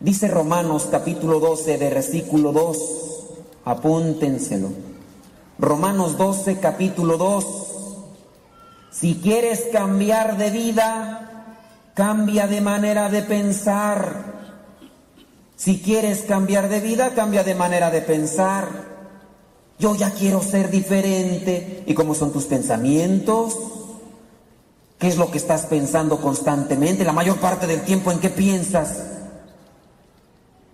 [0.00, 2.78] Dice Romanos capítulo 12 de versículo 2,
[3.64, 4.70] apúntenselo.
[5.58, 7.46] Romanos 12 capítulo 2.
[8.90, 11.33] Si quieres cambiar de vida,
[11.94, 14.34] cambia de manera de pensar.
[15.56, 18.68] Si quieres cambiar de vida, cambia de manera de pensar.
[19.78, 21.84] Yo ya quiero ser diferente.
[21.86, 23.56] ¿Y cómo son tus pensamientos?
[24.98, 27.04] ¿Qué es lo que estás pensando constantemente?
[27.04, 29.02] La mayor parte del tiempo en qué piensas.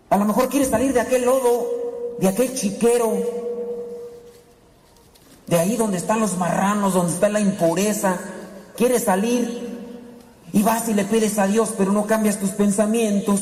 [0.09, 3.13] A lo mejor quieres salir de aquel lodo, de aquel chiquero,
[5.47, 8.19] de ahí donde están los marranos, donde está la impureza.
[8.77, 9.70] Quieres salir
[10.53, 13.41] y vas y le pides a Dios, pero no cambias tus pensamientos.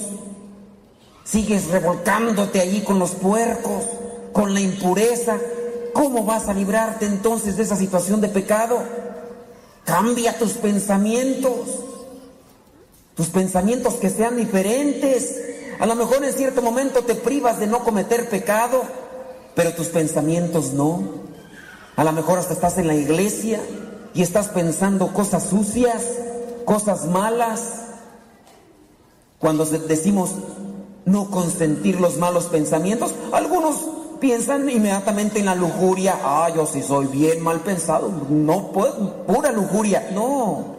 [1.24, 3.84] Sigues revolcándote allí con los puercos,
[4.32, 5.36] con la impureza.
[5.92, 8.78] ¿Cómo vas a librarte entonces de esa situación de pecado?
[9.84, 11.84] Cambia tus pensamientos.
[13.14, 15.40] Tus pensamientos que sean diferentes.
[15.80, 18.82] A lo mejor en cierto momento te privas de no cometer pecado,
[19.54, 21.02] pero tus pensamientos no.
[21.96, 23.60] A lo mejor hasta estás en la iglesia
[24.14, 26.04] y estás pensando cosas sucias,
[26.68, 27.60] cosas malas.
[29.38, 30.32] Cuando decimos
[31.06, 33.76] no consentir los malos pensamientos, algunos
[34.20, 36.18] piensan inmediatamente en la lujuria.
[36.22, 38.12] Ah, yo sí soy bien mal pensado.
[38.28, 40.10] No puedo, pura lujuria.
[40.12, 40.76] No.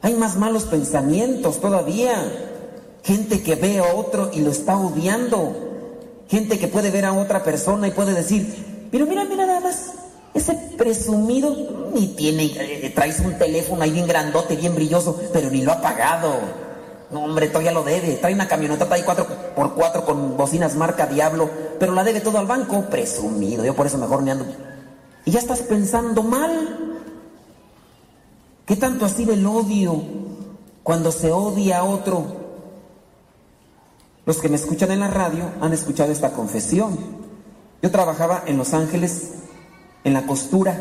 [0.00, 2.14] Hay más malos pensamientos todavía.
[3.04, 5.54] Gente que ve a otro y lo está odiando.
[6.26, 9.92] Gente que puede ver a otra persona y puede decir, pero mira, mira nada más.
[10.34, 15.62] Ese presumido ni tiene, eh, traes un teléfono ahí bien grandote, bien brilloso, pero ni
[15.62, 16.40] lo ha pagado.
[17.10, 18.14] No, hombre, todavía lo debe.
[18.14, 22.86] Trae una camioneta ahí 4x4 con bocinas marca Diablo, pero la debe todo al banco.
[22.88, 24.46] Presumido, yo por eso mejor me ando.
[25.26, 27.00] Y ya estás pensando mal.
[28.64, 30.02] ¿Qué tanto así del odio
[30.82, 32.40] cuando se odia a otro?
[34.24, 36.96] Los que me escuchan en la radio han escuchado esta confesión.
[37.82, 39.32] Yo trabajaba en Los Ángeles
[40.04, 40.76] en la costura.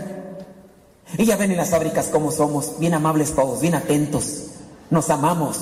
[1.18, 4.48] Y ya ven en las fábricas cómo somos, bien amables todos, bien atentos,
[4.89, 5.57] nos amamos.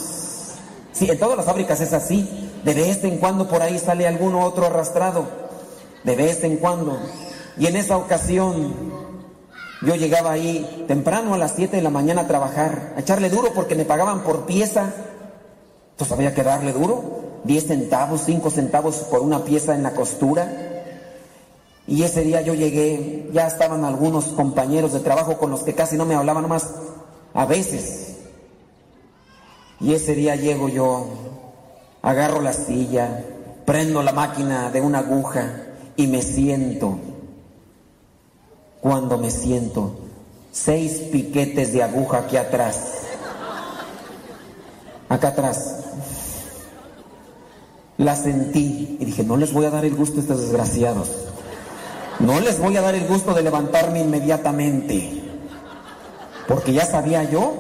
[0.92, 2.50] Sí, en todas las fábricas es así.
[2.64, 5.28] De vez en cuando por ahí sale alguno otro arrastrado.
[6.04, 7.00] De vez en cuando.
[7.58, 8.74] Y en esa ocasión
[9.82, 13.54] yo llegaba ahí temprano a las 7 de la mañana a trabajar, a echarle duro
[13.54, 14.92] porque me pagaban por pieza.
[15.92, 17.20] Entonces había que darle duro.
[17.46, 20.69] 10 centavos, 5 centavos por una pieza en la costura.
[21.90, 25.98] Y ese día yo llegué, ya estaban algunos compañeros de trabajo con los que casi
[25.98, 26.70] no me hablaban más,
[27.34, 28.18] a veces.
[29.80, 31.08] Y ese día llego yo,
[32.04, 33.26] agarro la silla,
[33.66, 35.52] prendo la máquina de una aguja
[35.96, 37.00] y me siento.
[38.82, 39.98] Cuando me siento,
[40.52, 43.00] seis piquetes de aguja aquí atrás.
[45.10, 45.76] Acá atrás.
[47.98, 51.30] La sentí y dije, no les voy a dar el gusto a estos desgraciados.
[52.20, 55.24] No les voy a dar el gusto de levantarme inmediatamente.
[56.48, 57.54] Porque ya sabía yo.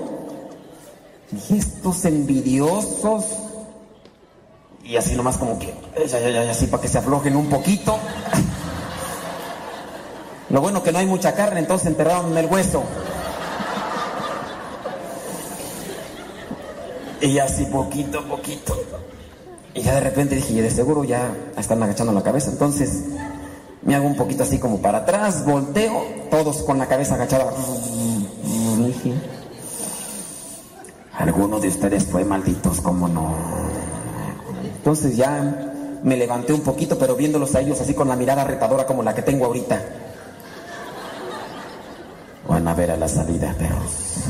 [1.31, 3.26] Dije, estos envidiosos.
[4.84, 5.73] Y así nomás como que,
[6.07, 7.98] ya, así para que se aflojen un poquito.
[10.49, 12.81] Lo bueno que no hay mucha carne, entonces enterraron el hueso.
[17.22, 18.76] Y así poquito, poquito.
[19.76, 22.49] Y ya de repente dije, y de seguro ya están agachando la cabeza.
[22.49, 23.03] Entonces
[23.81, 27.51] me hago un poquito así como para atrás, volteo, todos con la cabeza agachada.
[31.18, 33.34] Alguno de ustedes fue malditos, como no.
[34.77, 38.85] Entonces ya me levanté un poquito, pero viéndolos a ellos así con la mirada retadora
[38.85, 39.81] como la que tengo ahorita.
[42.47, 44.23] Van a ver a la salida, perros.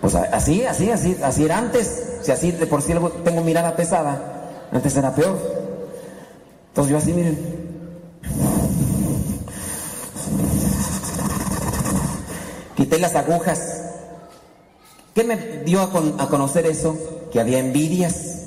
[0.00, 2.18] Pues así, así, así, así era antes.
[2.22, 2.92] Si así de por sí
[3.24, 5.38] tengo mirada pesada, antes era peor.
[6.68, 7.61] Entonces yo así, miren.
[12.98, 13.82] Las agujas.
[15.14, 15.90] ¿Qué me dio a,
[16.22, 16.96] a conocer eso?
[17.32, 18.42] Que había envidias.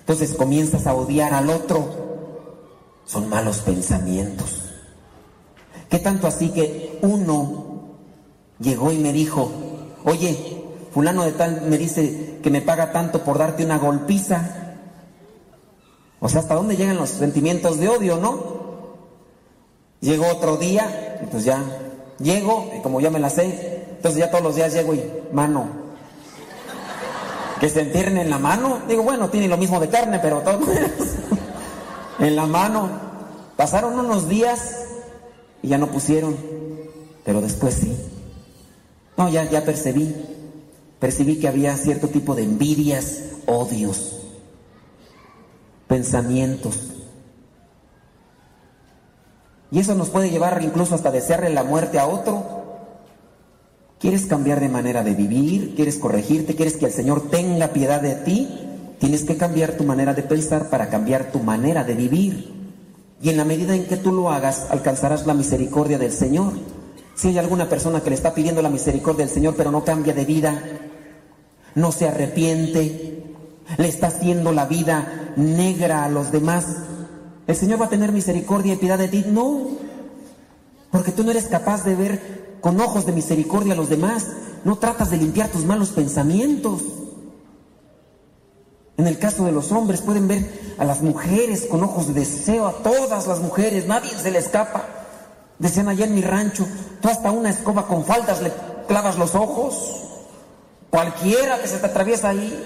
[0.00, 1.86] Entonces comienzas a odiar al otro.
[3.04, 4.62] Son malos pensamientos.
[5.88, 7.64] ¿Qué tanto así que uno
[8.58, 9.52] llegó y me dijo,
[10.04, 14.76] oye, fulano de tal me dice que me paga tanto por darte una golpiza?
[16.20, 18.62] O sea, ¿hasta dónde llegan los sentimientos de odio, no?
[20.00, 21.62] Llegó otro día, y pues ya,
[22.22, 25.66] llego, y como ya me la sé, entonces ya todos los días llego y, mano,
[27.60, 28.80] que se entierren en la mano.
[28.88, 30.90] Digo, bueno, tiene lo mismo de carne, pero maneras,
[32.18, 32.90] en la mano.
[33.56, 34.86] Pasaron unos días
[35.62, 36.36] y ya no pusieron,
[37.24, 37.96] pero después sí.
[39.16, 40.12] No, ya, ya percibí,
[40.98, 44.22] percibí que había cierto tipo de envidias, odios,
[45.86, 46.76] pensamientos.
[49.72, 52.44] Y eso nos puede llevar incluso hasta desearle la muerte a otro.
[53.98, 55.74] ¿Quieres cambiar de manera de vivir?
[55.74, 56.54] ¿Quieres corregirte?
[56.54, 58.48] ¿Quieres que el Señor tenga piedad de ti?
[58.98, 62.52] Tienes que cambiar tu manera de pensar para cambiar tu manera de vivir.
[63.22, 66.52] Y en la medida en que tú lo hagas, alcanzarás la misericordia del Señor.
[67.14, 70.12] Si hay alguna persona que le está pidiendo la misericordia del Señor, pero no cambia
[70.12, 70.62] de vida,
[71.74, 73.24] no se arrepiente,
[73.78, 76.66] le está haciendo la vida negra a los demás,
[77.46, 79.24] ¿el Señor va a tener misericordia y piedad de ti?
[79.26, 79.68] No,
[80.90, 84.26] porque tú no eres capaz de ver con ojos de misericordia a los demás,
[84.64, 86.82] no tratas de limpiar tus malos pensamientos.
[88.96, 92.66] En el caso de los hombres pueden ver a las mujeres con ojos de deseo,
[92.66, 94.84] a todas las mujeres, nadie se le escapa.
[95.58, 96.66] Decían allá en mi rancho,
[97.00, 98.52] tú hasta una escoba con faldas le
[98.86, 100.02] clavas los ojos.
[100.90, 102.64] Cualquiera que se te atraviesa ahí.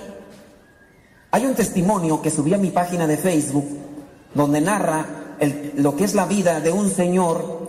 [1.31, 3.86] Hay un testimonio que subí a mi página de Facebook
[4.37, 7.67] donde narra el- lo que es la vida de un señor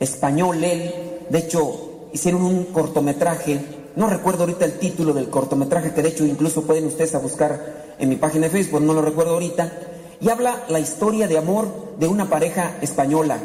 [0.00, 0.94] español, él.
[1.28, 3.60] De hecho, hicieron un cortometraje,
[3.96, 7.94] no recuerdo ahorita el título del cortometraje, que de hecho incluso pueden ustedes a buscar
[7.98, 9.72] en mi página de Facebook, no lo recuerdo ahorita,
[10.20, 11.66] y habla la historia de amor
[11.98, 13.38] de una pareja española.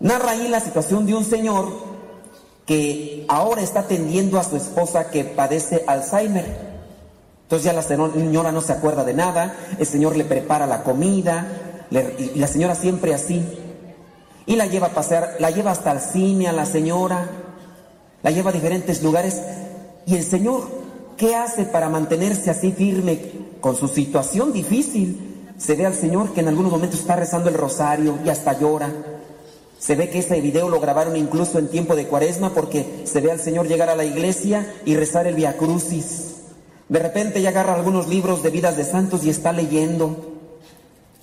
[0.00, 1.68] Narra ahí la situación de un señor
[2.66, 6.67] que ahora está atendiendo a su esposa que padece Alzheimer.
[7.48, 11.46] Entonces ya la señora no se acuerda de nada, el señor le prepara la comida,
[11.90, 13.42] y la señora siempre así.
[14.44, 17.26] Y la lleva a pasear, la lleva hasta el cine a la señora,
[18.22, 19.40] la lleva a diferentes lugares.
[20.04, 20.68] Y el señor,
[21.16, 23.18] ¿qué hace para mantenerse así firme
[23.62, 25.46] con su situación difícil?
[25.56, 28.92] Se ve al señor que en algunos momentos está rezando el rosario y hasta llora.
[29.78, 33.32] Se ve que ese video lo grabaron incluso en tiempo de cuaresma porque se ve
[33.32, 36.27] al Señor llegar a la iglesia y rezar el Via Crucis.
[36.88, 40.34] De repente ya agarra algunos libros de vidas de santos y está leyendo.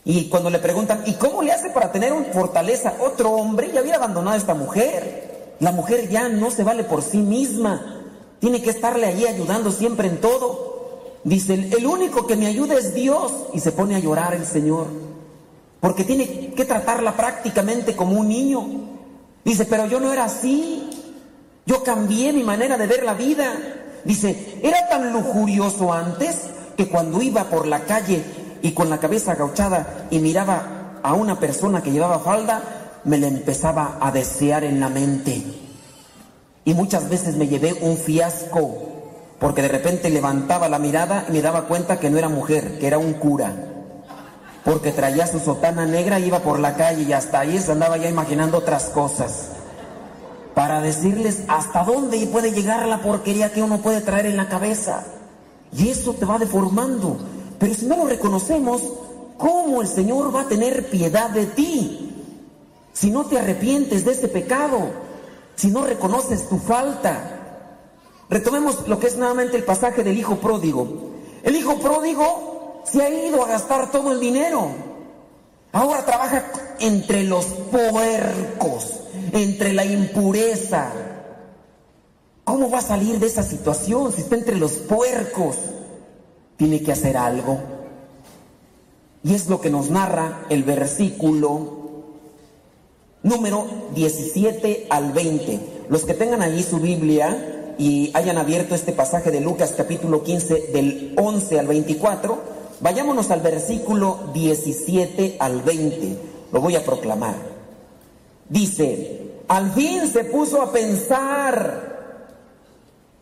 [0.04, 2.94] Y cuando le preguntan, ¿y cómo le hace para tener fortaleza?
[3.00, 5.56] Otro hombre ya había abandonado a esta mujer.
[5.60, 8.04] La mujer ya no se vale por sí misma.
[8.40, 10.76] Tiene que estarle allí ayudando siempre en todo.
[11.24, 13.32] Dice, el único que me ayuda es Dios.
[13.54, 15.06] Y se pone a llorar el Señor
[15.86, 18.68] porque tiene que tratarla prácticamente como un niño.
[19.44, 20.90] Dice, pero yo no era así.
[21.68, 23.54] Yo cambié mi manera de ver la vida.
[24.06, 26.38] Dice, era tan lujurioso antes
[26.77, 28.23] que cuando iba por la calle
[28.61, 32.61] y con la cabeza agachada y miraba a una persona que llevaba falda,
[33.03, 35.44] me la empezaba a desear en la mente.
[36.64, 38.77] Y muchas veces me llevé un fiasco,
[39.40, 42.88] porque de repente levantaba la mirada y me daba cuenta que no era mujer, que
[42.88, 43.53] era un cura
[44.65, 48.10] porque traía su sotana negra, iba por la calle y hasta ahí se andaba ya
[48.10, 49.49] imaginando otras cosas.
[50.56, 55.03] Para decirles hasta dónde puede llegar la porquería que uno puede traer en la cabeza.
[55.72, 57.18] Y eso te va deformando.
[57.60, 58.82] Pero si no lo reconocemos,
[59.38, 62.11] ¿cómo el Señor va a tener piedad de ti?
[62.94, 64.90] Si no te arrepientes de ese pecado,
[65.56, 67.36] si no reconoces tu falta.
[68.30, 70.88] Retomemos lo que es nuevamente el pasaje del hijo pródigo.
[71.44, 74.69] El hijo pródigo se ha ido a gastar todo el dinero.
[75.72, 76.45] Ahora trabaja
[76.80, 79.02] entre los puercos,
[79.36, 80.91] entre la impureza.
[82.45, 85.57] ¿Cómo va a salir de esa situación si está entre los puercos?
[86.57, 87.60] Tiene que hacer algo.
[89.24, 91.84] Y es lo que nos narra el versículo
[93.24, 95.60] número 17 al 20.
[95.90, 100.68] Los que tengan allí su Biblia y hayan abierto este pasaje de Lucas capítulo 15
[100.72, 102.38] del 11 al 24,
[102.80, 106.18] vayámonos al versículo 17 al 20.
[106.53, 107.55] Lo voy a proclamar.
[108.50, 112.22] Dice, al fin se puso a pensar,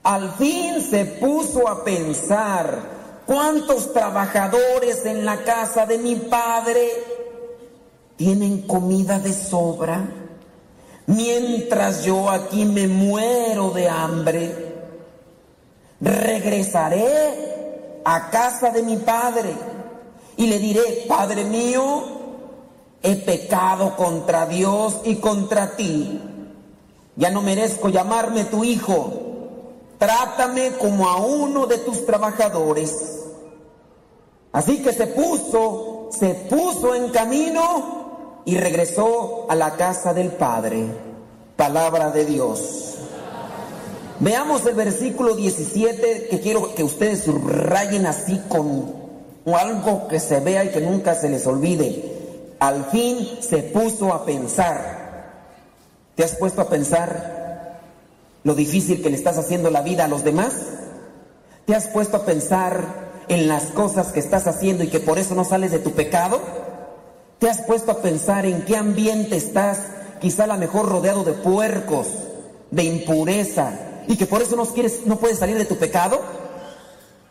[0.04, 6.90] al fin se puso a pensar, ¿cuántos trabajadores en la casa de mi padre
[8.18, 10.24] tienen comida de sobra?
[11.06, 14.74] mientras yo aquí me muero de hambre,
[16.00, 19.54] regresaré a casa de mi padre
[20.38, 22.23] y le diré, Padre mío,
[23.04, 26.22] he pecado contra Dios y contra ti.
[27.18, 29.12] Ya no merezco llamarme tu hijo.
[30.00, 33.20] Trátame como a uno de tus trabajadores.
[34.54, 40.86] Así que se puso, se puso en camino y regresó a la casa del Padre.
[41.58, 42.96] Palabra de Dios.
[44.20, 48.94] Veamos el versículo 17 que quiero que ustedes subrayen así con
[49.54, 52.13] algo que se vea y que nunca se les olvide.
[52.64, 55.34] Al fin se puso a pensar.
[56.16, 57.82] ¿Te has puesto a pensar
[58.46, 60.54] lo difícil que le estás haciendo la vida a los demás?
[61.66, 65.36] ¿Te has puesto a pensar en las cosas que estás haciendo y que por eso
[65.36, 66.40] no sales de tu pecado?
[67.38, 69.80] ¿Te has puesto a pensar en qué ambiente estás,
[70.22, 72.08] quizá a lo mejor rodeado de puercos,
[72.72, 73.74] de impureza,
[74.08, 76.22] y que por eso no, quieres, no puedes salir de tu pecado?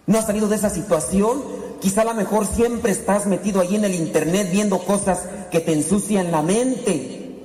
[0.06, 1.42] ¿No has salido de esa situación?
[1.82, 5.72] Quizá a lo mejor siempre estás metido ahí en el internet viendo cosas que te
[5.72, 7.42] ensucian la mente,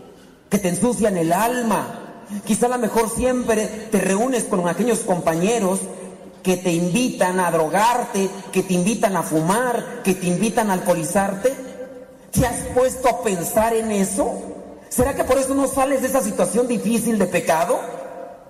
[0.47, 2.21] que te ensucian el alma.
[2.45, 5.79] Quizá a lo mejor siempre te reúnes con aquellos compañeros
[6.43, 11.53] que te invitan a drogarte, que te invitan a fumar, que te invitan a alcoholizarte?
[12.31, 14.33] ¿Te has puesto a pensar en eso?
[14.87, 17.79] ¿Será que por eso no sales de esa situación difícil de pecado?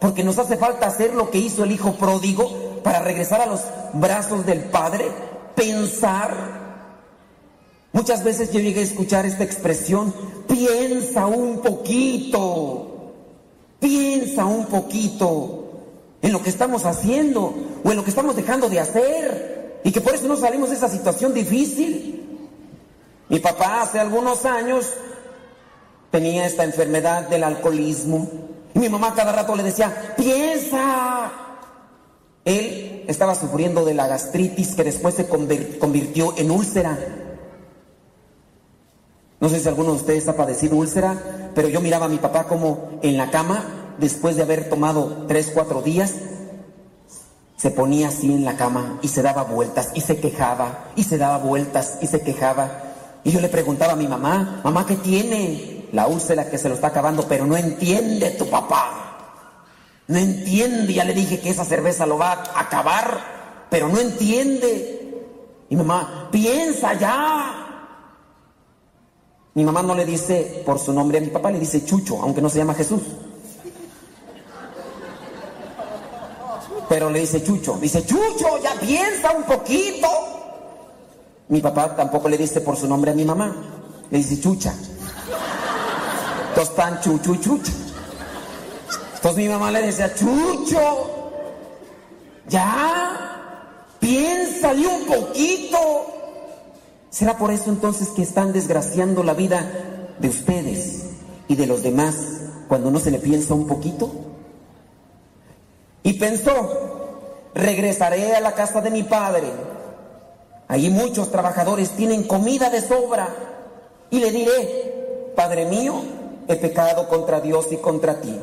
[0.01, 3.61] Porque nos hace falta hacer lo que hizo el hijo pródigo para regresar a los
[3.93, 5.05] brazos del Padre,
[5.57, 6.31] pensar.
[7.91, 10.13] Muchas veces yo llegué a escuchar esta expresión,
[10.47, 13.13] piensa un poquito,
[13.79, 15.63] piensa un poquito
[16.21, 19.99] en lo que estamos haciendo o en lo que estamos dejando de hacer y que
[19.99, 22.37] por eso no salimos de esa situación difícil.
[23.29, 24.91] Mi papá hace algunos años
[26.11, 28.29] tenía esta enfermedad del alcoholismo
[28.75, 31.46] y mi mamá cada rato le decía, piensa.
[32.47, 36.97] Él estaba sufriendo de la gastritis que después se convirtió en úlcera.
[39.41, 42.45] No sé si alguno de ustedes ha padecido úlcera, pero yo miraba a mi papá
[42.45, 46.13] como en la cama después de haber tomado tres, cuatro días,
[47.57, 51.17] se ponía así en la cama y se daba vueltas y se quejaba y se
[51.17, 52.83] daba vueltas y se quejaba.
[53.25, 55.89] Y yo le preguntaba a mi mamá, mamá, ¿qué tiene?
[55.91, 59.06] La úlcera que se lo está acabando, pero no entiende tu papá.
[60.07, 64.97] No entiende, ya le dije que esa cerveza lo va a acabar, pero no entiende.
[65.69, 67.67] Y mamá, piensa ya.
[69.53, 72.41] Mi mamá no le dice por su nombre a mi papá, le dice Chucho, aunque
[72.41, 73.01] no se llama Jesús.
[76.87, 80.07] Pero le dice Chucho, dice Chucho, ya piensa un poquito.
[81.49, 83.53] Mi papá tampoco le dice por su nombre a mi mamá,
[84.09, 84.73] le dice Chucha.
[86.49, 87.73] Entonces están Chucho y Chucha.
[89.17, 91.31] Entonces mi mamá le decía, Chucho,
[92.47, 95.77] ya, piénsale un poquito.
[97.09, 101.03] ¿Será por eso entonces que están desgraciando la vida de ustedes
[101.47, 102.15] y de los demás
[102.67, 104.11] cuando no se le piensa un poquito?
[106.03, 109.47] Y pensó, regresaré a la casa de mi padre.
[110.67, 113.27] Allí muchos trabajadores tienen comida de sobra.
[114.11, 116.01] Y le diré, Padre mío,
[116.47, 118.39] he pecado contra Dios y contra ti.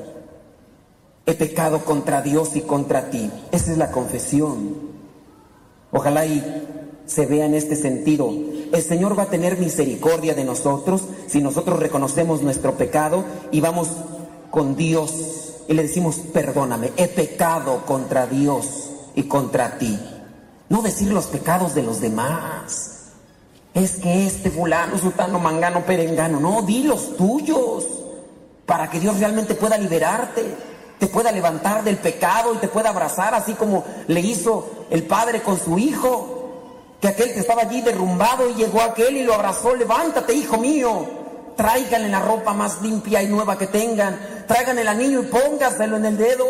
[1.27, 3.31] He pecado contra Dios y contra ti.
[3.51, 4.95] Esa es la confesión.
[5.91, 6.43] Ojalá y
[7.07, 8.31] se vea en este sentido.
[8.73, 13.89] El Señor va a tener misericordia de nosotros si nosotros reconocemos nuestro pecado y vamos
[14.51, 19.99] con Dios y le decimos, perdóname, he pecado contra Dios y contra ti.
[20.69, 22.91] No decir los pecados de los demás.
[23.73, 27.87] Es que este fulano, sultano, mangano, perengano, no, di los tuyos.
[28.67, 30.57] Para que Dios realmente pueda liberarte,
[31.05, 35.43] te pueda levantar del pecado y te pueda abrazar, así como le hizo el padre
[35.43, 36.41] con su hijo.
[36.99, 41.07] Que aquel que estaba allí derrumbado y llegó aquel y lo abrazó, levántate, hijo mío
[41.57, 44.19] tráiganle la ropa más limpia y nueva que tengan,
[44.49, 46.47] traigan el anillo y póngaselo en el dedo,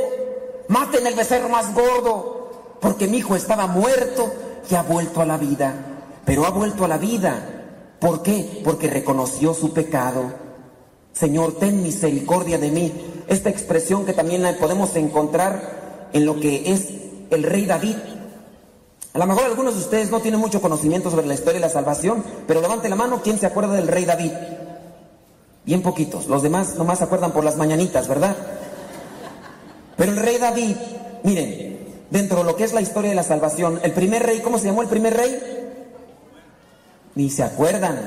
[0.69, 4.33] maten el becerro más gordo, porque mi hijo estaba muerto
[4.71, 5.75] y ha vuelto a la vida,
[6.25, 7.35] pero ha vuelto a la vida.
[7.99, 8.63] ¿Por qué?
[8.65, 10.44] Porque reconoció su pecado.
[11.15, 12.93] Señor, ten misericordia de mí.
[13.29, 16.89] Esta expresión que también la podemos encontrar en lo que es
[17.31, 17.97] el rey David.
[19.15, 21.73] A lo mejor algunos de ustedes no tienen mucho conocimiento sobre la historia de la
[21.73, 24.33] salvación, pero levante la mano, ¿quién se acuerda del rey David?
[25.65, 26.27] Bien poquitos.
[26.27, 28.37] Los demás nomás se acuerdan por las mañanitas, ¿verdad?
[29.97, 30.77] Pero el rey David,
[31.23, 31.79] miren,
[32.11, 34.67] dentro de lo que es la historia de la salvación, el primer rey, ¿cómo se
[34.67, 35.41] llamó el primer rey?
[37.15, 38.01] Ni se acuerdan.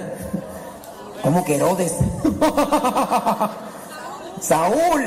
[1.24, 1.94] ¿Cómo que Herodes?
[4.42, 5.04] Saúl.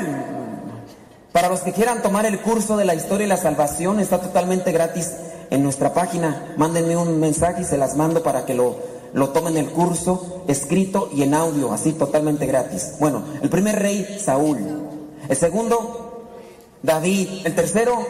[1.31, 4.71] Para los que quieran tomar el curso de la historia y la salvación, está totalmente
[4.71, 5.11] gratis
[5.49, 6.53] en nuestra página.
[6.57, 8.75] Mándenme un mensaje y se las mando para que lo,
[9.13, 12.95] lo tomen el curso escrito y en audio, así totalmente gratis.
[12.99, 14.59] Bueno, el primer rey, Saúl.
[15.29, 16.27] El segundo,
[16.83, 17.45] David.
[17.45, 18.05] El tercero,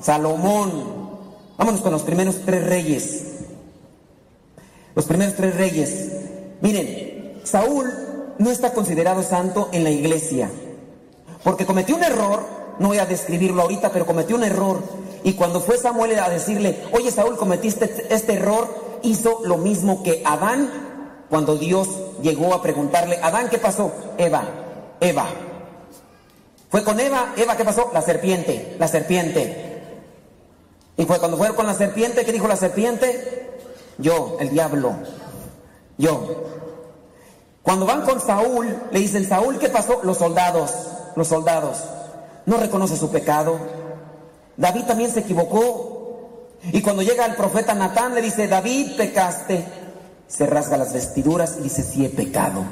[0.00, 1.06] Salomón.
[1.58, 3.22] Vámonos con los primeros tres reyes.
[4.94, 6.25] Los primeros tres reyes.
[6.66, 7.92] Miren, Saúl
[8.38, 10.50] no está considerado santo en la iglesia.
[11.44, 12.42] Porque cometió un error,
[12.80, 14.82] no voy a describirlo ahorita, pero cometió un error.
[15.22, 20.24] Y cuando fue Samuel a decirle, oye Saúl, cometiste este error, hizo lo mismo que
[20.24, 20.68] Adán
[21.30, 21.88] cuando Dios
[22.20, 23.92] llegó a preguntarle, Adán, ¿qué pasó?
[24.18, 24.42] Eva,
[24.98, 25.26] Eva.
[26.68, 27.90] Fue con Eva, Eva, ¿qué pasó?
[27.94, 29.82] La serpiente, la serpiente.
[30.96, 33.52] Y fue cuando fue con la serpiente, ¿qué dijo la serpiente?
[33.98, 34.96] Yo, el diablo,
[35.98, 36.44] yo.
[37.62, 40.00] Cuando van con Saúl, le dicen, Saúl, ¿qué pasó?
[40.04, 40.72] Los soldados,
[41.16, 41.78] los soldados.
[42.44, 43.58] No reconoce su pecado.
[44.56, 46.52] David también se equivocó.
[46.72, 49.66] Y cuando llega el profeta Natán, le dice, David, pecaste.
[50.28, 52.64] Se rasga las vestiduras y dice, sí he pecado.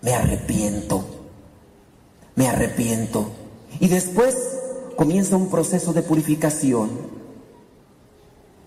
[0.00, 1.04] Me arrepiento.
[2.34, 3.30] Me arrepiento.
[3.80, 4.36] Y después
[4.96, 7.13] comienza un proceso de purificación.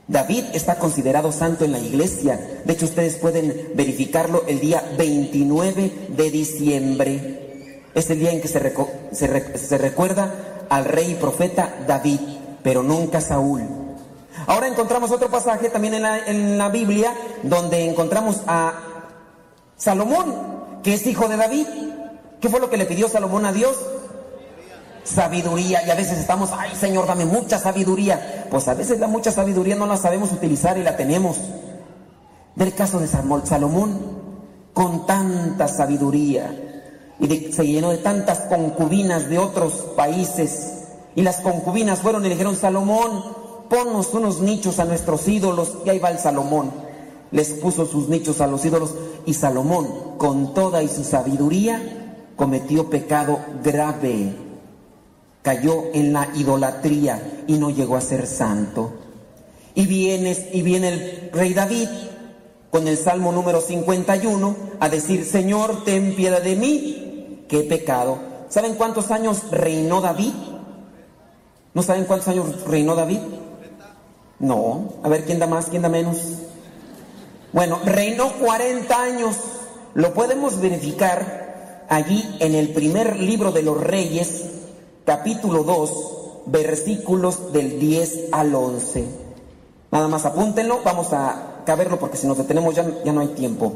[0.08, 2.62] David está considerado santo en la iglesia.
[2.64, 7.82] De hecho, ustedes pueden verificarlo el día 29 de diciembre.
[7.94, 12.20] Es el día en que se, recuerda al rey y profeta David,
[12.64, 13.64] pero nunca Saúl.
[14.46, 17.14] Ahora encontramos otro pasaje también en la, en la Biblia
[17.44, 18.76] donde encontramos a
[19.76, 20.34] Salomón,
[20.84, 21.68] que es hijo de David.
[22.40, 23.76] ¿Qué fue lo que le pidió Salomón a Dios?
[25.08, 28.48] Sabiduría y a veces estamos, ay Señor, dame mucha sabiduría.
[28.50, 31.38] Pues a veces la mucha sabiduría no la sabemos utilizar y la tenemos.
[32.56, 34.00] Del caso de Salomón,
[34.74, 36.54] con tanta sabiduría
[37.20, 40.84] y se llenó de tantas concubinas de otros países
[41.16, 43.24] y las concubinas fueron y le dijeron, Salomón,
[43.70, 46.72] ponnos unos nichos a nuestros ídolos y ahí va el Salomón.
[47.32, 48.94] Les puso sus nichos a los ídolos
[49.26, 51.82] y Salomón, con toda y su sabiduría,
[52.36, 54.47] cometió pecado grave
[55.48, 58.92] cayó en la idolatría y no llegó a ser santo.
[59.76, 61.88] Y viene, y viene el rey David
[62.70, 68.20] con el Salmo número 51 a decir, Señor, ten piedad de mí, he pecado.
[68.50, 70.34] ¿Saben cuántos años reinó David?
[71.74, 73.20] ¿No saben cuántos años reinó David?
[74.40, 74.96] No.
[75.02, 75.68] A ver, ¿quién da más?
[75.68, 76.18] ¿Quién da menos?
[77.54, 79.38] Bueno, reinó 40 años.
[79.94, 84.57] Lo podemos verificar allí en el primer libro de los reyes,
[85.08, 89.08] capítulo 2, versículos del 10 al 11.
[89.90, 93.72] Nada más apúntenlo, vamos a caberlo porque si nos detenemos ya, ya no hay tiempo.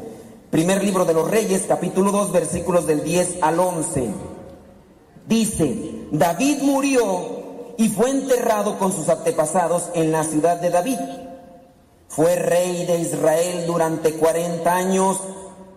[0.50, 4.10] Primer libro de los Reyes, capítulo 2, versículos del 10 al 11.
[5.26, 7.00] Dice, David murió
[7.78, 10.98] y fue enterrado con sus antepasados en la ciudad de David.
[12.08, 15.18] Fue rey de Israel durante 40 años,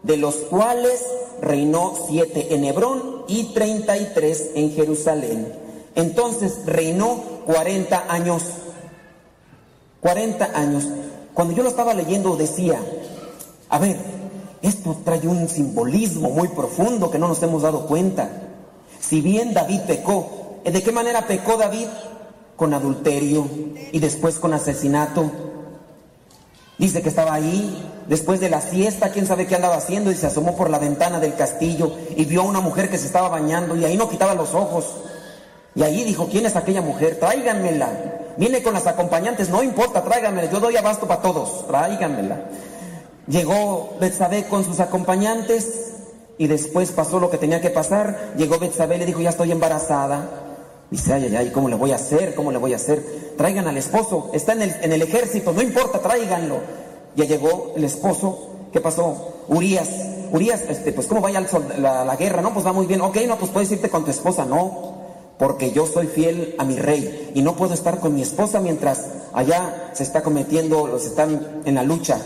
[0.04, 1.02] de los cuales
[1.40, 5.54] reinó siete en Hebrón y 33 en Jerusalén.
[5.96, 7.16] Entonces reinó
[7.46, 8.44] 40 años.
[10.02, 10.88] 40 años.
[11.34, 12.80] Cuando yo lo estaba leyendo decía,
[13.70, 13.98] a ver,
[14.62, 18.30] esto trae un simbolismo muy profundo que no nos hemos dado cuenta.
[19.00, 21.88] Si bien David pecó, ¿de qué manera pecó David?
[22.56, 23.48] Con adulterio
[23.92, 25.30] y después con asesinato.
[26.78, 30.28] Dice que estaba ahí después de la siesta, quién sabe qué andaba haciendo, y se
[30.28, 33.76] asomó por la ventana del castillo y vio a una mujer que se estaba bañando
[33.76, 34.86] y ahí no quitaba los ojos.
[35.74, 37.18] Y ahí dijo, ¿quién es aquella mujer?
[37.20, 37.90] Tráiganmela.
[38.38, 42.42] Viene con las acompañantes, no importa, tráiganmela, yo doy abasto para todos, tráiganmela.
[43.28, 45.94] Llegó Betsabé con sus acompañantes
[46.38, 48.34] y después pasó lo que tenía que pasar.
[48.38, 50.45] Llegó Betsabé y le dijo, ya estoy embarazada.
[50.96, 52.34] Dice, ay, ay, ay, ¿cómo le voy a hacer?
[52.36, 53.04] ¿Cómo le voy a hacer?
[53.38, 56.60] Traigan al esposo, está en el, en el ejército, no importa, tráiganlo.
[57.18, 59.34] Ya llegó el esposo, ¿qué pasó?
[59.50, 59.90] Urias,
[60.32, 61.46] Urias, este, pues ¿cómo vaya
[61.80, 62.42] la, la, guerra?
[62.42, 63.02] No, pues va muy bien.
[63.02, 64.46] Ok, no, pues puedes irte con tu esposa.
[64.46, 64.94] No,
[65.38, 69.06] porque yo soy fiel a mi rey y no puedo estar con mi esposa mientras
[69.34, 72.22] allá se está cometiendo, los están en la lucha.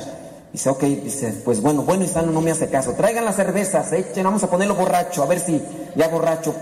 [0.54, 2.94] Dice, ok, dice, pues bueno, bueno y sano no me hace caso.
[2.94, 5.60] Traigan las cervezas, echen, vamos a ponerlo borracho, a ver si
[5.96, 6.54] ya borracho.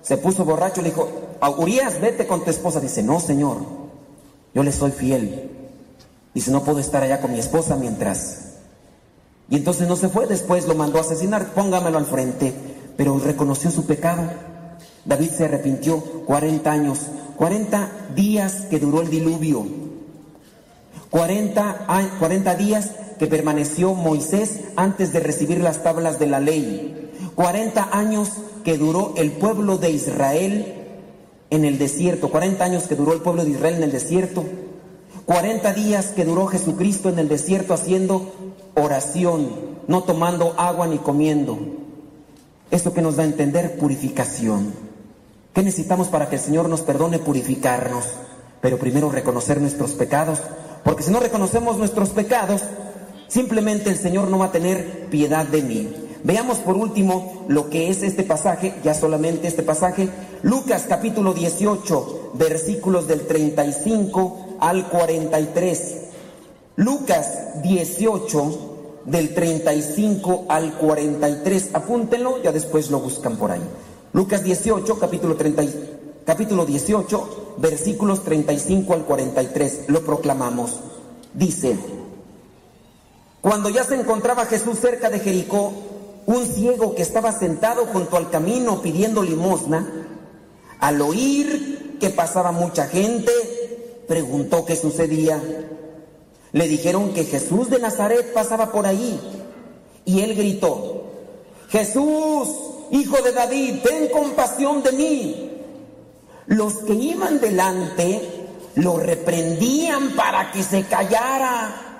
[0.00, 1.08] Se puso borracho, le dijo,
[1.50, 2.80] Urias, vete con tu esposa.
[2.80, 3.58] Dice, no, señor,
[4.54, 5.50] yo le soy fiel.
[6.34, 8.52] Dice, no puedo estar allá con mi esposa mientras.
[9.50, 12.54] Y entonces no se fue, después lo mandó a asesinar, póngamelo al frente,
[12.96, 14.22] pero reconoció su pecado.
[15.04, 17.00] David se arrepintió 40 años,
[17.36, 19.66] 40 días que duró el diluvio,
[21.10, 21.86] 40,
[22.18, 28.30] 40 días que permaneció Moisés antes de recibir las tablas de la ley, 40 años
[28.64, 30.81] que duró el pueblo de Israel
[31.52, 34.42] en el desierto, 40 años que duró el pueblo de Israel en el desierto,
[35.26, 38.32] 40 días que duró Jesucristo en el desierto haciendo
[38.74, 39.50] oración,
[39.86, 41.58] no tomando agua ni comiendo.
[42.70, 44.72] Esto que nos da a entender purificación.
[45.52, 48.06] ¿Qué necesitamos para que el Señor nos perdone purificarnos?
[48.62, 50.38] Pero primero reconocer nuestros pecados,
[50.82, 52.62] porque si no reconocemos nuestros pecados,
[53.28, 55.94] simplemente el Señor no va a tener piedad de mí.
[56.24, 60.08] Veamos por último lo que es este pasaje, ya solamente este pasaje,
[60.42, 65.96] Lucas capítulo 18, versículos del 35 al 43.
[66.76, 68.72] Lucas 18,
[69.04, 71.70] del 35 al 43.
[71.74, 73.62] Apúntenlo, ya después lo buscan por ahí.
[74.12, 75.64] Lucas 18, capítulo, 30,
[76.24, 79.84] capítulo 18, versículos 35 al 43.
[79.88, 80.80] Lo proclamamos.
[81.34, 81.76] Dice,
[83.40, 85.72] cuando ya se encontraba Jesús cerca de Jericó,
[86.26, 90.06] un ciego que estaba sentado junto al camino pidiendo limosna,
[90.78, 93.30] al oír que pasaba mucha gente,
[94.08, 95.40] preguntó qué sucedía.
[96.52, 99.18] Le dijeron que Jesús de Nazaret pasaba por ahí
[100.04, 101.04] y él gritó,
[101.68, 102.48] Jesús,
[102.90, 105.50] hijo de David, ten compasión de mí.
[106.46, 111.91] Los que iban delante lo reprendían para que se callara,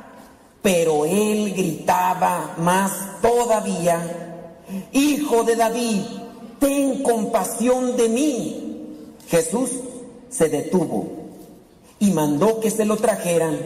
[0.62, 4.22] pero él gritaba más todavía,
[4.92, 6.00] Hijo de David,
[6.58, 9.06] ten compasión de mí.
[9.28, 9.70] Jesús
[10.30, 11.10] se detuvo
[11.98, 13.58] y mandó que se lo trajeran.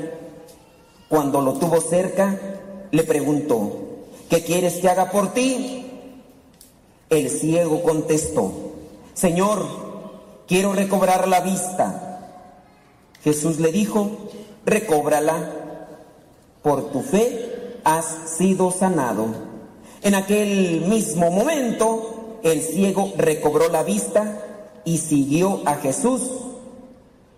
[1.09, 2.41] Cuando lo tuvo cerca,
[2.91, 3.73] le preguntó,
[4.29, 5.87] ¿qué quieres que haga por ti?
[7.09, 8.53] El ciego contestó,
[9.15, 9.65] Señor,
[10.49, 12.43] quiero recobrar la vista.
[13.23, 14.11] Jesús le dijo,
[14.65, 15.66] recóbrala,
[16.67, 18.07] por tu fe has
[18.37, 19.29] sido sanado.
[20.03, 24.43] En aquel mismo momento, el ciego recobró la vista
[24.85, 26.23] y siguió a Jesús.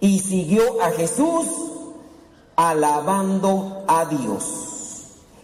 [0.01, 1.45] Y siguió a Jesús
[2.57, 4.45] alabando a Dios.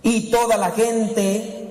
[0.02, 1.68] Y toda la gente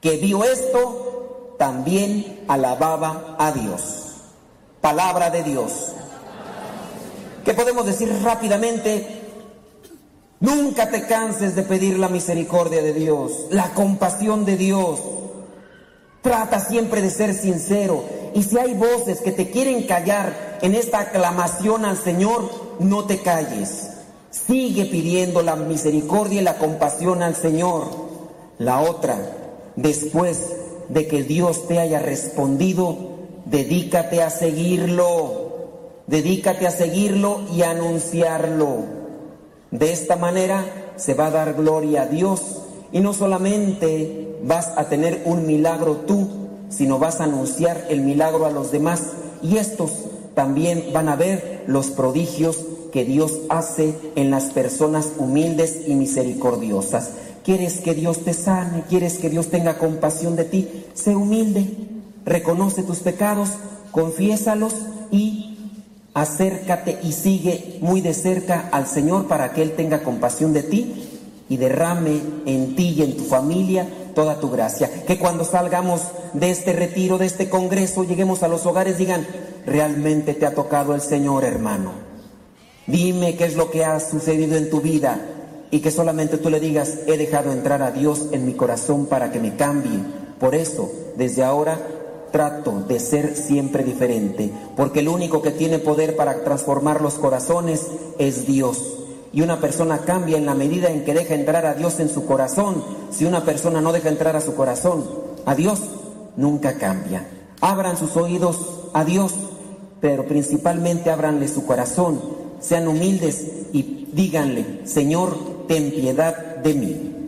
[0.00, 4.14] que vio esto también alababa a Dios.
[4.80, 5.92] Palabra de Dios.
[7.44, 9.15] ¿Qué podemos decir rápidamente?
[10.40, 15.00] Nunca te canses de pedir la misericordia de Dios, la compasión de Dios.
[16.20, 18.04] Trata siempre de ser sincero.
[18.34, 22.50] Y si hay voces que te quieren callar en esta aclamación al Señor,
[22.80, 23.92] no te calles.
[24.30, 27.88] Sigue pidiendo la misericordia y la compasión al Señor.
[28.58, 29.16] La otra,
[29.76, 30.52] después
[30.90, 32.96] de que Dios te haya respondido,
[33.46, 35.46] dedícate a seguirlo.
[36.06, 38.95] Dedícate a seguirlo y anunciarlo.
[39.70, 40.64] De esta manera
[40.96, 42.62] se va a dar gloria a Dios
[42.92, 46.28] y no solamente vas a tener un milagro tú,
[46.68, 49.02] sino vas a anunciar el milagro a los demás
[49.42, 49.92] y estos
[50.34, 52.58] también van a ver los prodigios
[52.92, 57.10] que Dios hace en las personas humildes y misericordiosas.
[57.44, 58.84] ¿Quieres que Dios te sane?
[58.88, 60.84] ¿Quieres que Dios tenga compasión de ti?
[60.94, 61.66] Sé humilde,
[62.24, 63.50] reconoce tus pecados,
[63.92, 64.74] confiésalos
[65.10, 65.55] y
[66.16, 71.10] acércate y sigue muy de cerca al Señor para que Él tenga compasión de ti
[71.46, 74.90] y derrame en ti y en tu familia toda tu gracia.
[75.06, 76.00] Que cuando salgamos
[76.32, 79.26] de este retiro, de este congreso, lleguemos a los hogares, digan,
[79.66, 81.92] realmente te ha tocado el Señor, hermano.
[82.86, 85.20] Dime qué es lo que ha sucedido en tu vida
[85.70, 89.30] y que solamente tú le digas, he dejado entrar a Dios en mi corazón para
[89.32, 90.00] que me cambie.
[90.40, 91.78] Por eso, desde ahora,
[92.30, 97.86] trato de ser siempre diferente, porque el único que tiene poder para transformar los corazones
[98.18, 98.94] es Dios.
[99.32, 102.24] Y una persona cambia en la medida en que deja entrar a Dios en su
[102.26, 102.82] corazón.
[103.10, 105.04] Si una persona no deja entrar a su corazón,
[105.44, 105.80] a Dios
[106.36, 107.26] nunca cambia.
[107.60, 109.34] Abran sus oídos a Dios,
[110.00, 112.20] pero principalmente abranle su corazón.
[112.60, 115.36] Sean humildes y díganle, Señor,
[115.68, 117.25] ten piedad de mí.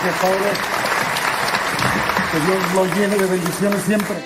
[0.00, 0.50] Gracias, Padre.
[2.30, 4.16] Que Dios lo llene de bendiciones siempre.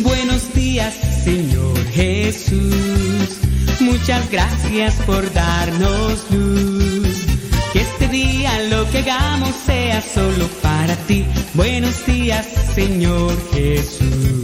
[0.00, 3.38] Buenos días, Señor Jesús.
[3.78, 7.26] Muchas gracias por darnos luz.
[7.72, 11.24] Que este día lo que hagamos sea solo para ti.
[11.54, 14.43] Buenos días, Señor Jesús.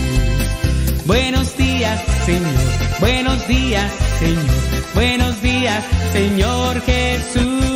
[1.11, 2.53] Buenos días, Señor.
[3.01, 4.45] Buenos días, Señor.
[4.95, 5.83] Buenos días,
[6.13, 7.70] Señor Jesús.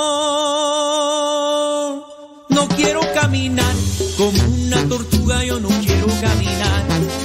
[2.49, 2.69] no.
[2.77, 3.75] Quiero caminar
[4.17, 6.85] como una tortuga, yo no quiero caminar.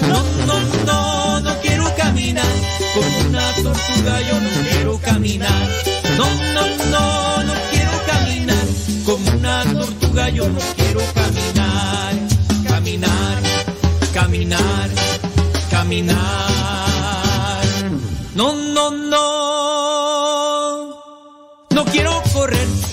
[0.09, 2.47] No, no, no, no quiero caminar
[2.95, 5.69] como una tortuga, yo no quiero caminar.
[6.17, 8.65] No, no, no, no quiero caminar
[9.05, 10.72] como una tortuga, yo no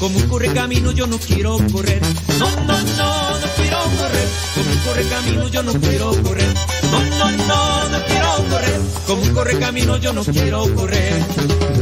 [0.01, 2.01] como un corre camino, yo no quiero correr.
[2.39, 6.55] No, no, no, no quiero correr como un corre camino, yo no quiero correr.
[6.91, 11.23] No, no, no, no quiero correr como un corre camino, yo no quiero correr.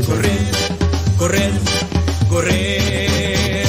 [0.07, 0.51] Correr,
[1.17, 1.53] correr,
[2.29, 3.69] correr.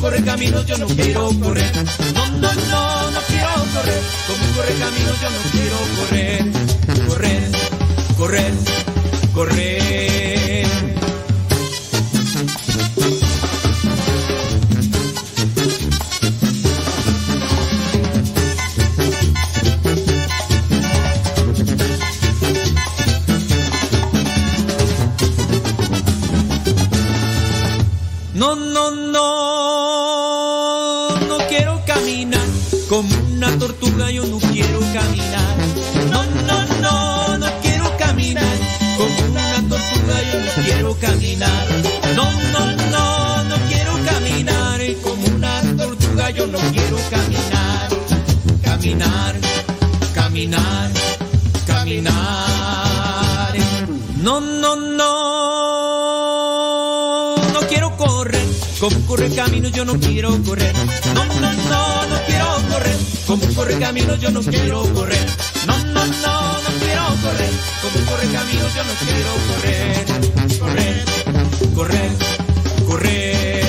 [0.00, 1.72] corre camino, yo no quiero correr.
[2.14, 6.44] No, no, no, no quiero correr como corre camino, yo no quiero correr.
[7.08, 7.50] Correr,
[8.16, 8.54] correr,
[9.34, 9.93] correr.
[48.84, 49.34] caminar,
[50.14, 50.90] caminar,
[51.66, 52.14] caminar.
[54.18, 55.06] No, no, no,
[57.50, 58.44] no quiero correr.
[58.78, 60.74] Como corre el camino yo no quiero correr.
[61.14, 62.98] No, no, no, no quiero correr.
[63.26, 65.26] Como corre el camino yo no quiero correr.
[65.66, 67.52] No, no, no, no quiero correr.
[67.80, 70.04] Como corre el camino yo no quiero correr.
[70.58, 71.04] Correr,
[71.74, 72.10] correr,
[72.86, 73.63] correr.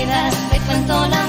[0.00, 1.19] vida, te cuento la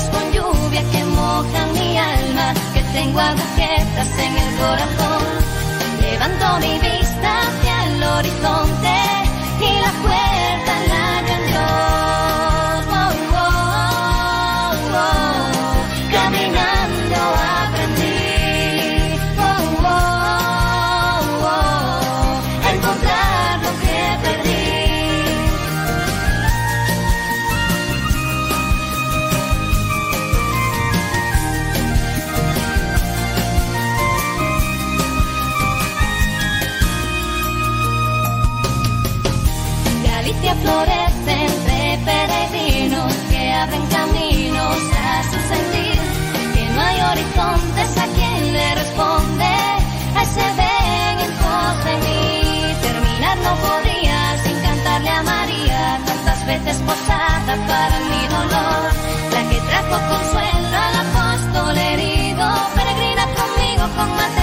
[0.00, 5.22] con lluvia que mojan mi alma, que tengo agujetas en el corazón.
[6.00, 9.21] Levanto mi vista hacia el horizonte.
[56.42, 58.92] muchas veces posada para mi dolor,
[59.32, 64.41] la que trajo consuelo al apóstol herido, peregrina conmigo con más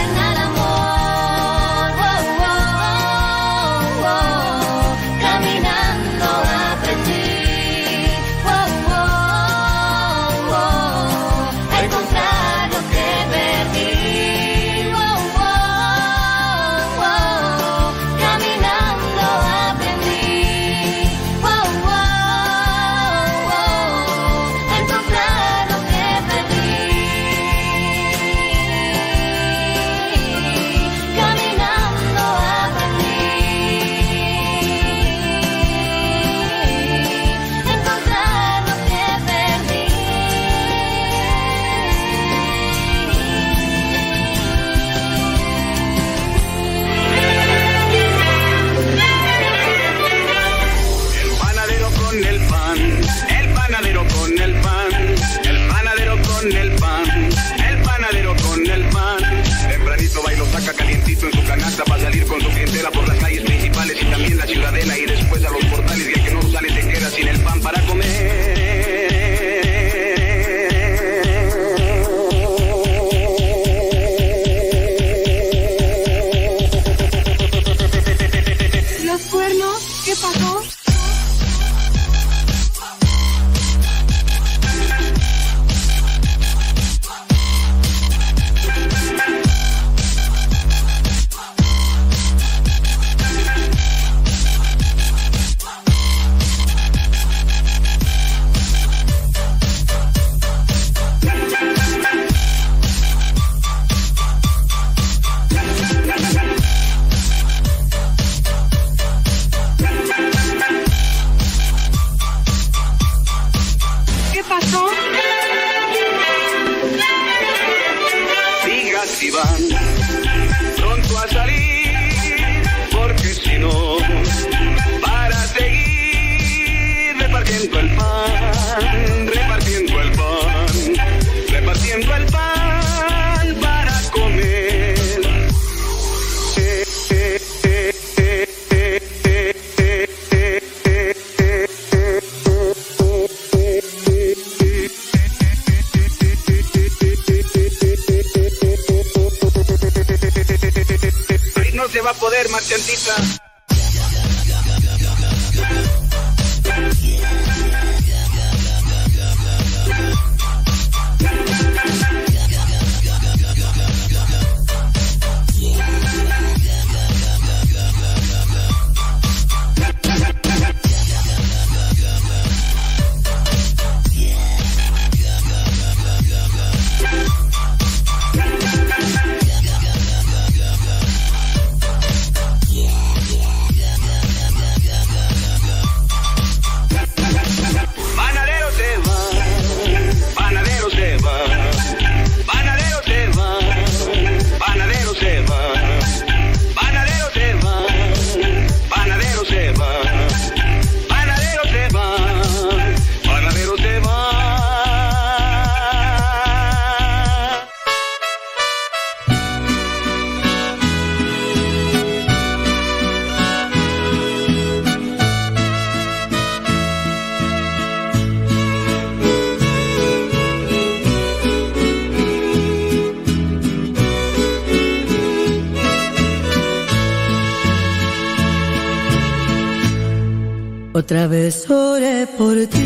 [231.10, 232.78] Otra vez oré por ti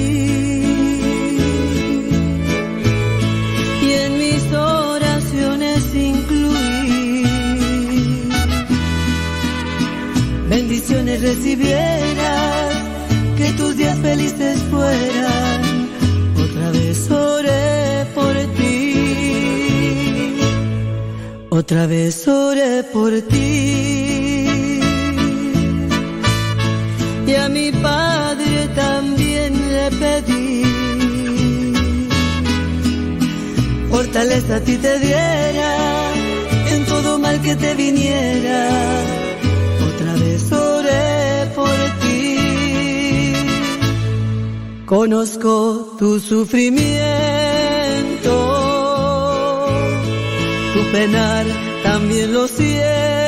[3.82, 7.26] y en mis oraciones incluí
[10.48, 12.76] bendiciones recibieras,
[13.36, 15.90] que tus días felices fueran.
[16.42, 20.38] Otra vez oré por ti,
[21.50, 24.23] otra vez oré por ti.
[34.14, 35.76] Fortaleza a ti te diera
[36.70, 38.70] en todo mal que te viniera.
[39.88, 43.34] Otra vez oré por ti.
[44.86, 46.86] Conozco tu sufrimiento,
[50.76, 51.46] tu penar
[51.82, 53.23] también lo siento.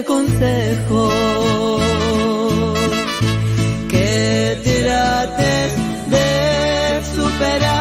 [0.00, 1.10] Aconsejo
[3.88, 5.72] que trates
[6.14, 6.28] de
[7.14, 7.80] superar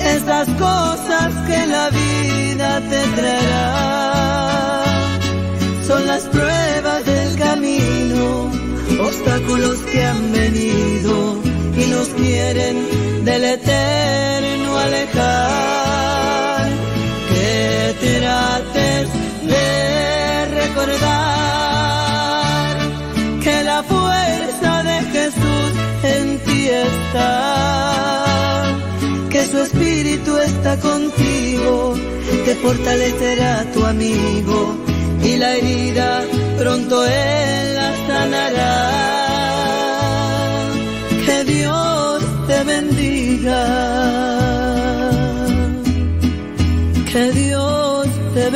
[0.00, 4.84] esas cosas que la vida te traerá.
[5.86, 8.50] Son las pruebas del camino,
[9.00, 11.40] obstáculos que han venido
[11.76, 15.75] y nos quieren del eterno alejar.
[19.46, 21.06] De recordar
[23.42, 27.66] que la fuerza de Jesús en ti está
[29.36, 31.94] que su espíritu está contigo,
[32.46, 34.74] te fortalecerá tu amigo
[35.22, 36.22] y la herida
[36.58, 38.76] pronto él la sanará.
[41.26, 43.62] Que Dios te bendiga,
[47.12, 47.75] que Dios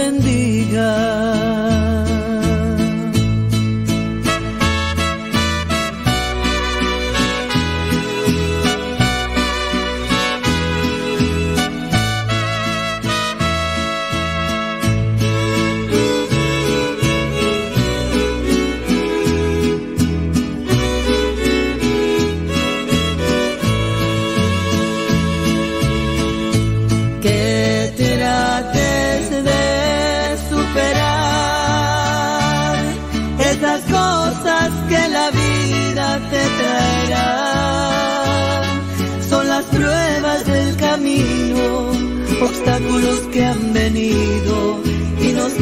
[0.01, 1.40] bendiga.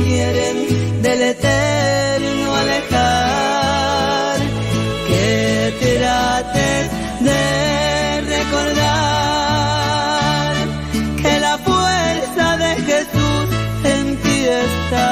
[0.04, 4.38] Quieren del eterno alejar.
[5.08, 6.86] Que trates
[7.28, 7.42] de
[8.34, 9.44] recordar
[11.22, 13.46] que la fuerza de Jesús
[13.84, 15.04] en ti está,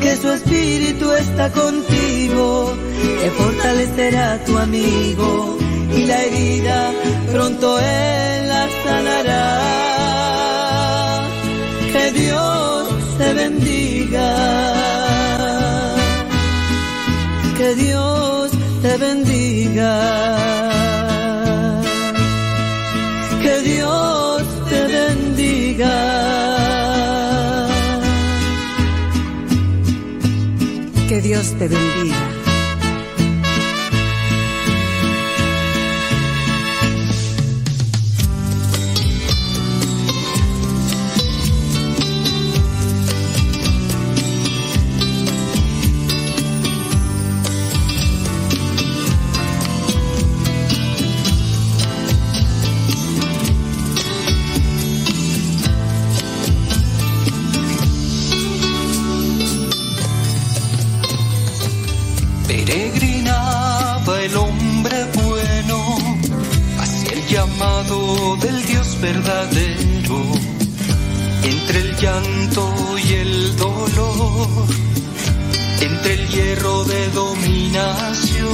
[0.00, 2.74] que su espíritu está contigo,
[3.20, 5.58] que fortalecerá tu amigo
[5.94, 6.92] y la herida
[7.30, 9.91] pronto él la sanará.
[18.96, 19.92] bendiga.
[23.42, 25.94] Que Dios te bendiga.
[31.08, 32.11] Que Dios te bendiga.
[69.02, 70.22] Verdadero.
[71.42, 72.72] Entre el llanto
[73.04, 74.66] y el dolor,
[75.80, 78.52] entre el hierro de dominación.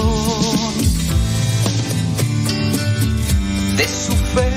[3.76, 4.50] De su fe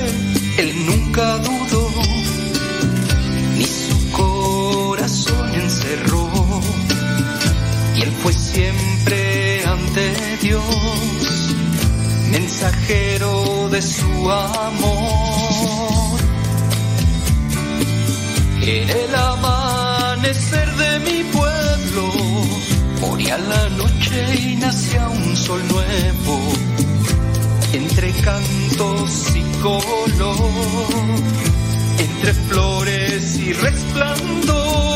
[0.62, 1.90] él nunca dudó,
[3.58, 6.30] ni su corazón encerró.
[7.96, 11.54] Y él fue siempre ante Dios,
[12.30, 15.31] mensajero de su amor.
[18.64, 22.12] En el amanecer de mi pueblo,
[23.00, 26.38] moría la noche y nacía un sol nuevo,
[27.72, 30.36] entre cantos y color,
[31.98, 34.91] entre flores y resplandor.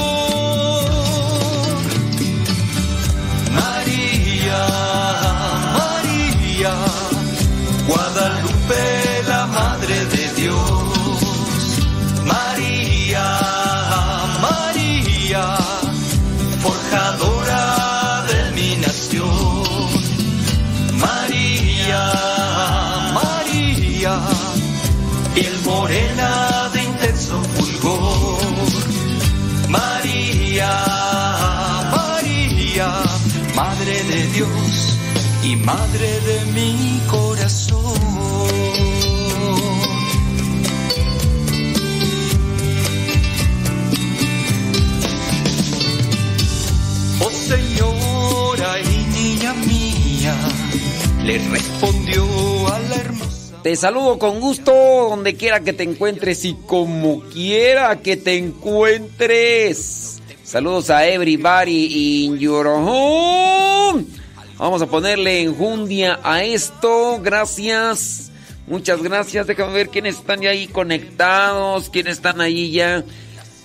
[35.66, 37.82] Madre de mi corazón.
[47.20, 50.36] Oh Señora y niña mía,
[51.24, 52.24] le respondió
[52.72, 53.60] a la hermosa.
[53.64, 60.22] Te saludo con gusto donde quiera que te encuentres y como quiera que te encuentres.
[60.44, 63.75] Saludos a everybody in your home.
[64.58, 67.20] Vamos a ponerle enjundia a esto.
[67.22, 68.30] Gracias.
[68.66, 69.46] Muchas gracias.
[69.46, 71.90] Déjame ver quiénes están ya ahí conectados.
[71.90, 73.04] Quiénes están ahí ya.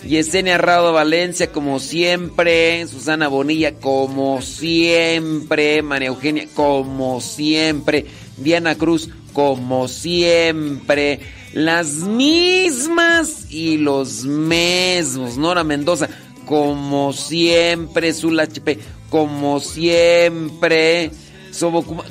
[0.04, 2.86] Yesenia Rado Valencia, como siempre.
[2.88, 5.82] Susana Bonilla, como siempre.
[5.82, 8.06] María Eugenia, como siempre.
[8.38, 11.20] Diana Cruz, como siempre.
[11.54, 15.38] Las mismas y los mismos.
[15.38, 16.10] Nora Mendoza,
[16.46, 18.14] como siempre.
[18.14, 18.80] Zula HP,
[19.12, 21.12] como siempre.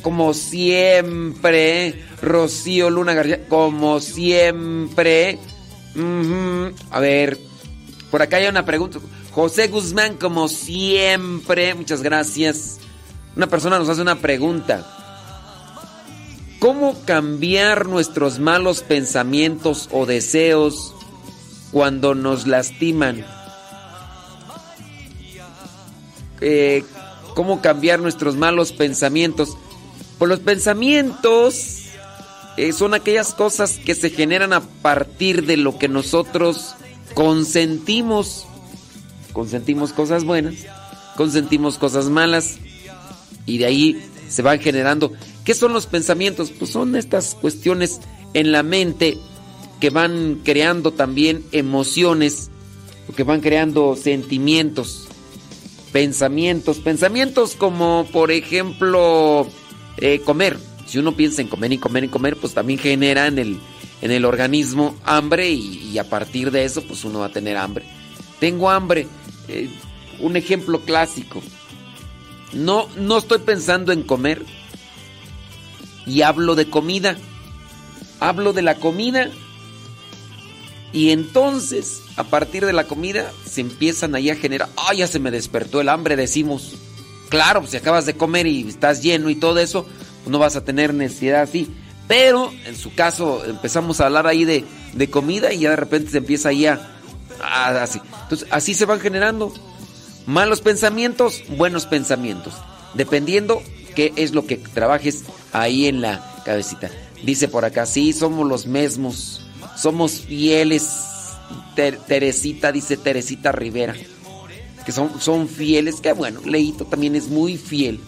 [0.03, 2.05] Como siempre.
[2.23, 5.39] Rocío Luna García, como siempre.
[6.91, 7.39] A ver,
[8.11, 9.01] por acá hay una pregunta.
[9.33, 12.79] José Guzmán, como siempre, muchas gracias.
[13.35, 14.87] Una persona nos hace una pregunta.
[16.59, 20.95] ¿Cómo cambiar nuestros malos pensamientos o deseos
[21.73, 23.25] cuando nos lastiman?
[26.41, 26.85] Eh,
[27.35, 29.57] ¿Cómo cambiar nuestros malos pensamientos?
[30.19, 31.87] Pues los pensamientos
[32.57, 36.75] eh, son aquellas cosas que se generan a partir de lo que nosotros
[37.15, 38.47] consentimos.
[39.33, 40.57] Consentimos cosas buenas,
[41.17, 42.59] consentimos cosas malas
[43.47, 45.13] y de ahí se van generando.
[45.45, 46.51] ¿Qué son los pensamientos?
[46.51, 48.01] Pues son estas cuestiones
[48.35, 49.19] en la mente
[49.81, 52.51] que van creando también emociones,
[53.17, 55.09] que van creando sentimientos,
[55.93, 59.47] pensamientos, pensamientos como por ejemplo
[59.99, 60.59] eh, comer.
[60.87, 63.61] Si uno piensa en comer y comer y comer, pues también genera en el,
[64.03, 67.85] en el organismo hambre y, a partir de eso pues uno va a tener hambre.
[68.41, 69.07] Tengo hambre.
[69.49, 69.69] eh,
[70.21, 71.43] un ejemplo clásico.
[72.53, 74.45] No, no estoy pensando en comer
[76.07, 77.17] y hablo de comida.
[78.19, 79.31] Hablo de la comida
[80.93, 85.19] y entonces a partir de la comida se empiezan ahí a generar, ah, ya se
[85.19, 86.75] me despertó el hambre, decimos.
[87.29, 90.57] Claro, pues si acabas de comer y estás lleno y todo eso, pues no vas
[90.57, 91.69] a tener necesidad así.
[92.09, 96.11] Pero en su caso empezamos a hablar ahí de, de comida y ya de repente
[96.11, 96.81] se empieza ahí a,
[97.43, 98.01] a- así.
[98.23, 99.53] Entonces así se van generando
[100.27, 102.55] malos pensamientos, buenos pensamientos,
[102.95, 103.63] dependiendo
[103.95, 106.91] qué es lo que trabajes ahí en la cabecita.
[107.23, 109.43] Dice por acá, sí, somos los mismos,
[109.77, 110.89] somos fieles.
[111.75, 113.95] Ter- Teresita, dice Teresita Rivera.
[114.85, 116.01] que son, son fieles.
[116.01, 118.01] Que bueno, Leito también es muy fiel.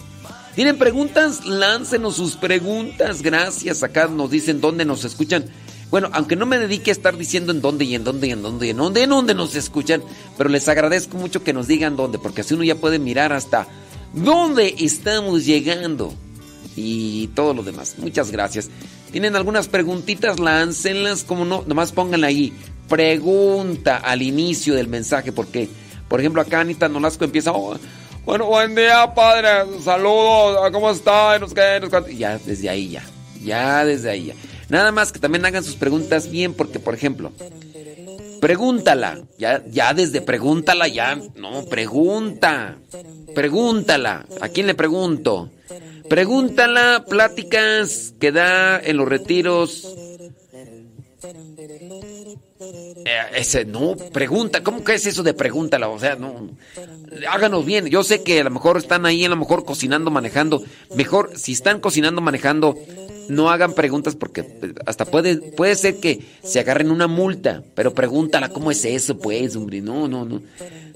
[0.55, 1.47] ¿Tienen preguntas?
[1.47, 3.23] Láncenos sus preguntas.
[3.23, 3.83] Gracias.
[3.83, 5.47] Acá nos dicen dónde nos escuchan.
[5.91, 8.41] Bueno, aunque no me dedique a estar diciendo en dónde y en dónde y en
[8.43, 10.03] dónde y en dónde, en dónde nos escuchan,
[10.39, 13.67] pero les agradezco mucho que nos digan dónde, porque así uno ya puede mirar hasta
[14.15, 16.15] dónde estamos llegando
[16.77, 17.97] y todo lo demás.
[17.99, 18.71] Muchas gracias.
[19.11, 20.41] ¿Tienen algunas preguntitas?
[20.41, 22.55] Láncenlas, como no, nomás pónganla ahí.
[22.89, 25.69] Pregunta al inicio del mensaje, porque,
[26.09, 27.77] por ejemplo, acá Anita Nolasco empieza, oh,
[28.25, 29.49] bueno, buen día, padre,
[29.83, 31.39] saludos, ¿cómo está?
[31.39, 31.53] Nos
[32.17, 33.03] Ya, desde ahí ya,
[33.43, 34.35] ya desde ahí ya.
[34.69, 37.33] Nada más que también hagan sus preguntas bien, porque, por ejemplo,
[38.41, 39.21] pregúntala.
[39.39, 41.19] Ya, ya desde pregúntala, ya.
[41.37, 42.77] No, pregunta.
[43.35, 44.25] Pregúntala.
[44.41, 45.51] ¿A quién le pregunto?
[46.09, 49.87] Pregúntala, pláticas que da en los retiros.
[53.05, 55.89] Eh, ese, no, pregunta, ¿cómo que es eso de pregúntala?
[55.89, 56.51] O sea, no,
[57.29, 57.87] háganos bien.
[57.87, 60.63] Yo sé que a lo mejor están ahí, a lo mejor cocinando, manejando.
[60.95, 62.77] Mejor, si están cocinando, manejando,
[63.29, 64.45] no hagan preguntas porque
[64.87, 69.57] hasta puede, puede ser que se agarren una multa, pero pregúntala, ¿cómo es eso, pues,
[69.57, 69.81] hombre?
[69.81, 70.43] No, no, no.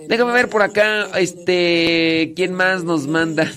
[0.08, 3.50] Déjame ver por acá, este, ¿quién más nos manda?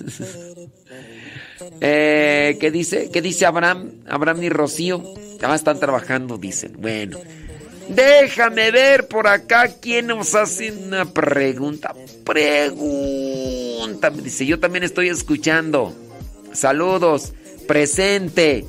[1.82, 3.10] eh, ¿Qué dice?
[3.12, 3.92] ¿Qué dice Abraham?
[4.08, 5.04] Abraham y Rocío.
[5.40, 6.74] Ya están trabajando, dicen.
[6.80, 7.20] Bueno.
[7.90, 11.96] Déjame ver por acá quién nos hace una pregunta.
[12.24, 14.12] Pregunta.
[14.12, 15.94] Dice, yo también estoy escuchando.
[16.54, 17.34] Saludos.
[17.68, 18.66] Presente.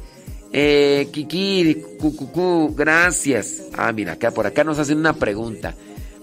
[0.52, 3.62] Eh, Kiki, cucucú, gracias.
[3.74, 5.74] Ah, mira, acá por acá nos hacen una pregunta.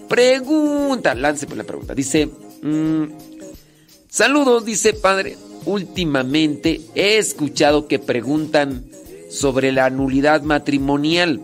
[0.08, 1.94] Pregunta, lance por la pregunta.
[1.94, 2.28] Dice,
[2.62, 3.04] mm,
[4.08, 5.36] saludos, dice padre.
[5.66, 8.84] Últimamente he escuchado que preguntan
[9.30, 11.40] sobre la nulidad matrimonial.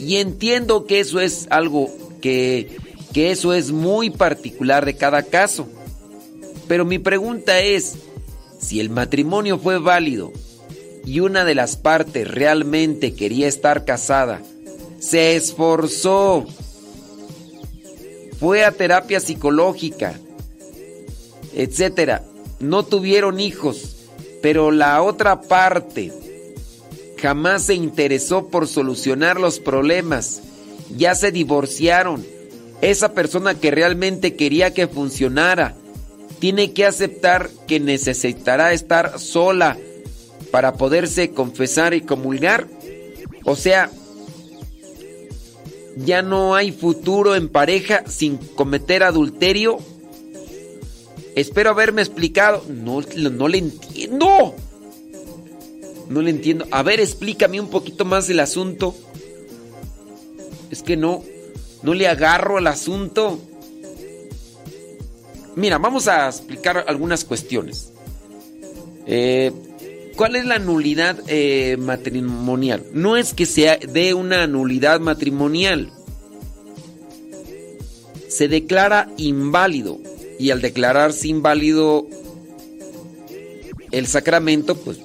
[0.00, 1.90] Y entiendo que eso es algo
[2.22, 2.78] que,
[3.12, 5.68] que eso es muy particular de cada caso.
[6.66, 7.96] Pero mi pregunta es,
[8.58, 10.32] si el matrimonio fue válido
[11.04, 14.40] y una de las partes realmente quería estar casada,
[14.98, 16.46] se esforzó,
[18.38, 20.18] fue a terapia psicológica,
[21.54, 22.24] etcétera,
[22.58, 23.96] no tuvieron hijos,
[24.40, 26.12] pero la otra parte
[27.20, 30.42] jamás se interesó por solucionar los problemas.
[30.96, 32.24] Ya se divorciaron.
[32.80, 35.74] Esa persona que realmente quería que funcionara
[36.38, 39.76] tiene que aceptar que necesitará estar sola
[40.50, 42.66] para poderse confesar y comulgar.
[43.44, 43.90] O sea,
[45.96, 49.78] ya no hay futuro en pareja sin cometer adulterio.
[51.36, 52.64] Espero haberme explicado.
[52.68, 54.54] No, no le entiendo.
[56.10, 56.66] No le entiendo.
[56.72, 58.96] A ver, explícame un poquito más el asunto.
[60.68, 61.22] Es que no,
[61.84, 63.38] no le agarro el asunto.
[65.54, 67.92] Mira, vamos a explicar algunas cuestiones.
[69.06, 69.52] Eh,
[70.16, 72.84] ¿Cuál es la nulidad eh, matrimonial?
[72.92, 75.92] No es que sea de una nulidad matrimonial.
[78.28, 80.00] Se declara inválido.
[80.40, 82.08] Y al declararse inválido
[83.92, 84.98] el sacramento, pues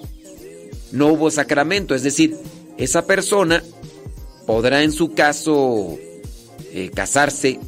[0.95, 2.37] no hubo sacramento, es decir,
[2.77, 3.61] esa persona
[4.47, 5.97] podrá en su caso
[6.71, 7.59] eh, casarse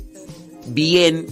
[0.68, 1.28] bien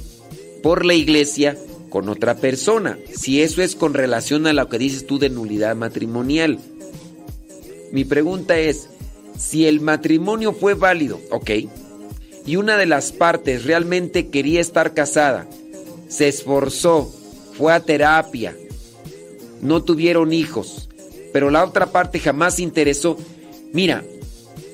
[0.61, 1.57] por la iglesia
[1.89, 5.75] con otra persona, si eso es con relación a lo que dices tú de nulidad
[5.75, 6.59] matrimonial.
[7.93, 8.89] Mi pregunta es,
[9.37, 11.51] si el matrimonio fue válido, ok,
[12.45, 15.47] y una de las partes realmente quería estar casada,
[16.09, 17.09] se esforzó,
[17.57, 18.53] fue a terapia,
[19.61, 20.89] no tuvieron hijos,
[21.35, 23.17] pero la otra parte jamás se interesó.
[23.73, 24.05] Mira,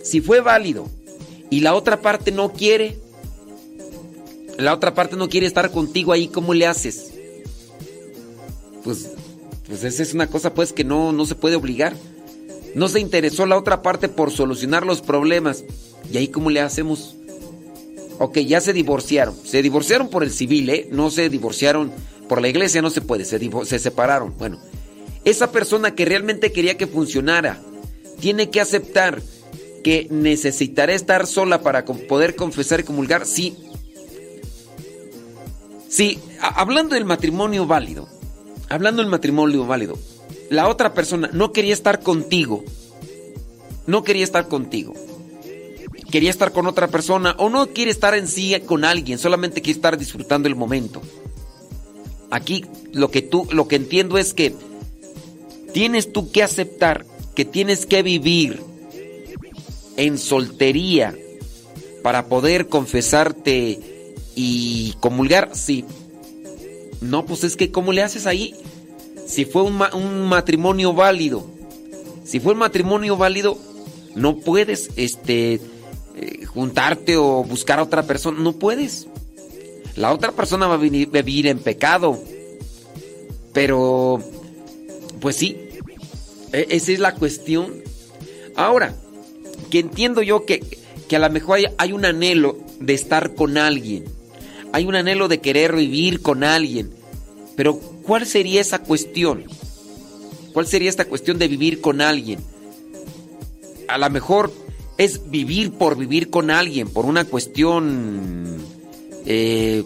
[0.04, 0.88] si fue válido
[1.50, 3.00] y la otra parte no quiere,
[4.60, 7.14] la otra parte no quiere estar contigo ahí, ¿cómo le haces?
[8.84, 9.10] Pues,
[9.66, 11.96] pues esa es una cosa pues que no, no se puede obligar.
[12.76, 15.64] No se interesó la otra parte por solucionar los problemas.
[16.14, 17.16] ¿Y ahí cómo le hacemos?
[18.20, 19.36] Ok, ya se divorciaron.
[19.44, 20.88] Se divorciaron por el civil, ¿eh?
[20.92, 21.92] No se divorciaron
[22.30, 23.26] por la iglesia, no se puede.
[23.26, 24.36] Se, se separaron.
[24.38, 24.60] Bueno,
[25.26, 27.62] esa persona que realmente quería que funcionara
[28.20, 29.22] tiene que aceptar
[29.84, 33.26] que necesitará estar sola para poder confesar y comulgar.
[33.26, 33.56] Sí.
[35.90, 38.08] Sí, hablando del matrimonio válido,
[38.70, 39.98] hablando del matrimonio válido,
[40.50, 42.64] la otra persona no quería estar contigo.
[43.88, 44.94] No quería estar contigo.
[46.12, 49.78] Quería estar con otra persona o no quiere estar en sí con alguien, solamente quiere
[49.78, 51.02] estar disfrutando el momento.
[52.30, 54.54] Aquí lo que tú lo que entiendo es que
[55.74, 58.62] tienes tú que aceptar que tienes que vivir
[59.98, 61.16] en soltería
[62.04, 63.80] para poder confesarte
[64.36, 65.86] y comulgar, sí.
[67.00, 68.56] No, pues es que ¿cómo le haces ahí?
[69.26, 71.46] Si fue un, un matrimonio válido,
[72.24, 73.58] si fue un matrimonio válido,
[74.16, 75.62] no puedes este
[76.16, 79.08] eh, juntarte o buscar a otra persona, no puedes.
[79.96, 82.20] La otra persona va a vivir en pecado.
[83.54, 84.20] Pero,
[85.20, 85.61] pues sí,
[86.52, 87.74] esa es la cuestión.
[88.56, 88.96] Ahora,
[89.70, 90.60] que entiendo yo que,
[91.08, 94.06] que a lo mejor hay, hay un anhelo de estar con alguien.
[94.74, 96.92] Hay un anhelo de querer vivir con alguien.
[97.56, 99.46] Pero, ¿cuál sería esa cuestión?
[100.54, 102.40] ¿Cuál sería esta cuestión de vivir con alguien?
[103.88, 104.52] A lo mejor
[104.98, 108.58] es vivir por vivir con alguien, por una cuestión...
[109.26, 109.84] eh,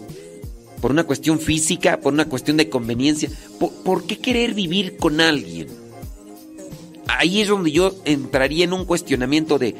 [0.80, 3.30] por una cuestión física, por una cuestión de conveniencia.
[3.58, 5.68] ¿Por, por qué querer vivir con alguien?
[7.08, 9.74] Ahí es donde yo entraría en un cuestionamiento de,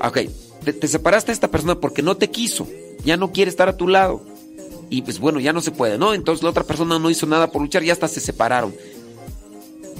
[0.00, 0.18] ok,
[0.64, 2.66] te, te separaste de esta persona porque no te quiso,
[3.04, 4.22] ya no quiere estar a tu lado.
[4.90, 6.12] Y pues bueno, ya no se puede, ¿no?
[6.12, 8.74] Entonces la otra persona no hizo nada por luchar y hasta se separaron.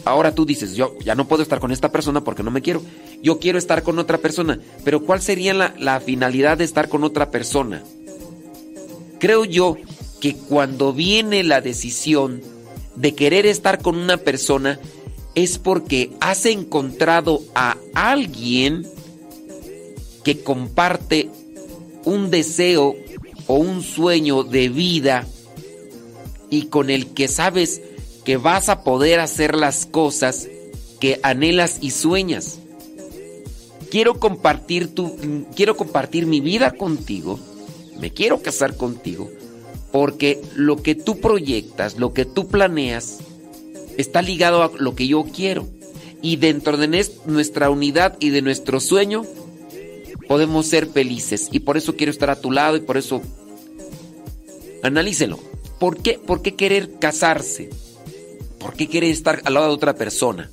[0.05, 2.83] Ahora tú dices, yo ya no puedo estar con esta persona porque no me quiero.
[3.23, 4.59] Yo quiero estar con otra persona.
[4.85, 7.83] Pero ¿cuál sería la finalidad de estar con otra persona?
[9.19, 9.77] Creo yo
[10.21, 12.43] que cuando viene la decisión
[12.97, 14.79] de querer estar con una persona
[15.35, 18.87] es porque has encontrado a alguien
[20.25, 21.31] que comparte
[22.05, 22.95] un deseo
[23.47, 25.27] o un sueño de vida
[26.51, 27.81] y con el que sabes
[28.25, 30.49] que vas a poder hacer las cosas
[31.01, 32.59] que anhelas y sueñas.
[33.91, 35.17] Quiero compartir tu
[35.55, 37.39] quiero compartir mi vida contigo.
[37.99, 39.31] Me quiero casar contigo
[39.93, 43.19] porque lo que tú proyectas, lo que tú planeas
[43.99, 45.69] está ligado a lo que yo quiero.
[46.21, 49.25] Y dentro de nuestra unidad y de nuestro sueño
[50.29, 51.49] podemos ser felices.
[51.51, 53.23] Y por eso quiero estar a tu lado y por eso
[54.83, 55.39] analícelo.
[55.79, 57.71] ¿Por qué, ¿Por qué querer casarse?
[58.59, 60.51] ¿Por qué querer estar al lado de otra persona?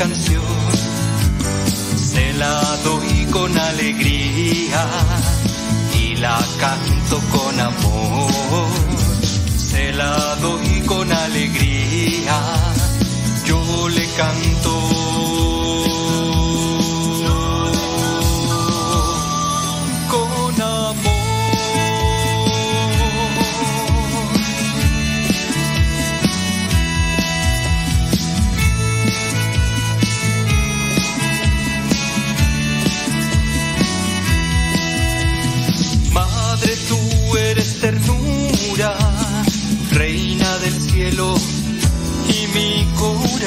[0.00, 0.42] Canción.
[1.94, 4.82] Se la doy con alegría
[6.02, 8.70] y la canto con amor.
[9.58, 12.36] Se la doy con alegría,
[13.46, 15.39] yo le canto.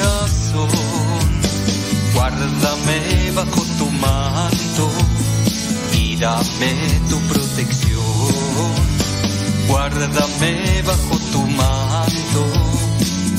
[0.04, 0.68] Corazón.
[2.14, 4.90] Guárdame bajo tu manto
[5.92, 8.02] y dame tu protección.
[9.68, 12.44] Guárdame bajo tu manto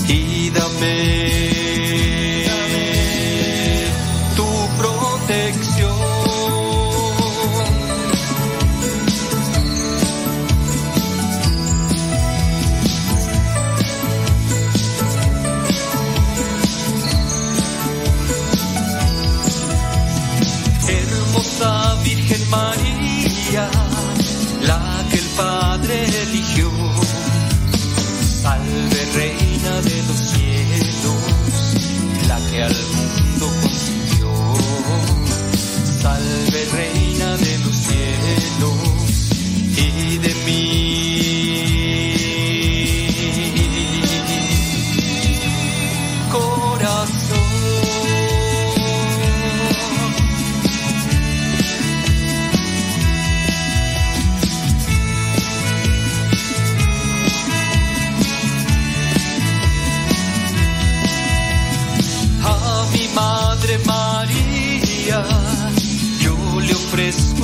[0.08, 1.55] y dame
[22.56, 22.85] Virgen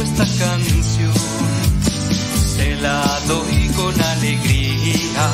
[0.01, 1.13] esta canción,
[2.55, 5.27] se la doy con alegría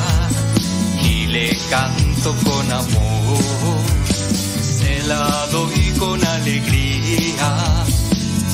[1.02, 3.82] y le canto con amor,
[4.78, 7.84] se la doy con alegría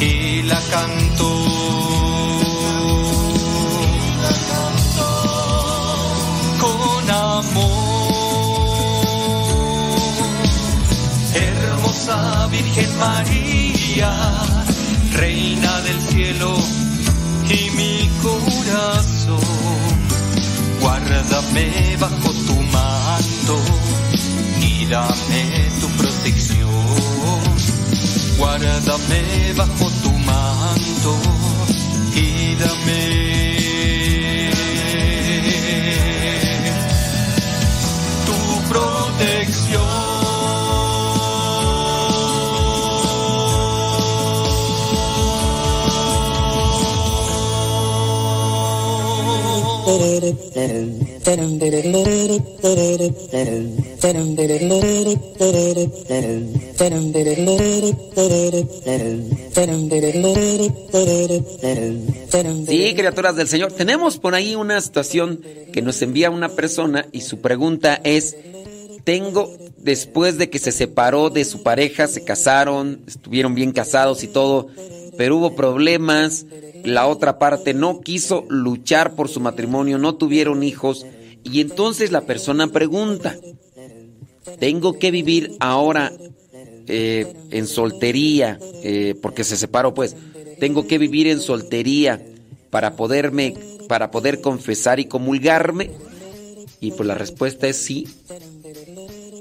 [0.01, 1.31] y la canto.
[6.61, 7.85] con amor.
[11.35, 14.54] Hermosa Virgen María
[15.15, 16.57] Reina del cielo
[17.49, 19.39] y mi corazón.
[20.81, 23.57] Guárdame bajo tu manto
[24.61, 26.69] y dame tu protección.
[28.39, 29.91] Guárdame bajo
[62.67, 63.73] Sí, criaturas del Señor.
[63.73, 65.41] Tenemos por ahí una situación
[65.73, 68.37] que nos envía una persona y su pregunta es,
[69.05, 74.29] tengo, después de que se separó de su pareja, se casaron, estuvieron bien casados y
[74.29, 74.69] todo,
[75.17, 76.47] pero hubo problemas,
[76.85, 81.07] la otra parte no quiso luchar por su matrimonio, no tuvieron hijos,
[81.43, 83.37] y entonces la persona pregunta,
[84.59, 86.13] ¿tengo que vivir ahora
[86.87, 90.17] eh, en soltería, eh, porque se separó pues,
[90.59, 92.21] tengo que vivir en soltería
[92.71, 93.55] para poderme,
[93.89, 95.91] para poder confesar y comulgarme?
[96.81, 98.07] Y pues la respuesta es sí.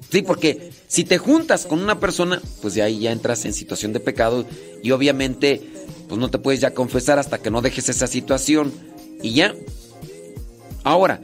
[0.09, 3.93] Sí, porque si te juntas con una persona, pues de ahí ya entras en situación
[3.93, 4.45] de pecado
[4.83, 5.61] y obviamente
[6.13, 8.71] pues no te puedes ya confesar hasta que no dejes esa situación
[9.23, 9.55] y ya.
[10.83, 11.23] Ahora,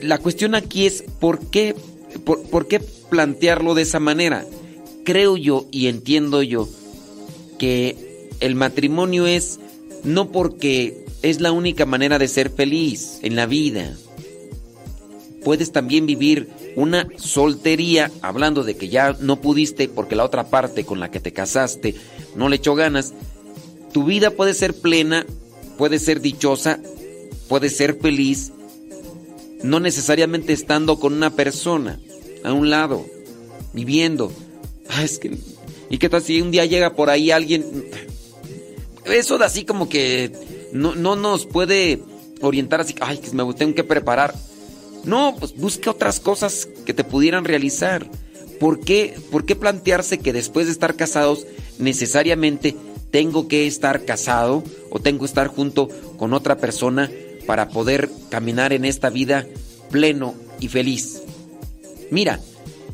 [0.00, 1.74] la cuestión aquí es por qué,
[2.22, 4.46] por, por qué plantearlo de esa manera.
[5.04, 6.68] Creo yo y entiendo yo
[7.58, 9.58] que el matrimonio es
[10.04, 13.96] no porque es la única manera de ser feliz en la vida.
[15.42, 20.84] Puedes también vivir una soltería, hablando de que ya no pudiste porque la otra parte
[20.84, 21.96] con la que te casaste
[22.36, 23.14] no le echó ganas.
[23.92, 25.26] Tu vida puede ser plena,
[25.78, 26.80] puede ser dichosa,
[27.48, 28.52] puede ser feliz,
[29.62, 31.98] no necesariamente estando con una persona
[32.44, 33.06] a un lado,
[33.72, 34.32] viviendo.
[34.88, 35.36] Ah, es que,
[35.90, 37.84] ¿Y qué tal si un día llega por ahí alguien?
[39.04, 40.30] Eso de así como que
[40.72, 42.00] no, no nos puede
[42.40, 44.34] orientar así, ay, que me tengo que preparar.
[45.02, 48.08] No, pues busca otras cosas que te pudieran realizar.
[48.60, 51.46] ¿Por qué, ¿Por qué plantearse que después de estar casados
[51.78, 52.76] necesariamente
[53.10, 57.10] tengo que estar casado o tengo que estar junto con otra persona
[57.46, 59.46] para poder caminar en esta vida
[59.90, 61.22] pleno y feliz?
[62.10, 62.40] Mira,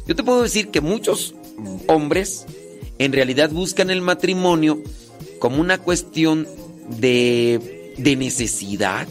[0.07, 1.35] yo te puedo decir que muchos
[1.87, 2.47] hombres
[2.99, 4.83] en realidad buscan el matrimonio
[5.39, 6.47] como una cuestión
[6.99, 9.07] de, de necesidad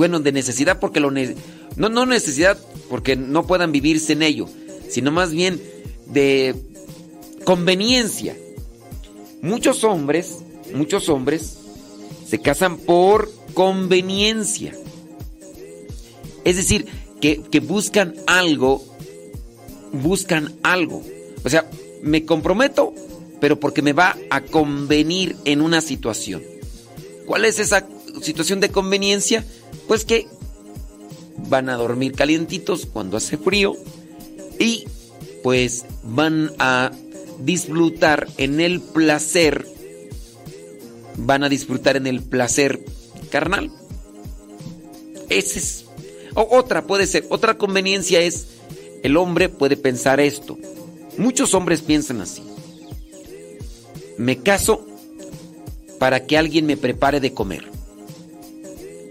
[0.00, 2.58] bueno, de necesidad porque lo no no necesidad
[2.88, 4.48] porque no puedan vivirse en ello,
[4.88, 5.60] sino más bien
[6.06, 6.54] de
[7.44, 8.34] conveniencia.
[9.42, 10.38] Muchos hombres,
[10.74, 11.56] muchos hombres
[12.26, 14.74] se casan por conveniencia.
[16.44, 16.86] Es decir,
[17.20, 18.84] que, que buscan algo,
[19.92, 21.02] buscan algo.
[21.44, 21.68] O sea,
[22.02, 22.94] me comprometo,
[23.40, 26.42] pero porque me va a convenir en una situación.
[27.26, 27.86] ¿Cuál es esa
[28.22, 29.44] situación de conveniencia?
[29.86, 30.26] Pues que
[31.48, 33.76] van a dormir calientitos cuando hace frío
[34.58, 34.84] y
[35.42, 36.92] pues van a
[37.44, 39.66] disfrutar en el placer,
[41.16, 42.80] van a disfrutar en el placer
[43.30, 43.70] carnal.
[45.28, 45.84] Ese es.
[46.34, 48.46] O otra puede ser, otra conveniencia es,
[49.02, 50.58] el hombre puede pensar esto.
[51.18, 52.42] Muchos hombres piensan así.
[54.16, 54.86] Me caso
[55.98, 57.70] para que alguien me prepare de comer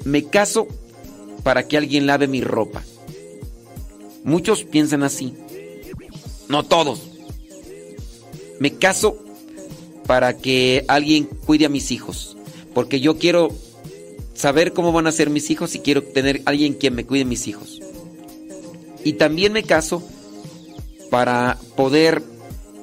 [0.06, 0.68] me caso
[1.44, 2.84] para que alguien lave mi ropa.
[4.24, 5.34] Muchos piensan así.
[6.48, 7.09] No todos.
[8.60, 9.18] Me caso
[10.06, 12.38] para que alguien cuide a mis hijos.
[12.74, 13.56] Porque yo quiero
[14.34, 17.48] saber cómo van a ser mis hijos y quiero tener alguien quien me cuide mis
[17.48, 17.80] hijos.
[19.04, 20.04] Y también me caso
[21.10, 22.22] para poder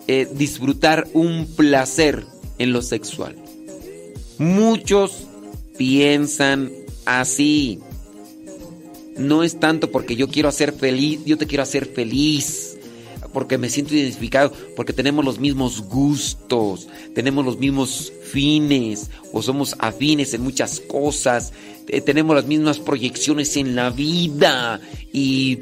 [0.09, 2.25] eh, disfrutar un placer
[2.59, 3.37] en lo sexual.
[4.39, 5.27] Muchos
[5.77, 6.71] piensan
[7.05, 7.81] así.
[9.17, 12.76] No es tanto porque yo quiero hacer feliz, yo te quiero hacer feliz,
[13.37, 19.77] porque me siento identificado, porque tenemos los mismos gustos, tenemos los mismos fines, o somos
[19.79, 21.53] afines en muchas cosas,
[21.87, 24.81] eh, tenemos las mismas proyecciones en la vida
[25.13, 25.59] y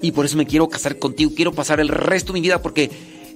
[0.00, 2.90] y por eso me quiero casar contigo, quiero pasar el resto de mi vida porque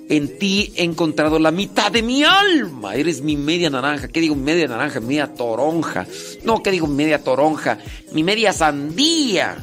[0.09, 2.95] en ti he encontrado la mitad de mi alma.
[2.95, 4.09] Eres mi media naranja.
[4.09, 5.01] ¿Qué digo media naranja?
[5.01, 6.07] Media toronja.
[6.45, 7.77] No, ¿qué digo media toronja?
[8.15, 9.59] Mi media sandía.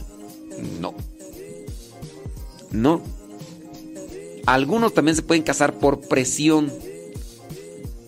[0.80, 1.07] No.
[2.72, 3.02] No.
[4.46, 6.72] Algunos también se pueden casar por presión.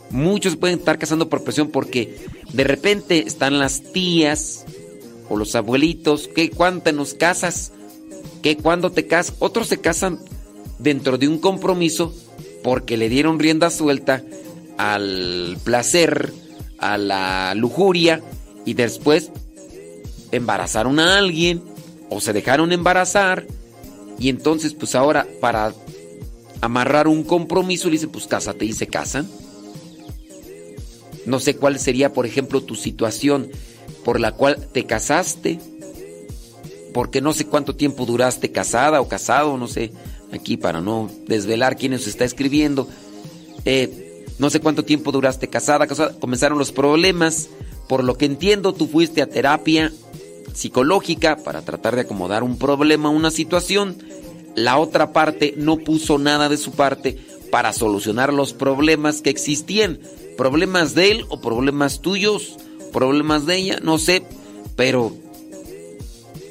[0.09, 2.17] Muchos pueden estar casando por presión porque
[2.53, 4.65] de repente están las tías
[5.29, 6.29] o los abuelitos.
[6.33, 7.73] ¿Qué cuánto nos casas?
[8.41, 9.35] ¿Qué cuándo te casas?
[9.39, 10.19] Otros se casan
[10.79, 12.13] dentro de un compromiso
[12.63, 14.23] porque le dieron rienda suelta
[14.77, 16.31] al placer,
[16.77, 18.21] a la lujuria
[18.65, 19.31] y después
[20.31, 21.61] embarazaron a alguien
[22.09, 23.45] o se dejaron embarazar
[24.19, 25.73] y entonces pues ahora para
[26.61, 29.27] amarrar un compromiso le dice pues cásate y se casan.
[31.25, 33.49] No sé cuál sería por ejemplo tu situación
[34.03, 35.59] por la cual te casaste
[36.93, 39.91] porque no sé cuánto tiempo duraste casada o casado, no sé,
[40.31, 42.88] aquí para no desvelar quién nos está escribiendo.
[43.65, 47.49] Eh, no sé cuánto tiempo duraste casada, casada, comenzaron los problemas.
[47.88, 49.91] Por lo que entiendo, tú fuiste a terapia
[50.53, 53.97] psicológica para tratar de acomodar un problema, una situación.
[54.55, 57.17] La otra parte no puso nada de su parte
[57.51, 59.99] para solucionar los problemas que existían.
[60.37, 62.57] Problemas de él o problemas tuyos,
[62.93, 64.23] problemas de ella, no sé,
[64.75, 65.15] pero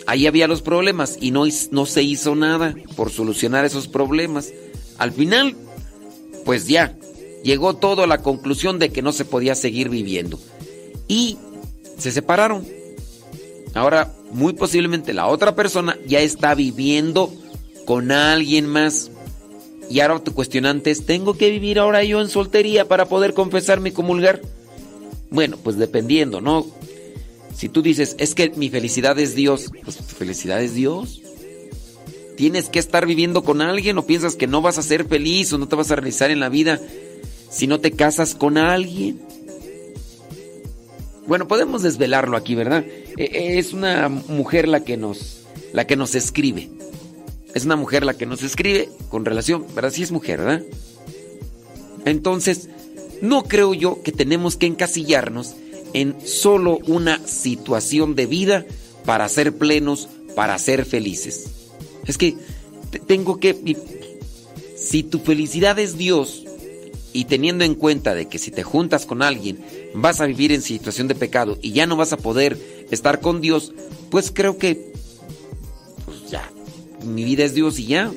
[0.07, 4.53] ahí había los problemas y no, no se hizo nada por solucionar esos problemas.
[4.99, 5.57] Al final,
[6.45, 6.97] pues ya,
[7.45, 10.39] llegó todo a la conclusión de que no se podía seguir viviendo.
[11.09, 11.39] Y
[11.99, 12.67] se separaron.
[13.75, 17.33] Ahora, muy posiblemente la otra persona ya está viviendo
[17.85, 19.11] con alguien más.
[19.91, 23.89] Y ahora tu cuestionante es, ¿tengo que vivir ahora yo en soltería para poder confesarme
[23.89, 24.43] y comulgar?
[25.31, 26.67] Bueno, pues dependiendo, ¿no?
[27.55, 31.23] Si tú dices, es que mi felicidad es Dios, pues tu felicidad es Dios.
[32.37, 35.59] ¿Tienes que estar viviendo con alguien o piensas que no vas a ser feliz o
[35.59, 36.81] no te vas a realizar en la vida
[37.51, 39.21] si no te casas con alguien?
[41.27, 42.85] Bueno, podemos desvelarlo aquí, ¿verdad?
[43.19, 46.71] E, Es una mujer la que nos la que nos escribe.
[47.55, 49.93] Es una mujer la que nos escribe con relación, ¿verdad?
[49.93, 50.63] Sí es mujer, ¿verdad?
[52.05, 52.69] Entonces,
[53.21, 55.55] no creo yo que tenemos que encasillarnos
[55.93, 58.65] en solo una situación de vida
[59.05, 61.51] para ser plenos, para ser felices.
[62.07, 62.37] Es que
[63.07, 63.77] tengo que...
[64.77, 66.45] Si tu felicidad es Dios
[67.13, 69.59] y teniendo en cuenta de que si te juntas con alguien
[69.95, 73.41] vas a vivir en situación de pecado y ya no vas a poder estar con
[73.41, 73.73] Dios,
[74.11, 74.93] pues creo que
[76.05, 76.51] pues ya,
[77.05, 78.13] mi vida es Dios y ya.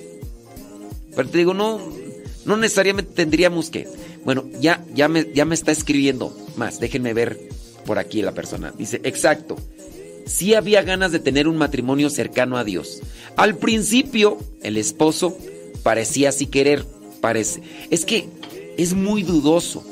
[1.16, 1.80] Pero te digo, no,
[2.46, 3.88] no necesariamente tendríamos que.
[4.24, 6.80] Bueno, ya, ya, me, ya me está escribiendo más.
[6.80, 7.40] Déjenme ver
[7.86, 8.74] por aquí la persona.
[8.78, 9.58] Dice, exacto.
[10.26, 13.02] Sí había ganas de tener un matrimonio cercano a Dios.
[13.36, 15.38] Al principio, el esposo
[15.84, 16.86] parecía así querer.
[17.20, 17.62] Parece.
[17.90, 18.28] Es que
[18.78, 19.84] es muy dudoso.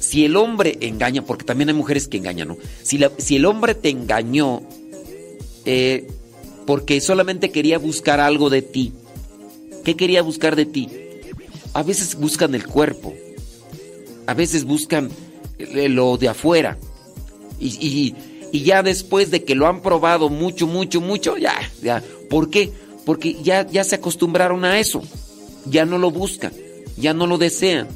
[0.00, 2.56] Si el hombre engaña, porque también hay mujeres que engañan, ¿no?
[2.82, 4.62] Si, la- si el hombre te engañó
[5.66, 6.06] eh,
[6.66, 8.92] porque solamente quería buscar algo de ti,
[9.84, 10.88] ¿qué quería buscar de ti?
[11.74, 13.14] A veces buscan el cuerpo,
[14.26, 15.10] a veces buscan
[15.58, 16.78] eh, lo de afuera.
[17.60, 18.14] Y, y-
[18.52, 22.02] y ya después de que lo han probado mucho, mucho, mucho, ya, ya.
[22.28, 22.72] ¿Por qué?
[23.06, 25.02] Porque ya, ya se acostumbraron a eso.
[25.66, 26.52] Ya no lo buscan,
[26.96, 27.86] ya no lo desean.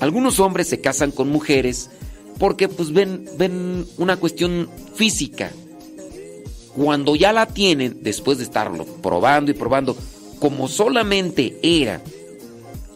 [0.00, 1.90] Algunos hombres se casan con mujeres
[2.38, 5.52] porque pues ven, ven una cuestión física.
[6.74, 9.96] Cuando ya la tienen, después de estarlo probando y probando,
[10.38, 12.02] como solamente era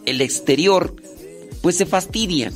[0.05, 0.95] el exterior,
[1.61, 2.53] pues se fastidian.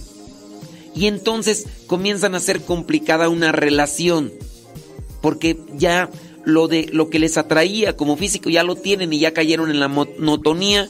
[0.93, 4.32] Y entonces comienzan a ser complicada una relación.
[5.22, 6.09] Porque ya
[6.45, 9.80] lo de lo que les atraía como físico ya lo tienen y ya cayeron en
[9.80, 10.88] la monotonía,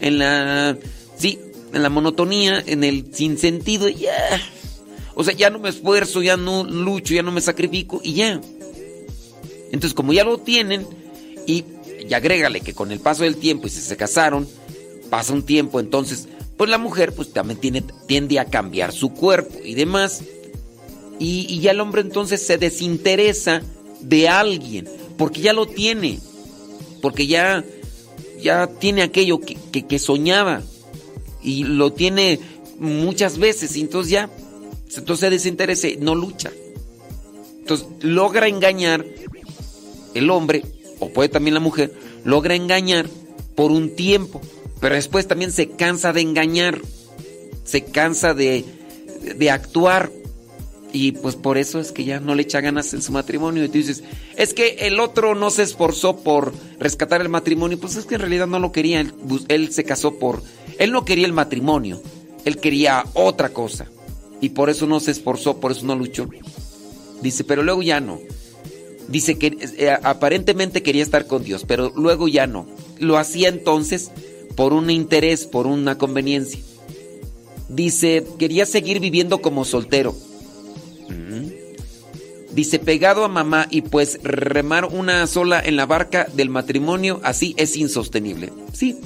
[0.00, 0.78] en la
[1.16, 1.38] sí,
[1.72, 4.12] en la monotonía, en el sinsentido, ya.
[5.14, 8.40] O sea, ya no me esfuerzo, ya no lucho, ya no me sacrifico y ya.
[9.66, 10.86] Entonces, como ya lo tienen
[11.46, 11.64] y,
[12.08, 14.48] y agrégale que con el paso del tiempo y si se casaron,
[15.10, 19.58] pasa un tiempo, entonces, pues la mujer pues también tiene, tiende a cambiar su cuerpo
[19.64, 20.22] y demás.
[21.18, 23.62] Y, y ya el hombre entonces se desinteresa
[24.00, 26.20] de alguien, porque ya lo tiene,
[27.02, 27.64] porque ya,
[28.40, 30.62] ya tiene aquello que, que- que soñaba
[31.48, 32.38] y lo tiene
[32.78, 34.30] muchas veces, y entonces ya,
[34.96, 36.50] entonces se desinteresa, no lucha.
[37.60, 39.06] Entonces logra engañar
[40.14, 40.62] el hombre,
[41.00, 41.94] o puede también la mujer,
[42.24, 43.08] logra engañar
[43.54, 44.42] por un tiempo,
[44.78, 46.82] pero después también se cansa de engañar,
[47.64, 48.64] se cansa de,
[49.36, 50.12] de actuar.
[50.90, 53.62] Y pues por eso es que ya no le echa ganas en su matrimonio.
[53.62, 54.02] Y tú dices,
[54.36, 57.78] es que el otro no se esforzó por rescatar el matrimonio.
[57.78, 59.04] Pues es que en realidad no lo quería.
[59.48, 60.42] Él, se casó por...
[60.78, 62.00] Él no quería el matrimonio.
[62.44, 63.86] Él quería otra cosa.
[64.40, 66.28] Y por eso no se esforzó, por eso no luchó.
[67.20, 68.20] Dice, pero luego ya no.
[69.08, 72.66] Dice que eh, aparentemente quería estar con Dios, pero luego ya no.
[72.98, 74.10] Lo hacía entonces
[74.54, 76.60] por un interés, por una conveniencia.
[77.68, 80.14] Dice, quería seguir viviendo como soltero.
[81.08, 81.48] Mm.
[82.54, 87.54] Dice, pegado a mamá y pues remar una sola en la barca del matrimonio así
[87.56, 88.52] es insostenible.
[88.72, 88.98] Sí,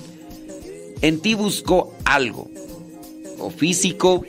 [1.02, 2.48] en ti buscó algo,
[3.38, 4.24] o físico,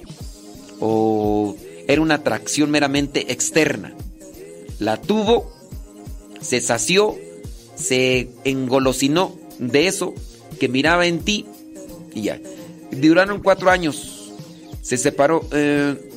[0.79, 1.55] o
[1.87, 3.93] era una atracción meramente externa.
[4.79, 5.51] La tuvo,
[6.41, 7.15] se sació,
[7.75, 10.13] se engolosinó de eso
[10.59, 11.45] que miraba en ti
[12.13, 12.39] y ya.
[12.91, 14.31] Duraron cuatro años.
[14.81, 15.47] Se separó.
[15.51, 16.09] eh,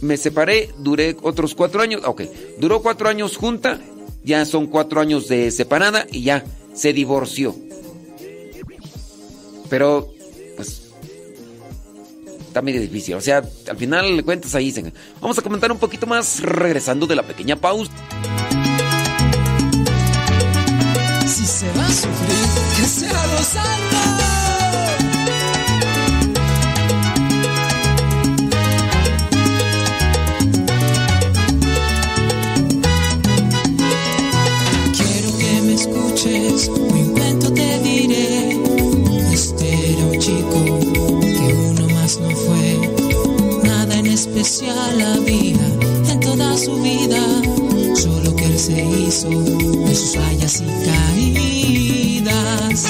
[0.00, 2.02] me separé, duré otros cuatro años.
[2.04, 2.22] Ok,
[2.58, 3.80] duró cuatro años junta,
[4.24, 7.54] ya son cuatro años de separada y ya se divorció.
[9.70, 10.12] Pero,
[10.56, 10.82] pues,
[12.40, 13.14] está medio difícil.
[13.14, 14.74] O sea, al final le cuentas ahí.
[15.20, 17.90] Vamos a comentar un poquito más regresando de la pequeña pausa.
[21.26, 23.89] Si se va a sufrir, que sea.
[44.50, 45.66] En especial había
[46.10, 47.20] en toda su vida,
[47.94, 52.84] solo que él se hizo de sus fallas y caídas.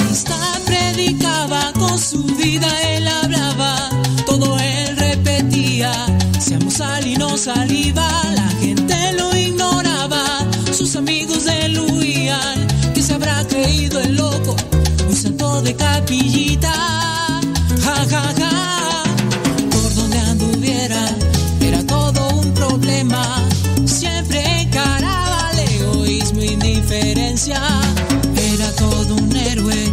[0.00, 3.90] Amistad predicaba con su vida, él hablaba,
[4.26, 5.92] todo él repetía.
[6.38, 13.02] Seamos sal y no saliva, la gente lo ignoraba, sus amigos de él huían, que
[13.02, 14.54] se habrá creído el loco,
[15.08, 17.23] un santo de capillita.
[17.84, 19.02] Ja, ja, ja.
[19.70, 21.04] Por donde anduviera,
[21.60, 23.22] era todo un problema.
[23.84, 27.60] Siempre encaraba el egoísmo e indiferencia.
[28.36, 29.92] Era todo un héroe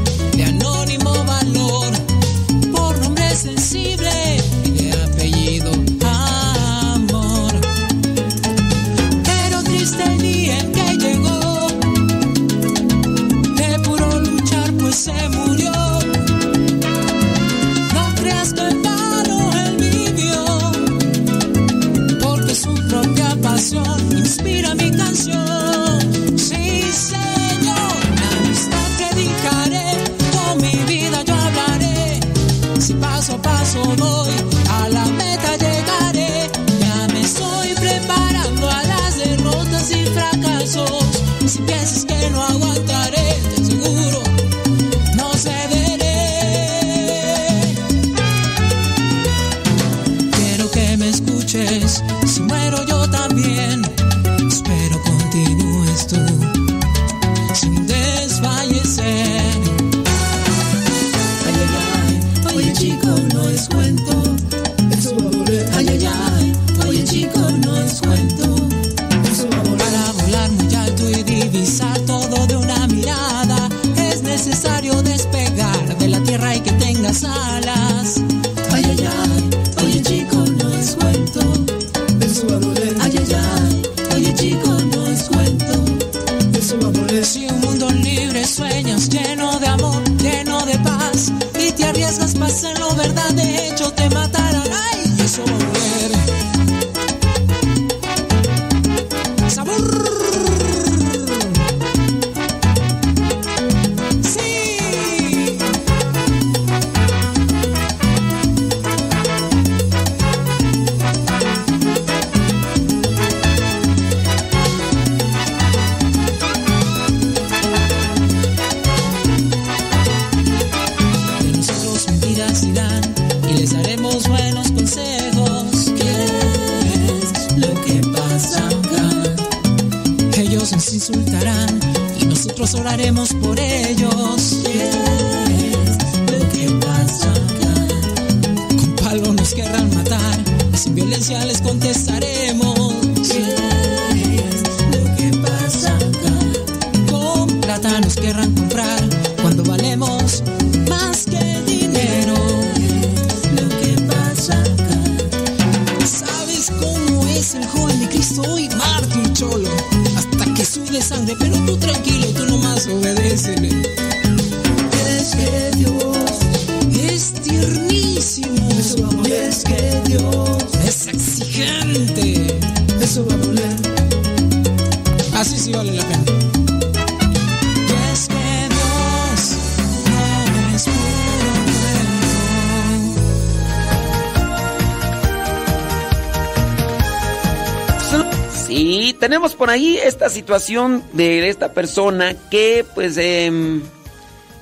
[190.22, 193.82] esta situación de esta persona que pues em,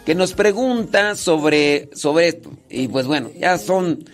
[0.06, 2.50] que nos pregunta sobre, sobre esto.
[2.70, 4.06] Y pues bueno, ya son,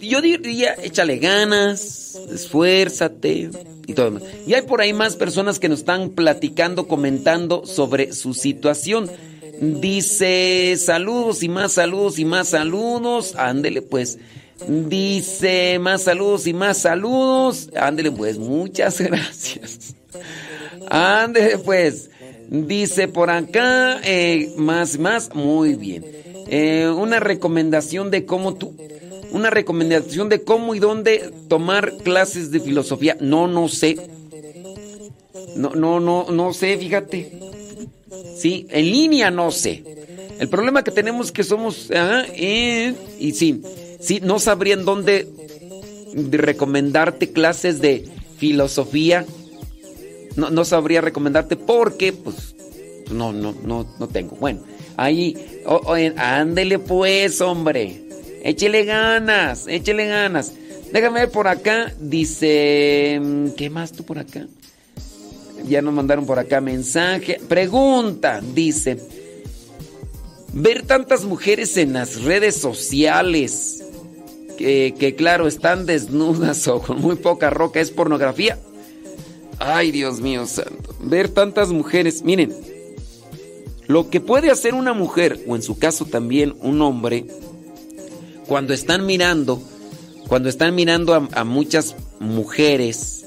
[0.00, 3.50] yo diría, échale ganas, esfuérzate
[3.86, 4.18] y todo.
[4.44, 9.08] Y hay por ahí más personas que nos están platicando, comentando sobre su situación.
[9.60, 13.36] Dice saludos y más saludos y más saludos.
[13.36, 14.18] Ándele pues.
[14.66, 17.70] Dice más saludos y más saludos.
[17.76, 19.91] Ándele pues, muchas gracias.
[20.88, 22.10] Ándele pues.
[22.48, 26.04] Dice por acá, eh, más, más, muy bien.
[26.48, 28.76] Eh, una recomendación de cómo tú,
[29.30, 33.16] una recomendación de cómo y dónde tomar clases de filosofía.
[33.20, 33.96] No, no sé.
[35.56, 37.32] No, no, no, no sé, fíjate.
[38.36, 39.82] Sí, en línea no sé.
[40.38, 43.62] El problema que tenemos es que somos, ah, eh, y sí,
[44.00, 45.26] sí, no sabrían dónde
[46.14, 48.04] recomendarte clases de
[48.36, 49.24] filosofía.
[50.36, 52.54] No, no sabría recomendarte porque, pues,
[53.10, 54.36] no, no, no, no tengo.
[54.36, 54.60] Bueno,
[54.96, 58.02] ahí, oh, oh, ándele pues, hombre.
[58.42, 60.52] Échele ganas, échele ganas.
[60.92, 61.92] Déjame ver por acá.
[61.98, 63.20] Dice,
[63.56, 64.46] ¿qué más tú por acá?
[65.66, 67.40] Ya nos mandaron por acá mensaje.
[67.48, 68.98] Pregunta, dice.
[70.52, 73.82] Ver tantas mujeres en las redes sociales
[74.58, 78.58] que, que claro, están desnudas o con muy poca roca es pornografía.
[79.64, 80.92] Ay, Dios mío santo.
[80.98, 82.22] Ver tantas mujeres.
[82.22, 82.52] Miren,
[83.86, 87.26] lo que puede hacer una mujer, o en su caso también un hombre,
[88.48, 89.62] cuando están mirando,
[90.26, 93.24] cuando están mirando a, muchas mujeres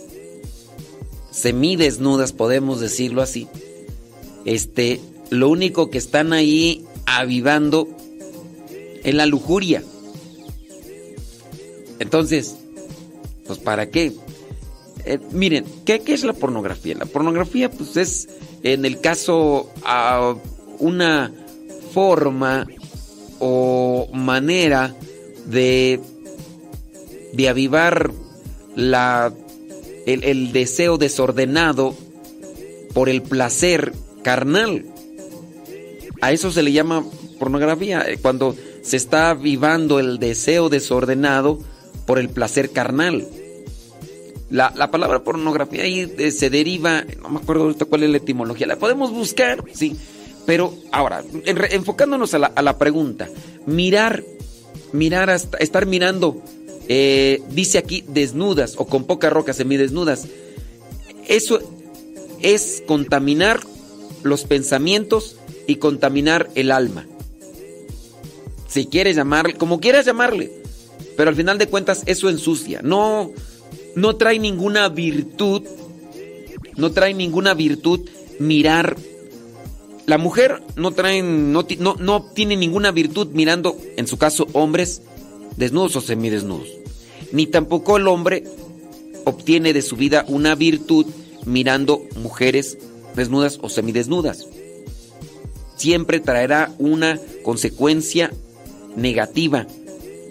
[1.31, 3.47] semidesnudas, podemos decirlo así,
[4.43, 4.99] este,
[5.30, 7.88] lo único que están ahí avivando
[9.05, 9.83] es la lujuria.
[11.99, 12.57] Entonces,
[13.47, 14.11] pues ¿para qué?
[15.06, 16.95] Eh, miren, ¿qué, ¿qué, es la pornografía?
[16.95, 18.27] La pornografía, pues es,
[18.64, 19.69] en el caso,
[20.80, 21.32] una
[21.93, 22.67] forma
[23.40, 24.95] o manera
[25.45, 26.00] de,
[27.34, 28.11] de avivar
[28.75, 29.32] la,
[30.06, 31.95] el, el deseo desordenado
[32.93, 33.93] por el placer
[34.24, 34.85] carnal.
[36.22, 37.06] A eso se le llama
[37.38, 41.59] pornografía, eh, cuando se está avivando el deseo desordenado
[42.06, 43.27] por el placer carnal.
[44.49, 48.67] La, la, palabra pornografía ahí eh, se deriva, no me acuerdo cuál es la etimología,
[48.67, 49.95] la podemos buscar, sí.
[50.45, 53.27] Pero ahora, en, enfocándonos a la, a la, pregunta,
[53.65, 54.24] mirar,
[54.91, 56.41] mirar, hasta, estar mirando,
[56.88, 60.27] eh, dice aquí desnudas o con poca roca semidesnudas,
[61.27, 61.59] eso
[62.41, 63.59] es contaminar
[64.22, 67.07] los pensamientos y contaminar el alma.
[68.67, 70.51] Si quieres llamarle, como quieras llamarle,
[71.17, 73.32] pero al final de cuentas eso ensucia, no
[73.95, 75.64] no trae ninguna virtud,
[76.75, 78.01] no trae ninguna virtud
[78.40, 78.98] mirar.
[80.06, 85.01] La mujer no trae, no, no, no ninguna virtud mirando, en su caso, hombres
[85.57, 86.67] desnudos o semidesnudos.
[87.32, 88.43] Ni tampoco el hombre
[89.24, 91.07] obtiene de su vida una virtud
[91.45, 92.77] mirando mujeres
[93.15, 94.48] desnudas o semidesnudas.
[95.75, 98.32] Siempre traerá una consecuencia
[98.95, 99.67] negativa,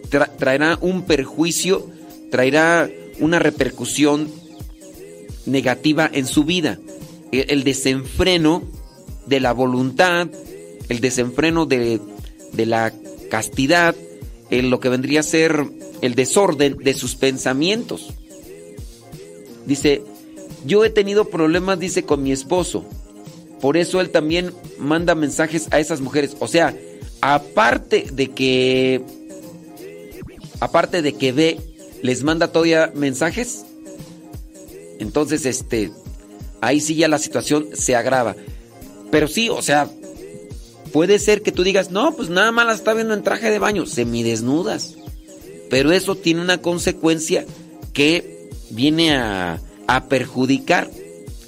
[0.08, 1.86] tra traerá un perjuicio,
[2.30, 2.88] traerá
[3.20, 4.28] una repercusión
[5.46, 6.78] negativa en su vida.
[7.32, 8.62] El desenfreno
[9.26, 10.28] de la voluntad,
[10.88, 12.00] el desenfreno de,
[12.52, 12.92] de la
[13.30, 13.94] castidad,
[14.50, 15.66] en lo que vendría a ser
[16.00, 18.10] el desorden de sus pensamientos.
[19.66, 20.02] Dice,
[20.66, 22.84] yo he tenido problemas, dice, con mi esposo.
[23.60, 26.36] Por eso él también manda mensajes a esas mujeres.
[26.38, 26.76] O sea,
[27.20, 29.02] aparte de que,
[30.60, 31.58] aparte de que ve
[32.04, 33.64] les manda todavía mensajes.
[34.98, 35.90] Entonces, este,
[36.60, 38.36] ahí sí ya la situación se agrava.
[39.10, 39.88] Pero sí, o sea,
[40.92, 43.58] puede ser que tú digas, no, pues nada más la está viendo en traje de
[43.58, 44.96] baño, semidesnudas.
[45.70, 47.46] Pero eso tiene una consecuencia
[47.94, 50.90] que viene a, a perjudicar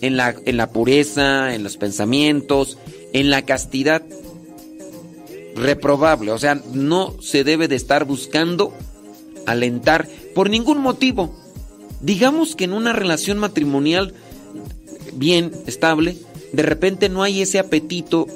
[0.00, 2.78] en la, en la pureza, en los pensamientos,
[3.12, 4.02] en la castidad.
[5.54, 8.72] Reprobable, o sea, no se debe de estar buscando
[9.44, 11.34] alentar por ningún motivo.
[12.02, 14.12] Digamos que en una relación matrimonial
[15.14, 16.18] bien, estable,
[16.52, 18.26] de repente no hay ese apetito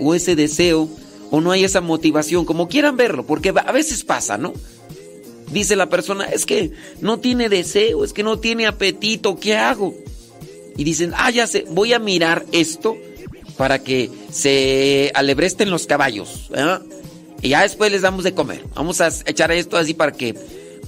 [0.00, 0.88] o ese deseo
[1.30, 4.54] o no hay esa motivación, como quieran verlo, porque a veces pasa, ¿no?
[5.52, 9.94] Dice la persona, es que no tiene deseo, es que no tiene apetito, ¿qué hago?
[10.76, 12.96] Y dicen, ah, ya sé, voy a mirar esto
[13.56, 16.50] para que se alebresten los caballos.
[17.40, 18.64] Y ya después les damos de comer.
[18.74, 20.34] Vamos a echar esto así para que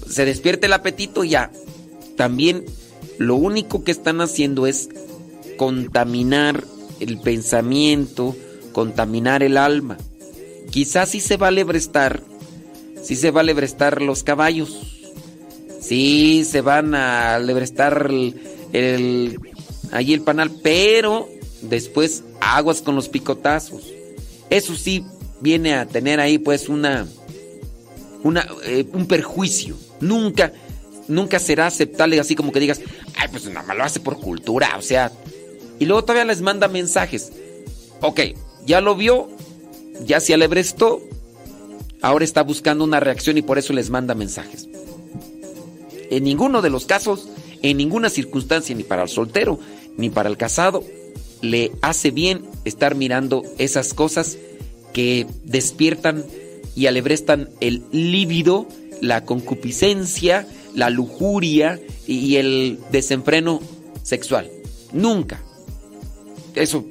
[0.08, 1.50] se despierte el apetito y ya.
[2.16, 2.64] También
[3.18, 4.88] lo único que están haciendo es
[5.56, 6.64] contaminar
[7.00, 8.36] el pensamiento,
[8.72, 9.98] contaminar el alma.
[10.70, 12.22] Quizás sí se va a lebrestar,
[13.02, 14.78] sí se va a lebrestar los caballos,
[15.80, 18.34] sí se van a lebrestar el,
[18.72, 19.38] el
[19.92, 21.28] el panal, pero
[21.62, 23.92] después aguas con los picotazos.
[24.50, 25.04] Eso sí
[25.40, 27.06] viene a tener ahí pues una,
[28.22, 29.76] una eh, un perjuicio.
[30.00, 30.52] Nunca,
[31.08, 32.80] nunca será aceptable así como que digas,
[33.16, 35.12] ay, pues nada más lo hace por cultura, o sea.
[35.78, 37.32] Y luego todavía les manda mensajes.
[38.00, 38.20] Ok,
[38.66, 39.28] ya lo vio,
[40.04, 41.00] ya se alebrestó,
[42.02, 44.68] ahora está buscando una reacción y por eso les manda mensajes.
[46.10, 47.28] En ninguno de los casos,
[47.62, 49.58] en ninguna circunstancia, ni para el soltero,
[49.96, 50.84] ni para el casado,
[51.40, 54.38] le hace bien estar mirando esas cosas
[54.92, 56.24] que despiertan
[56.74, 58.66] y alebrestan el líbido,
[59.00, 63.60] la concupiscencia, la lujuria y el desenfreno
[64.02, 64.50] sexual.
[64.92, 65.42] Nunca.
[66.54, 66.84] Eso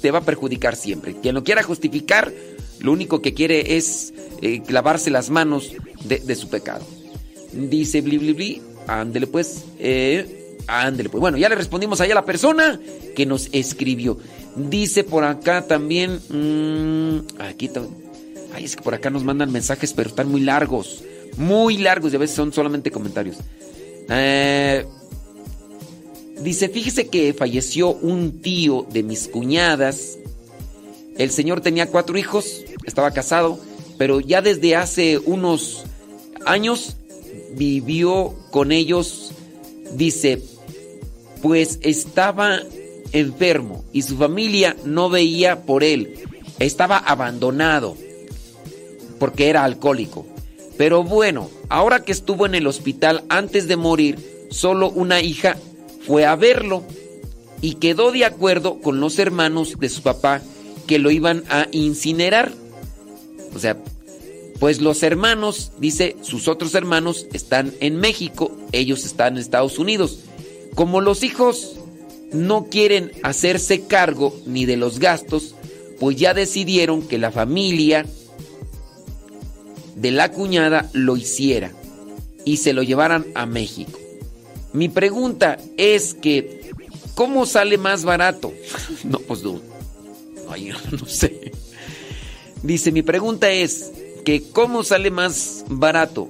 [0.00, 1.16] te va a perjudicar siempre.
[1.20, 2.32] Quien lo quiera justificar,
[2.80, 5.72] lo único que quiere es eh, clavarse las manos
[6.04, 6.86] de, su pecado.
[7.52, 11.20] Dice Bli Bli Bli, ándele pues, eh, ándele pues.
[11.20, 12.78] Bueno, ya le respondimos allá a la persona
[13.16, 14.18] que nos escribió.
[14.56, 17.70] Dice por acá también, mmm, aquí.
[18.54, 21.02] Ay, es que por acá nos mandan mensajes, pero están muy largos.
[21.36, 23.36] Muy largos y a veces son solamente comentarios.
[24.08, 24.86] Eh,
[26.40, 30.18] dice, fíjese que falleció un tío de mis cuñadas.
[31.16, 33.58] El señor tenía cuatro hijos, estaba casado,
[33.98, 35.84] pero ya desde hace unos
[36.44, 36.96] años
[37.56, 39.32] vivió con ellos,
[39.94, 40.42] dice,
[41.40, 42.60] pues estaba
[43.12, 46.14] enfermo y su familia no veía por él.
[46.58, 47.96] Estaba abandonado
[49.18, 50.26] porque era alcohólico.
[50.76, 54.18] Pero bueno, ahora que estuvo en el hospital antes de morir,
[54.50, 55.56] solo una hija
[56.06, 56.82] fue a verlo
[57.60, 60.42] y quedó de acuerdo con los hermanos de su papá
[60.86, 62.52] que lo iban a incinerar.
[63.54, 63.78] O sea,
[64.58, 70.20] pues los hermanos, dice, sus otros hermanos están en México, ellos están en Estados Unidos.
[70.74, 71.76] Como los hijos
[72.32, 75.54] no quieren hacerse cargo ni de los gastos,
[76.00, 78.04] pues ya decidieron que la familia
[79.96, 81.72] de la cuñada lo hiciera
[82.44, 83.98] y se lo llevaran a México.
[84.72, 86.70] Mi pregunta es que,
[87.14, 88.52] ¿cómo sale más barato?
[89.04, 89.60] no, pues no,
[90.48, 91.52] ay, no sé.
[92.62, 93.92] Dice, mi pregunta es
[94.24, 96.28] que, ¿cómo sale más barato?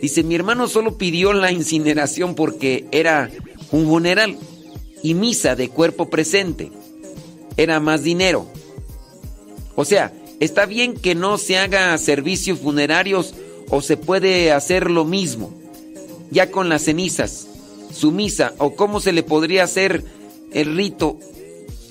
[0.00, 3.30] Dice, mi hermano solo pidió la incineración porque era
[3.70, 4.36] un funeral
[5.02, 6.72] y misa de cuerpo presente.
[7.56, 8.46] Era más dinero.
[9.74, 13.32] O sea, Está bien que no se haga servicios funerarios
[13.68, 15.54] o se puede hacer lo mismo,
[16.32, 17.46] ya con las cenizas,
[17.94, 20.02] su misa o cómo se le podría hacer
[20.52, 21.16] el rito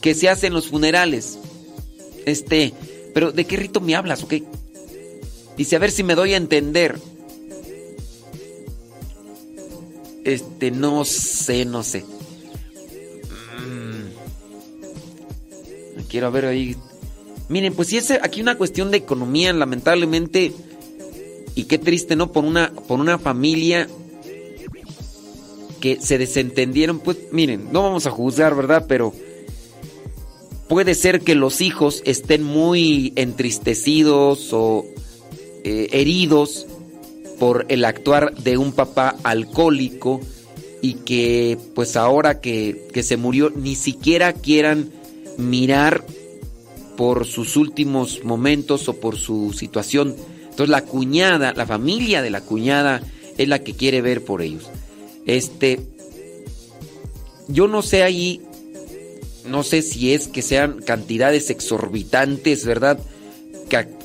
[0.02, 1.40] que se hace en los funerales.
[2.26, 2.74] Este,
[3.14, 4.34] pero ¿de qué rito me hablas, ok?
[5.56, 7.00] Dice, a ver si me doy a entender.
[10.26, 12.04] Este, no sé, no sé.
[13.62, 14.08] Mm.
[16.10, 16.76] Quiero ver ahí
[17.52, 20.54] Miren, pues si es aquí una cuestión de economía, lamentablemente,
[21.54, 22.32] y qué triste, ¿no?
[22.32, 23.90] Por una, por una familia
[25.82, 28.86] que se desentendieron, pues miren, no vamos a juzgar, ¿verdad?
[28.88, 29.14] Pero
[30.70, 34.86] puede ser que los hijos estén muy entristecidos o
[35.66, 36.68] eh, heridos
[37.38, 40.22] por el actuar de un papá alcohólico
[40.82, 44.90] y que pues ahora que, que se murió ni siquiera quieran
[45.38, 46.06] mirar
[47.02, 50.16] por sus últimos momentos o por su situación.
[50.44, 53.02] Entonces la cuñada, la familia de la cuñada
[53.40, 54.70] es la que quiere ver por ellos.
[55.26, 55.80] Este,
[57.48, 58.40] yo no sé ahí,
[59.48, 63.00] no sé si es que sean cantidades exorbitantes, ¿verdad?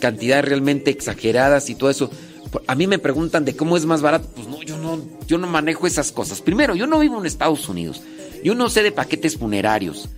[0.01, 2.11] cantidades realmente exageradas y todo eso.
[2.67, 4.27] A mí me preguntan de cómo es más barato.
[4.35, 6.41] Pues no, yo no, yo no manejo esas cosas.
[6.41, 8.01] Primero, yo no vivo en Estados Unidos.
[8.43, 10.09] Yo no sé de paquetes funerarios.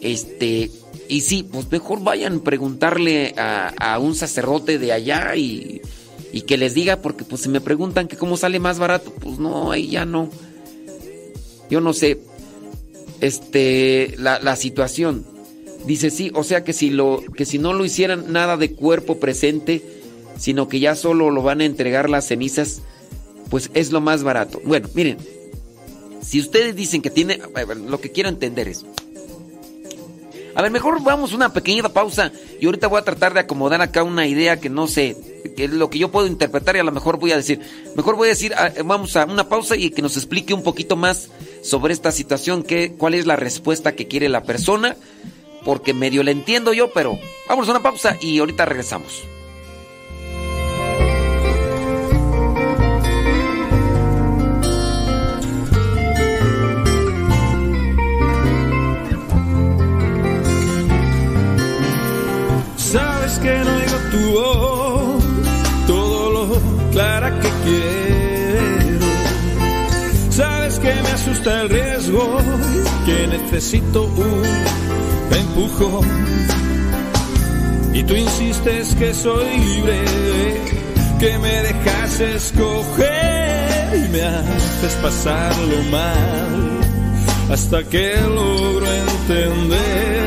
[0.00, 0.70] Este,
[1.08, 5.80] y sí, pues mejor vayan a preguntarle a, un sacerdote de allá y,
[6.32, 9.38] y, que les diga, porque pues si me preguntan que cómo sale más barato, pues
[9.38, 10.30] no, ahí ya no.
[11.70, 12.20] Yo no sé.
[13.20, 15.24] Este, la, la situación.
[15.86, 19.18] Dice sí, o sea que si lo, que si no lo hicieran nada de cuerpo
[19.18, 19.82] presente,
[20.36, 22.82] sino que ya solo lo van a entregar las cenizas,
[23.50, 24.60] pues es lo más barato.
[24.64, 25.18] Bueno, miren,
[26.20, 27.38] si ustedes dicen que tiene,
[27.86, 28.84] lo que quiero entender es,
[30.56, 34.02] a ver, mejor vamos una pequeñita pausa y ahorita voy a tratar de acomodar acá
[34.02, 35.14] una idea que no sé,
[35.54, 37.60] que es lo que yo puedo interpretar y a lo mejor voy a decir.
[37.94, 40.96] Mejor voy a decir, ah, vamos a una pausa y que nos explique un poquito
[40.96, 41.28] más
[41.62, 44.96] sobre esta situación, qué, cuál es la respuesta que quiere la persona,
[45.62, 47.18] porque medio la entiendo yo, pero
[47.50, 49.35] vamos a una pausa y ahorita regresamos.
[63.26, 65.24] Sabes que no oigo tu voz,
[65.88, 69.06] todo lo clara que quiero.
[70.30, 72.38] Sabes que me asusta el riesgo,
[73.04, 76.06] que necesito un empujón.
[77.94, 80.04] Y tú insistes que soy libre,
[81.18, 86.78] que me dejas escoger y me haces pasarlo mal
[87.50, 90.26] hasta que logro entender.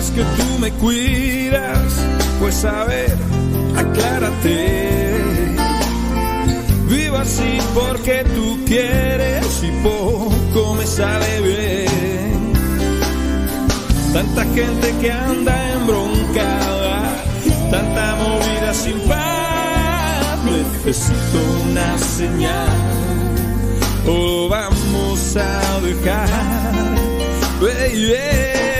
[0.00, 1.92] Dices que tú me cuidas,
[2.38, 3.14] pues a ver,
[3.76, 5.18] aclárate.
[6.88, 12.52] Vivo así porque tú quieres y poco me sale bien.
[14.12, 17.24] Tanta gente que anda embroncada,
[17.70, 20.38] tanta movida sin paz.
[20.44, 21.38] Necesito
[21.70, 22.68] una señal,
[24.06, 26.28] o vamos a dejar,
[27.60, 28.79] baby.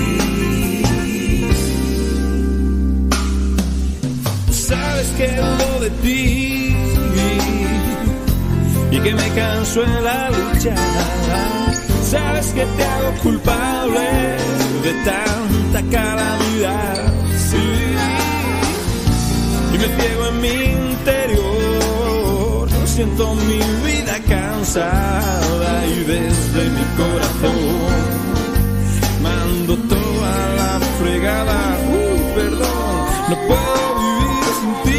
[5.21, 6.75] Sabes que dudo de ti
[8.91, 10.75] y que me canso en la lucha.
[12.09, 14.09] Sabes que te hago culpable
[14.83, 17.13] de tanta calamidad.
[17.49, 17.67] Sí.
[19.73, 20.55] Y me ciego en mi
[20.89, 22.69] interior.
[22.85, 27.91] Siento mi vida cansada y desde mi corazón
[29.21, 31.77] mando toda la fregada.
[31.93, 34.90] Uh, perdón, no puedo vivir sin ti.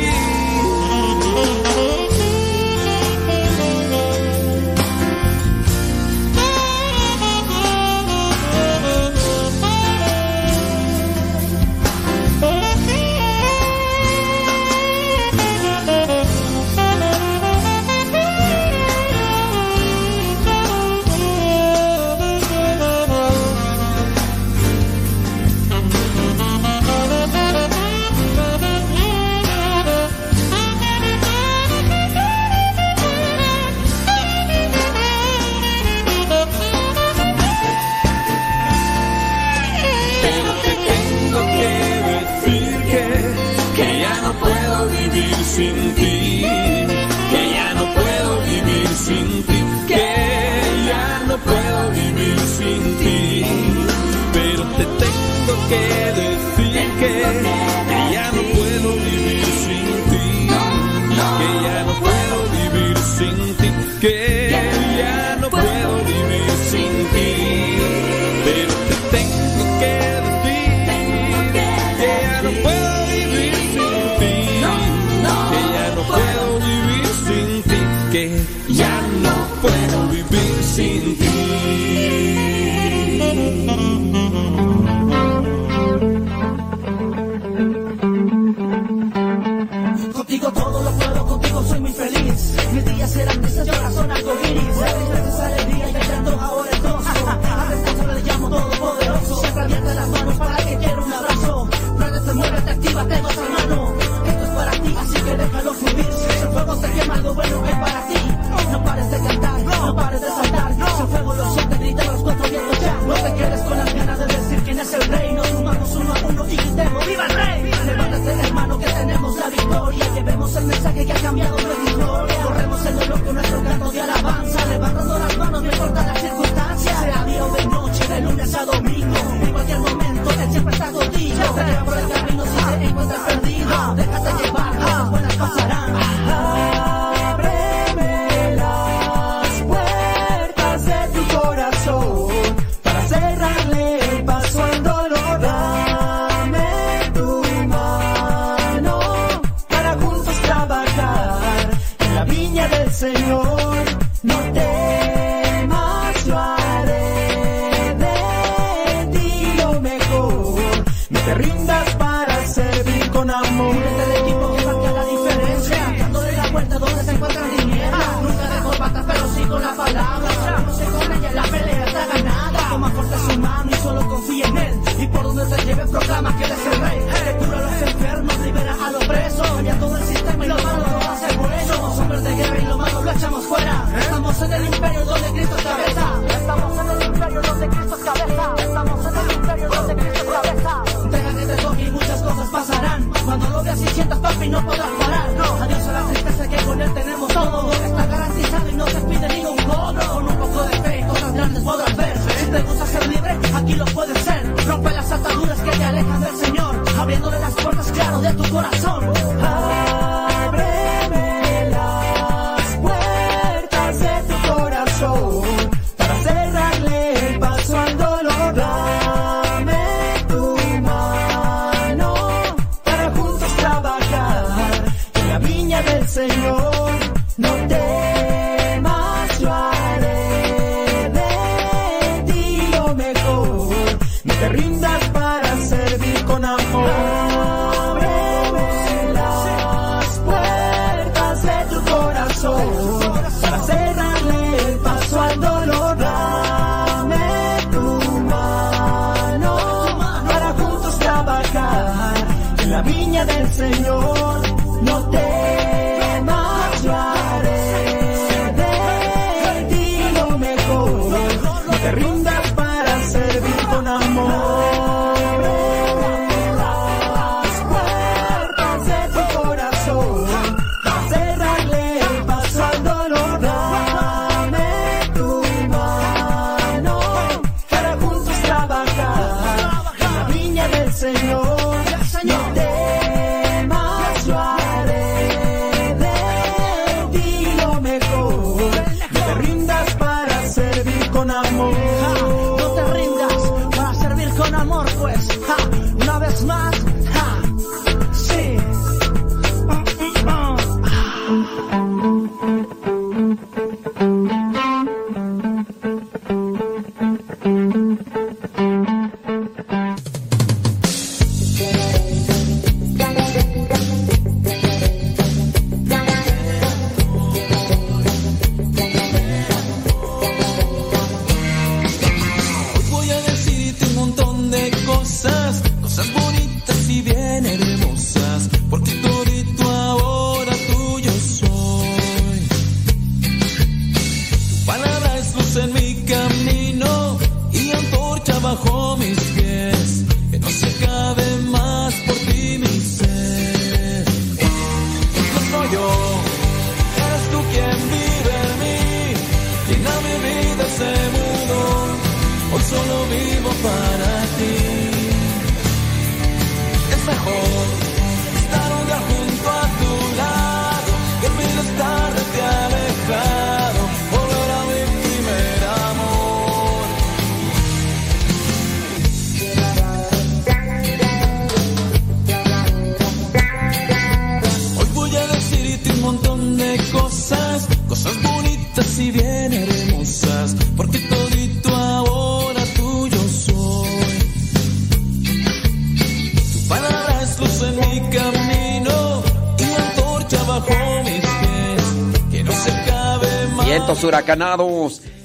[226.12, 226.61] Señor.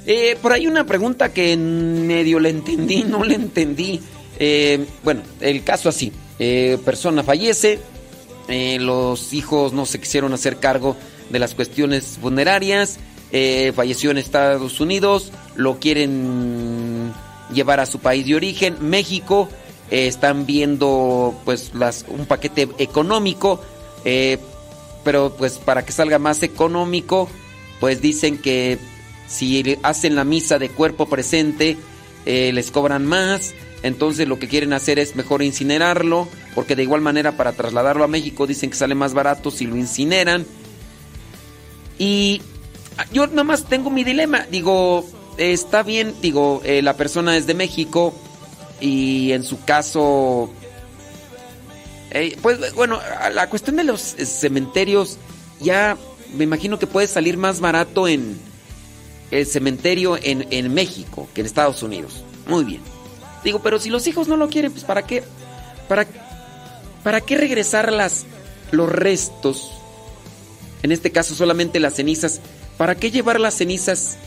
[0.05, 3.99] Eh, por ahí una pregunta que medio le entendí, no le entendí.
[4.39, 6.11] Eh, bueno, el caso así.
[6.39, 7.79] Eh, persona fallece,
[8.47, 10.95] eh, los hijos no se quisieron hacer cargo
[11.29, 12.97] de las cuestiones funerarias,
[13.31, 17.11] eh, falleció en Estados Unidos, lo quieren
[17.53, 19.49] llevar a su país de origen, México,
[19.91, 23.61] eh, están viendo pues las, un paquete económico,
[25.03, 27.27] pero pues para que salga más económico,
[27.79, 28.77] pues dicen que
[29.27, 31.77] si hacen la misa de cuerpo presente,
[32.25, 33.53] eh, les cobran más.
[33.83, 38.07] Entonces lo que quieren hacer es mejor incinerarlo, porque de igual manera para trasladarlo a
[38.07, 40.45] México dicen que sale más barato si lo incineran.
[41.99, 42.41] Y
[43.11, 44.45] yo nada más tengo mi dilema.
[44.49, 45.05] Digo,
[45.37, 48.13] está bien, digo, eh, la persona es de México
[48.79, 50.51] y en su caso,
[52.11, 52.99] eh, pues bueno,
[53.33, 55.17] la cuestión de los cementerios
[55.59, 55.97] ya
[56.35, 58.39] me imagino que puede salir más barato en
[59.31, 62.23] el cementerio en, en México que en Estados Unidos.
[62.47, 62.81] Muy bien.
[63.43, 65.23] Digo, pero si los hijos no lo quieren, pues ¿para qué?
[65.87, 66.07] ¿Para,
[67.03, 68.25] para qué regresar las,
[68.71, 69.71] los restos?
[70.83, 72.41] En este caso solamente las cenizas.
[72.77, 74.17] ¿Para qué llevar las cenizas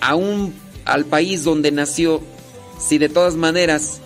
[0.00, 2.22] a un, al país donde nació
[2.78, 4.00] si de todas maneras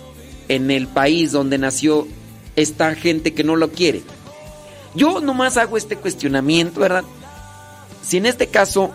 [0.47, 2.07] en el país donde nació
[2.55, 4.01] está gente que no lo quiere?
[4.95, 7.03] Yo nomás hago este cuestionamiento, ¿verdad?
[8.01, 8.91] Si en este caso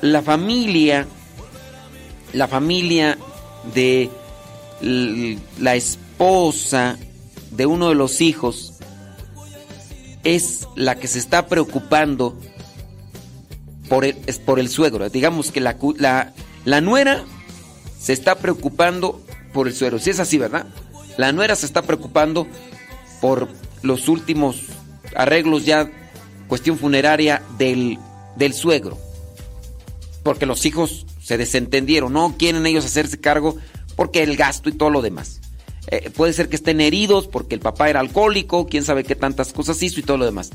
[0.00, 1.06] la familia,
[2.32, 3.18] la familia
[3.74, 4.10] de
[4.80, 6.98] la esposa
[7.50, 8.74] de uno de los hijos
[10.24, 12.36] es la que se está preocupando
[13.88, 15.08] por el, es por el suegro.
[15.08, 16.32] Digamos que la, la,
[16.64, 17.24] la nuera
[18.00, 19.20] se está preocupando
[19.52, 19.98] por el suegro.
[19.98, 20.66] Si es así, ¿verdad?
[21.16, 22.46] La nuera se está preocupando
[23.20, 23.48] por
[23.82, 24.62] los últimos
[25.16, 25.90] arreglos ya,
[26.48, 27.98] cuestión funeraria del,
[28.36, 28.98] del suegro.
[30.22, 33.56] Porque los hijos se desentendieron, no quieren ellos hacerse cargo
[33.96, 35.40] porque el gasto y todo lo demás.
[35.88, 39.52] Eh, puede ser que estén heridos porque el papá era alcohólico, quién sabe qué tantas
[39.52, 40.50] cosas hizo y todo lo demás.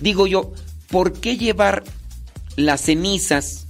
[0.00, 0.52] Digo yo,
[0.88, 1.84] ¿por qué llevar
[2.56, 3.66] las cenizas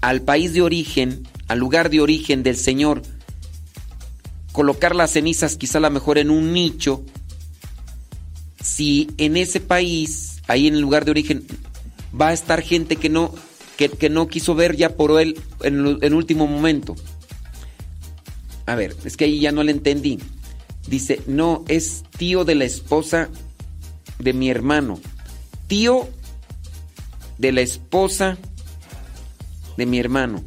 [0.00, 3.02] al país de origen, al lugar de origen del Señor?
[4.52, 7.02] Colocar las cenizas quizá a lo mejor en un nicho,
[8.68, 11.46] si en ese país, ahí en el lugar de origen,
[12.18, 13.34] va a estar gente que no,
[13.76, 16.94] que, no quiso ver ya por él en el último momento.
[18.66, 20.18] A ver, es que ahí ya no le entendí.
[20.86, 23.30] Dice, no, es tío de la esposa
[24.18, 25.00] de mi hermano.
[25.66, 26.06] Tío
[27.38, 28.36] de la esposa
[29.78, 30.44] de mi hermano.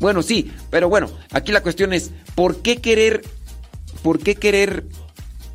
[0.00, 3.22] Bueno, sí, pero bueno, aquí la cuestión es, ¿por qué querer,
[4.02, 4.86] por qué querer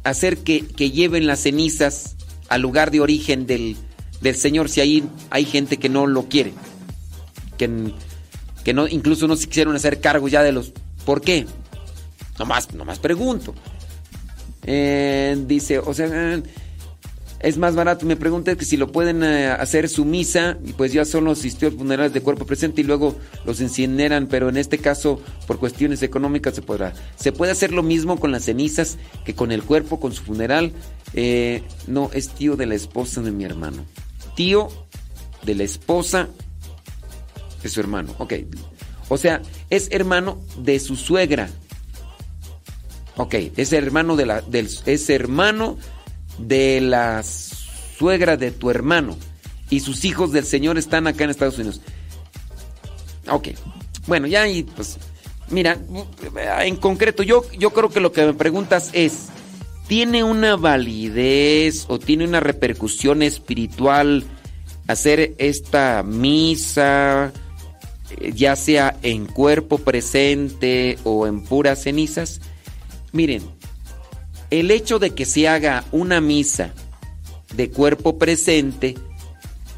[0.04, 2.16] hacer que, que lleven las cenizas
[2.48, 3.78] al lugar de origen del,
[4.22, 6.54] del Señor si ahí hay gente que no lo quiere?
[7.58, 7.94] Que
[8.64, 10.74] que no, incluso no se quisieron hacer cargo ya de los...
[11.06, 11.46] ¿Por qué?
[12.38, 13.56] Nomás, nomás pregunto.
[14.64, 16.42] Eh, dice, o sea,
[17.40, 18.06] es más barato.
[18.06, 21.40] Me pregunta que si lo pueden eh, hacer su misa, y pues ya son los
[21.40, 26.04] sistemas funerales de cuerpo presente y luego los incineran, pero en este caso, por cuestiones
[26.04, 26.94] económicas, se podrá.
[27.16, 30.74] Se puede hacer lo mismo con las cenizas que con el cuerpo, con su funeral.
[31.14, 33.86] Eh, no, es tío de la esposa de mi hermano.
[34.36, 34.70] Tío
[35.44, 36.28] de la esposa
[37.64, 38.34] es su hermano, ok.
[39.10, 41.50] O sea, es hermano de su suegra.
[43.18, 45.78] Ok, es hermano de la, del, es hermano
[46.40, 49.18] de la suegra de tu hermano.
[49.70, 51.82] Y sus hijos del Señor están acá en Estados Unidos.
[53.30, 53.50] Ok.
[54.08, 54.98] Bueno, ya y pues.
[55.50, 55.80] Mira,
[56.62, 59.28] en concreto, yo, yo creo que lo que me preguntas es.
[59.88, 64.24] ¿Tiene una validez o tiene una repercusión espiritual
[64.88, 67.34] hacer esta misa?
[68.36, 72.40] Ya sea en cuerpo presente o en puras cenizas.
[73.12, 73.42] Miren,
[74.50, 76.74] el hecho de que se haga una misa
[77.56, 78.96] de cuerpo presente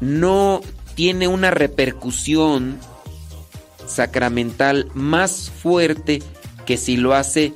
[0.00, 0.60] no
[0.94, 2.78] tiene una repercusión
[3.86, 6.22] sacramental más fuerte
[6.66, 7.52] que si lo hace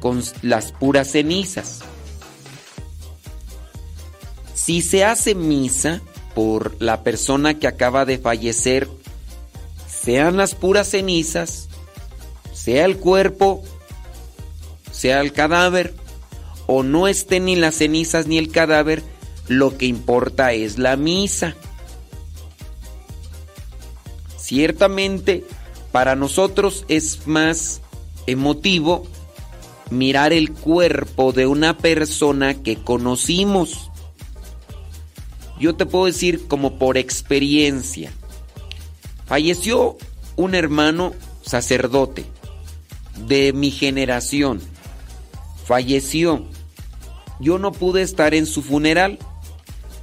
[0.00, 1.80] con las puras cenizas.
[4.54, 6.00] Si se hace misa
[6.34, 8.88] por la persona que acaba de fallecer
[9.86, 11.68] sean las puras cenizas,
[12.54, 13.62] sea el cuerpo,
[14.92, 15.94] sea el cadáver,
[16.72, 19.02] o no estén ni las cenizas ni el cadáver,
[19.48, 21.56] lo que importa es la misa.
[24.36, 25.44] Ciertamente,
[25.90, 27.80] para nosotros es más
[28.28, 29.04] emotivo
[29.90, 33.90] mirar el cuerpo de una persona que conocimos.
[35.58, 38.12] Yo te puedo decir como por experiencia.
[39.26, 39.96] Falleció
[40.36, 42.26] un hermano sacerdote
[43.26, 44.60] de mi generación.
[45.66, 46.46] Falleció.
[47.40, 49.18] Yo no pude estar en su funeral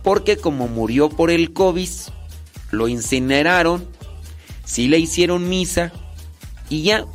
[0.04, 1.90] porque como murió por el COVID,
[2.72, 3.88] lo incineraron,
[4.66, 5.92] sí le hicieron misa
[6.70, 7.06] y ya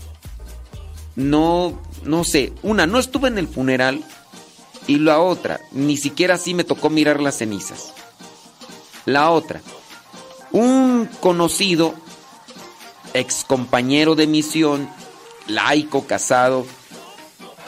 [1.17, 4.03] no, no sé, una, no estuve en el funeral
[4.87, 7.93] Y la otra, ni siquiera así me tocó mirar las cenizas.
[9.05, 9.61] La otra,
[10.51, 11.95] un conocido
[13.15, 14.89] ex compañero de misión,
[15.47, 16.67] laico, casado,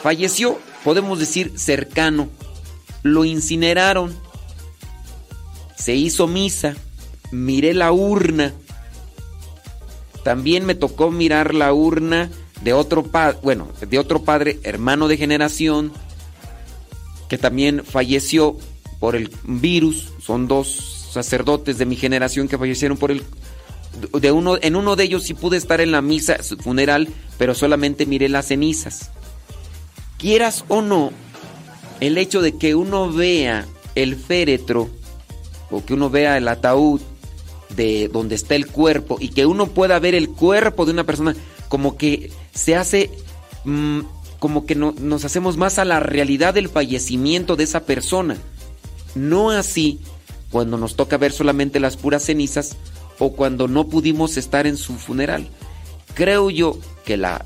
[0.01, 2.29] falleció, podemos decir cercano.
[3.05, 4.17] Lo incineraron.
[5.77, 6.75] Se hizo misa.
[7.29, 8.51] Miré la urna.
[10.23, 12.31] También me tocó mirar la urna
[12.63, 15.93] de otro padre, bueno, de otro padre, hermano de generación,
[17.29, 18.57] que también falleció
[18.99, 20.11] por el virus.
[20.19, 23.23] Son dos sacerdotes de mi generación que fallecieron por el
[24.19, 27.53] de uno en uno de ellos sí pude estar en la misa su funeral, pero
[27.53, 29.11] solamente miré las cenizas.
[30.17, 31.11] Quieras o no,
[31.99, 33.65] el hecho de que uno vea
[33.95, 34.89] el féretro
[35.71, 37.01] o que uno vea el ataúd
[37.75, 41.35] de donde está el cuerpo y que uno pueda ver el cuerpo de una persona
[41.69, 43.09] como que se hace
[43.63, 44.01] mm,
[44.39, 48.37] como que no, nos hacemos más a la realidad del fallecimiento de esa persona.
[49.15, 49.99] No así
[50.51, 52.75] cuando nos toca ver solamente las puras cenizas
[53.17, 55.47] o cuando no pudimos estar en su funeral.
[56.13, 57.45] Creo yo que la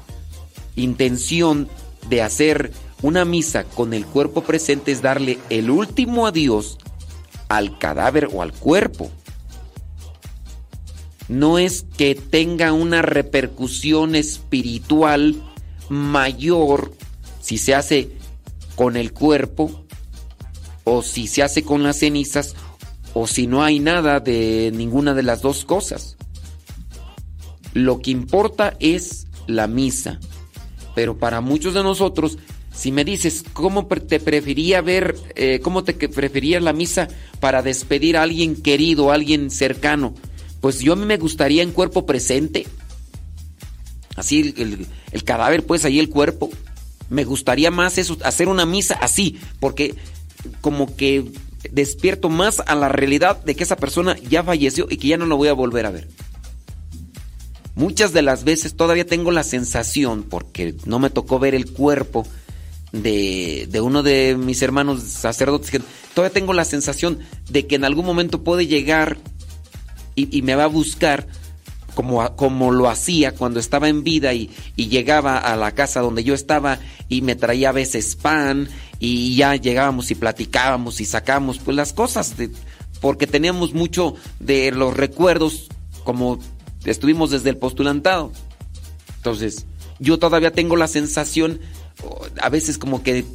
[0.75, 1.69] intención
[2.09, 2.71] de hacer
[3.01, 6.77] una misa con el cuerpo presente es darle el último adiós
[7.47, 9.09] al cadáver o al cuerpo.
[11.27, 15.41] No es que tenga una repercusión espiritual
[15.89, 16.93] mayor
[17.39, 18.11] si se hace
[18.75, 19.85] con el cuerpo
[20.83, 22.55] o si se hace con las cenizas
[23.13, 26.17] o si no hay nada de ninguna de las dos cosas.
[27.73, 30.19] Lo que importa es la misa.
[30.95, 32.37] Pero para muchos de nosotros,
[32.80, 37.09] si me dices cómo te prefería ver, eh, cómo te preferías la misa
[37.41, 40.14] para despedir a alguien querido, a alguien cercano,
[40.61, 42.66] pues yo a mí me gustaría en cuerpo presente.
[44.16, 46.49] Así el, el cadáver, pues ahí el cuerpo.
[47.09, 49.95] Me gustaría más eso, hacer una misa así, porque
[50.61, 51.25] como que
[51.72, 55.25] despierto más a la realidad de que esa persona ya falleció y que ya no
[55.25, 56.08] lo voy a volver a ver.
[57.75, 62.25] Muchas de las veces todavía tengo la sensación, porque no me tocó ver el cuerpo
[62.91, 65.81] de, de uno de mis hermanos sacerdotes, que
[66.13, 67.19] todavía tengo la sensación
[67.49, 69.17] de que en algún momento puede llegar
[70.15, 71.27] y, y me va a buscar
[71.95, 76.23] como, como, lo hacía cuando estaba en vida y, y, llegaba a la casa donde
[76.23, 78.69] yo estaba y me traía a veces pan
[78.99, 82.35] y ya llegábamos y platicábamos y sacábamos pues las cosas
[83.01, 85.67] porque teníamos mucho de los recuerdos
[86.03, 86.39] como
[86.85, 88.31] estuvimos desde el postulantado.
[89.17, 89.65] Entonces,
[89.99, 91.59] yo todavía tengo la sensación
[92.41, 93.25] a veces como que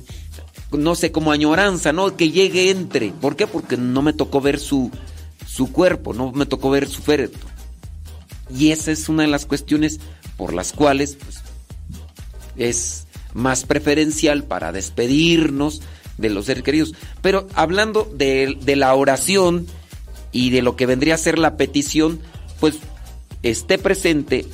[0.73, 2.17] no sé, como añoranza, ¿no?
[2.17, 3.11] Que llegue entre.
[3.11, 3.47] ¿Por qué?
[3.47, 4.91] Porque no me tocó ver su
[5.47, 7.47] su cuerpo, no me tocó ver su féretro.
[8.51, 10.01] Y esa es una de las cuestiones
[10.37, 11.39] por las cuales pues,
[12.57, 15.81] es más preferencial para despedirnos
[16.19, 16.95] de los seres queridos.
[17.23, 19.67] Pero hablando de, de, la oración
[20.33, 22.21] y de lo que vendría a ser la petición,
[22.59, 22.77] pues
[23.45, 24.47] esté presente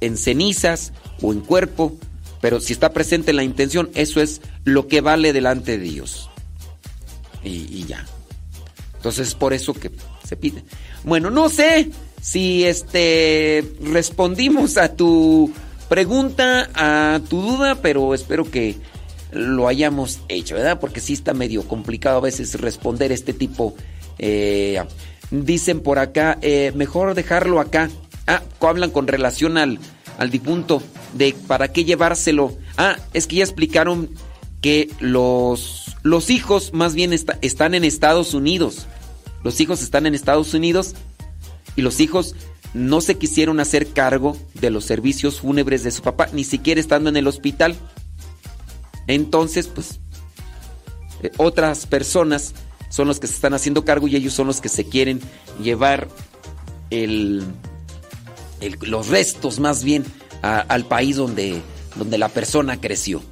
[0.00, 1.96] en cenizas o en cuerpo,
[2.40, 6.30] pero si está presente en la intención, eso es lo que vale delante de Dios.
[7.42, 8.04] Y, y ya.
[8.96, 9.90] Entonces es por eso que
[10.24, 10.64] se pide.
[11.04, 15.52] Bueno, no sé si este respondimos a tu
[15.88, 18.76] pregunta, a tu duda, pero espero que
[19.32, 20.80] lo hayamos hecho, ¿verdad?
[20.80, 23.74] Porque sí está medio complicado a veces responder este tipo.
[24.18, 24.82] Eh,
[25.30, 27.90] dicen por acá, eh, mejor dejarlo acá.
[28.26, 29.78] Ah, hablan con relación al,
[30.18, 30.82] al difunto,
[31.14, 32.56] de para qué llevárselo.
[32.76, 34.10] Ah, es que ya explicaron
[34.60, 38.86] que los, los hijos más bien está, están en Estados Unidos.
[39.44, 40.94] Los hijos están en Estados Unidos
[41.76, 42.34] y los hijos
[42.74, 47.08] no se quisieron hacer cargo de los servicios fúnebres de su papá, ni siquiera estando
[47.08, 47.76] en el hospital.
[49.06, 50.00] Entonces, pues,
[51.22, 52.54] eh, otras personas
[52.90, 55.20] son los que se están haciendo cargo y ellos son los que se quieren
[55.62, 56.08] llevar
[56.90, 57.44] el,
[58.60, 60.04] el, los restos más bien
[60.42, 61.60] al país donde,
[61.96, 63.22] donde la persona creció.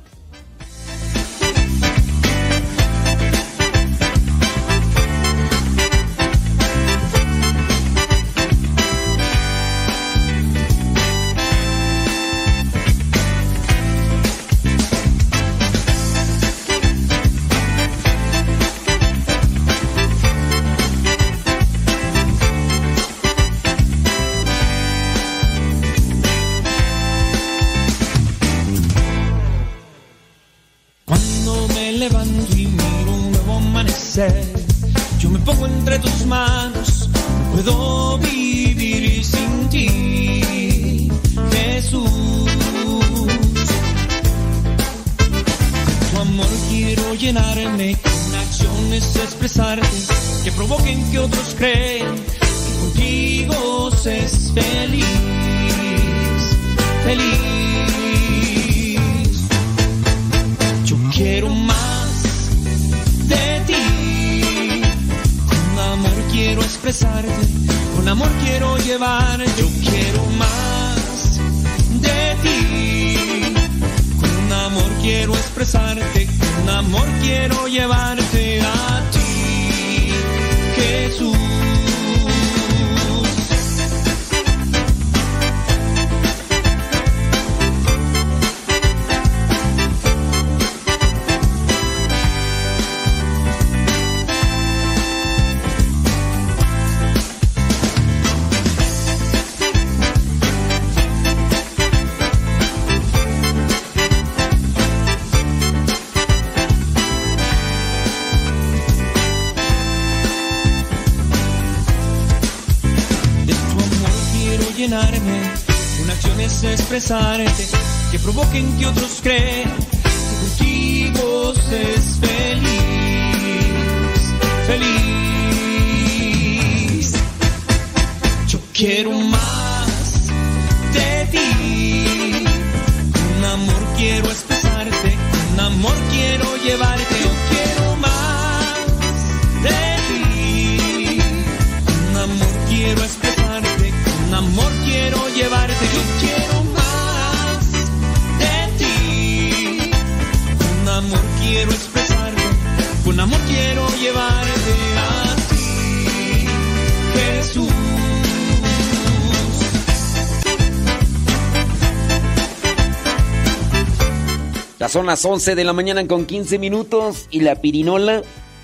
[164.96, 168.22] Son las 11 de la mañana con 15 minutos y la pirinola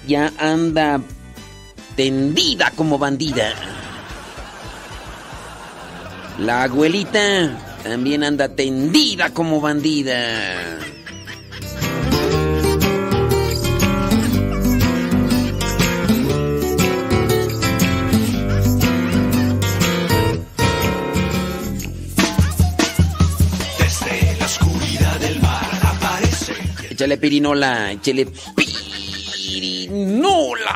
[0.09, 0.99] ya anda
[1.95, 3.53] tendida como bandida.
[6.39, 10.62] La abuelita también anda tendida como bandida.
[27.03, 28.29] Échale pirinola, échale
[29.35, 30.69] pirinola.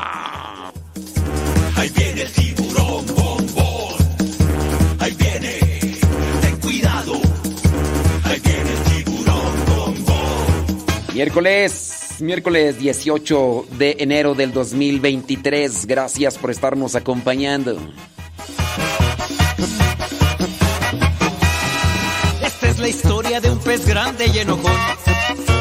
[1.77, 3.95] Ahí viene el tiburón bombón.
[4.99, 5.57] Ahí viene.
[6.41, 7.13] Ten cuidado.
[8.25, 10.45] Ahí viene el tiburón bombón.
[11.13, 15.85] Miércoles, miércoles 18 de enero del 2023.
[15.85, 17.77] Gracias por estarnos acompañando.
[22.43, 24.75] Esta es la historia de un pez grande y enojón.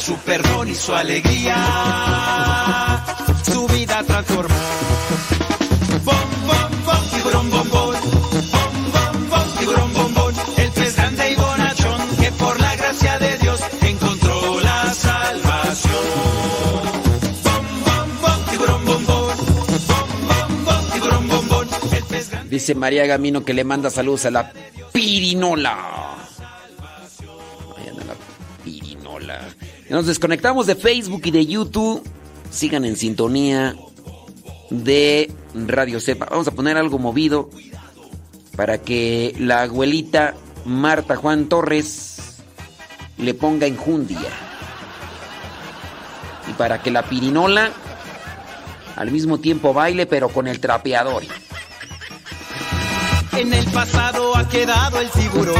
[0.00, 1.56] su perdón y su alegría,
[3.44, 4.54] su vida transformó.
[6.04, 7.94] Bom, bom, bom, tiburón, bom, bom.
[8.92, 10.32] Bom, bom, tiburón, bom, bom.
[10.56, 15.94] El pez grande y bonachón, que por la gracia de Dios encontró la salvación.
[17.44, 19.04] Bom, bom, bom, tiburón, bom.
[19.04, 19.26] Bom,
[20.28, 21.66] bom, bom, tiburón, bom, bom.
[21.92, 24.52] El pez grande Dice María Gamino que le manda saludos a la
[24.92, 26.19] pirinola.
[29.90, 32.00] Nos desconectamos de Facebook y de YouTube.
[32.48, 33.74] Sigan en sintonía
[34.70, 36.26] de Radio Cepa.
[36.30, 37.50] Vamos a poner algo movido
[38.56, 42.36] para que la abuelita Marta Juan Torres
[43.18, 44.30] le ponga enjundia.
[46.48, 47.72] Y para que la pirinola
[48.94, 51.24] al mismo tiempo baile, pero con el trapeador.
[53.32, 55.56] En el pasado ha quedado el tiburón,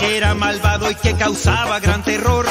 [0.00, 2.46] que era malvado y que causaba gran terror.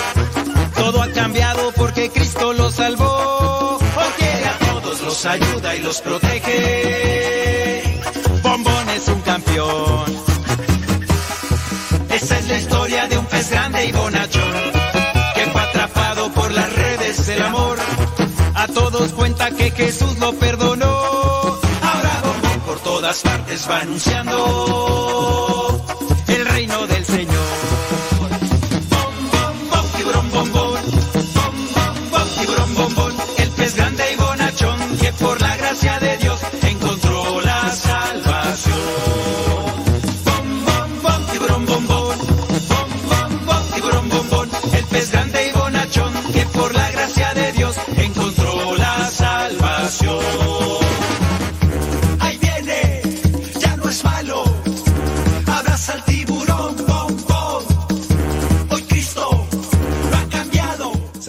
[0.75, 7.99] Todo ha cambiado porque Cristo lo salvó, porque a todos los ayuda y los protege.
[8.43, 10.25] Bombón es un campeón.
[12.09, 14.71] Esa es la historia de un pez grande y bonachón,
[15.33, 17.77] que fue atrapado por las redes del amor.
[18.53, 20.85] A todos cuenta que Jesús lo perdonó.
[20.85, 25.84] Ahora Bombón por todas partes va anunciando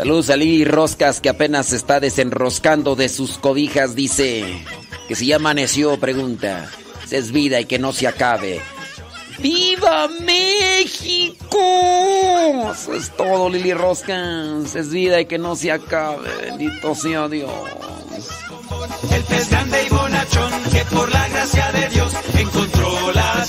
[0.07, 3.97] Saludos a Lili Roscas que apenas se está desenroscando de sus cobijas.
[3.97, 4.65] Dice
[5.09, 6.71] que si ya amaneció, pregunta.
[7.09, 8.61] Si es vida y que no se acabe.
[9.41, 11.59] ¡Viva México!
[12.73, 14.77] Eso es todo, Lili Roscas.
[14.77, 16.31] Es vida y que no se acabe.
[16.41, 17.51] Bendito sea Dios.
[19.11, 23.45] El pez grande y bonachón que por la gracia de Dios encontró la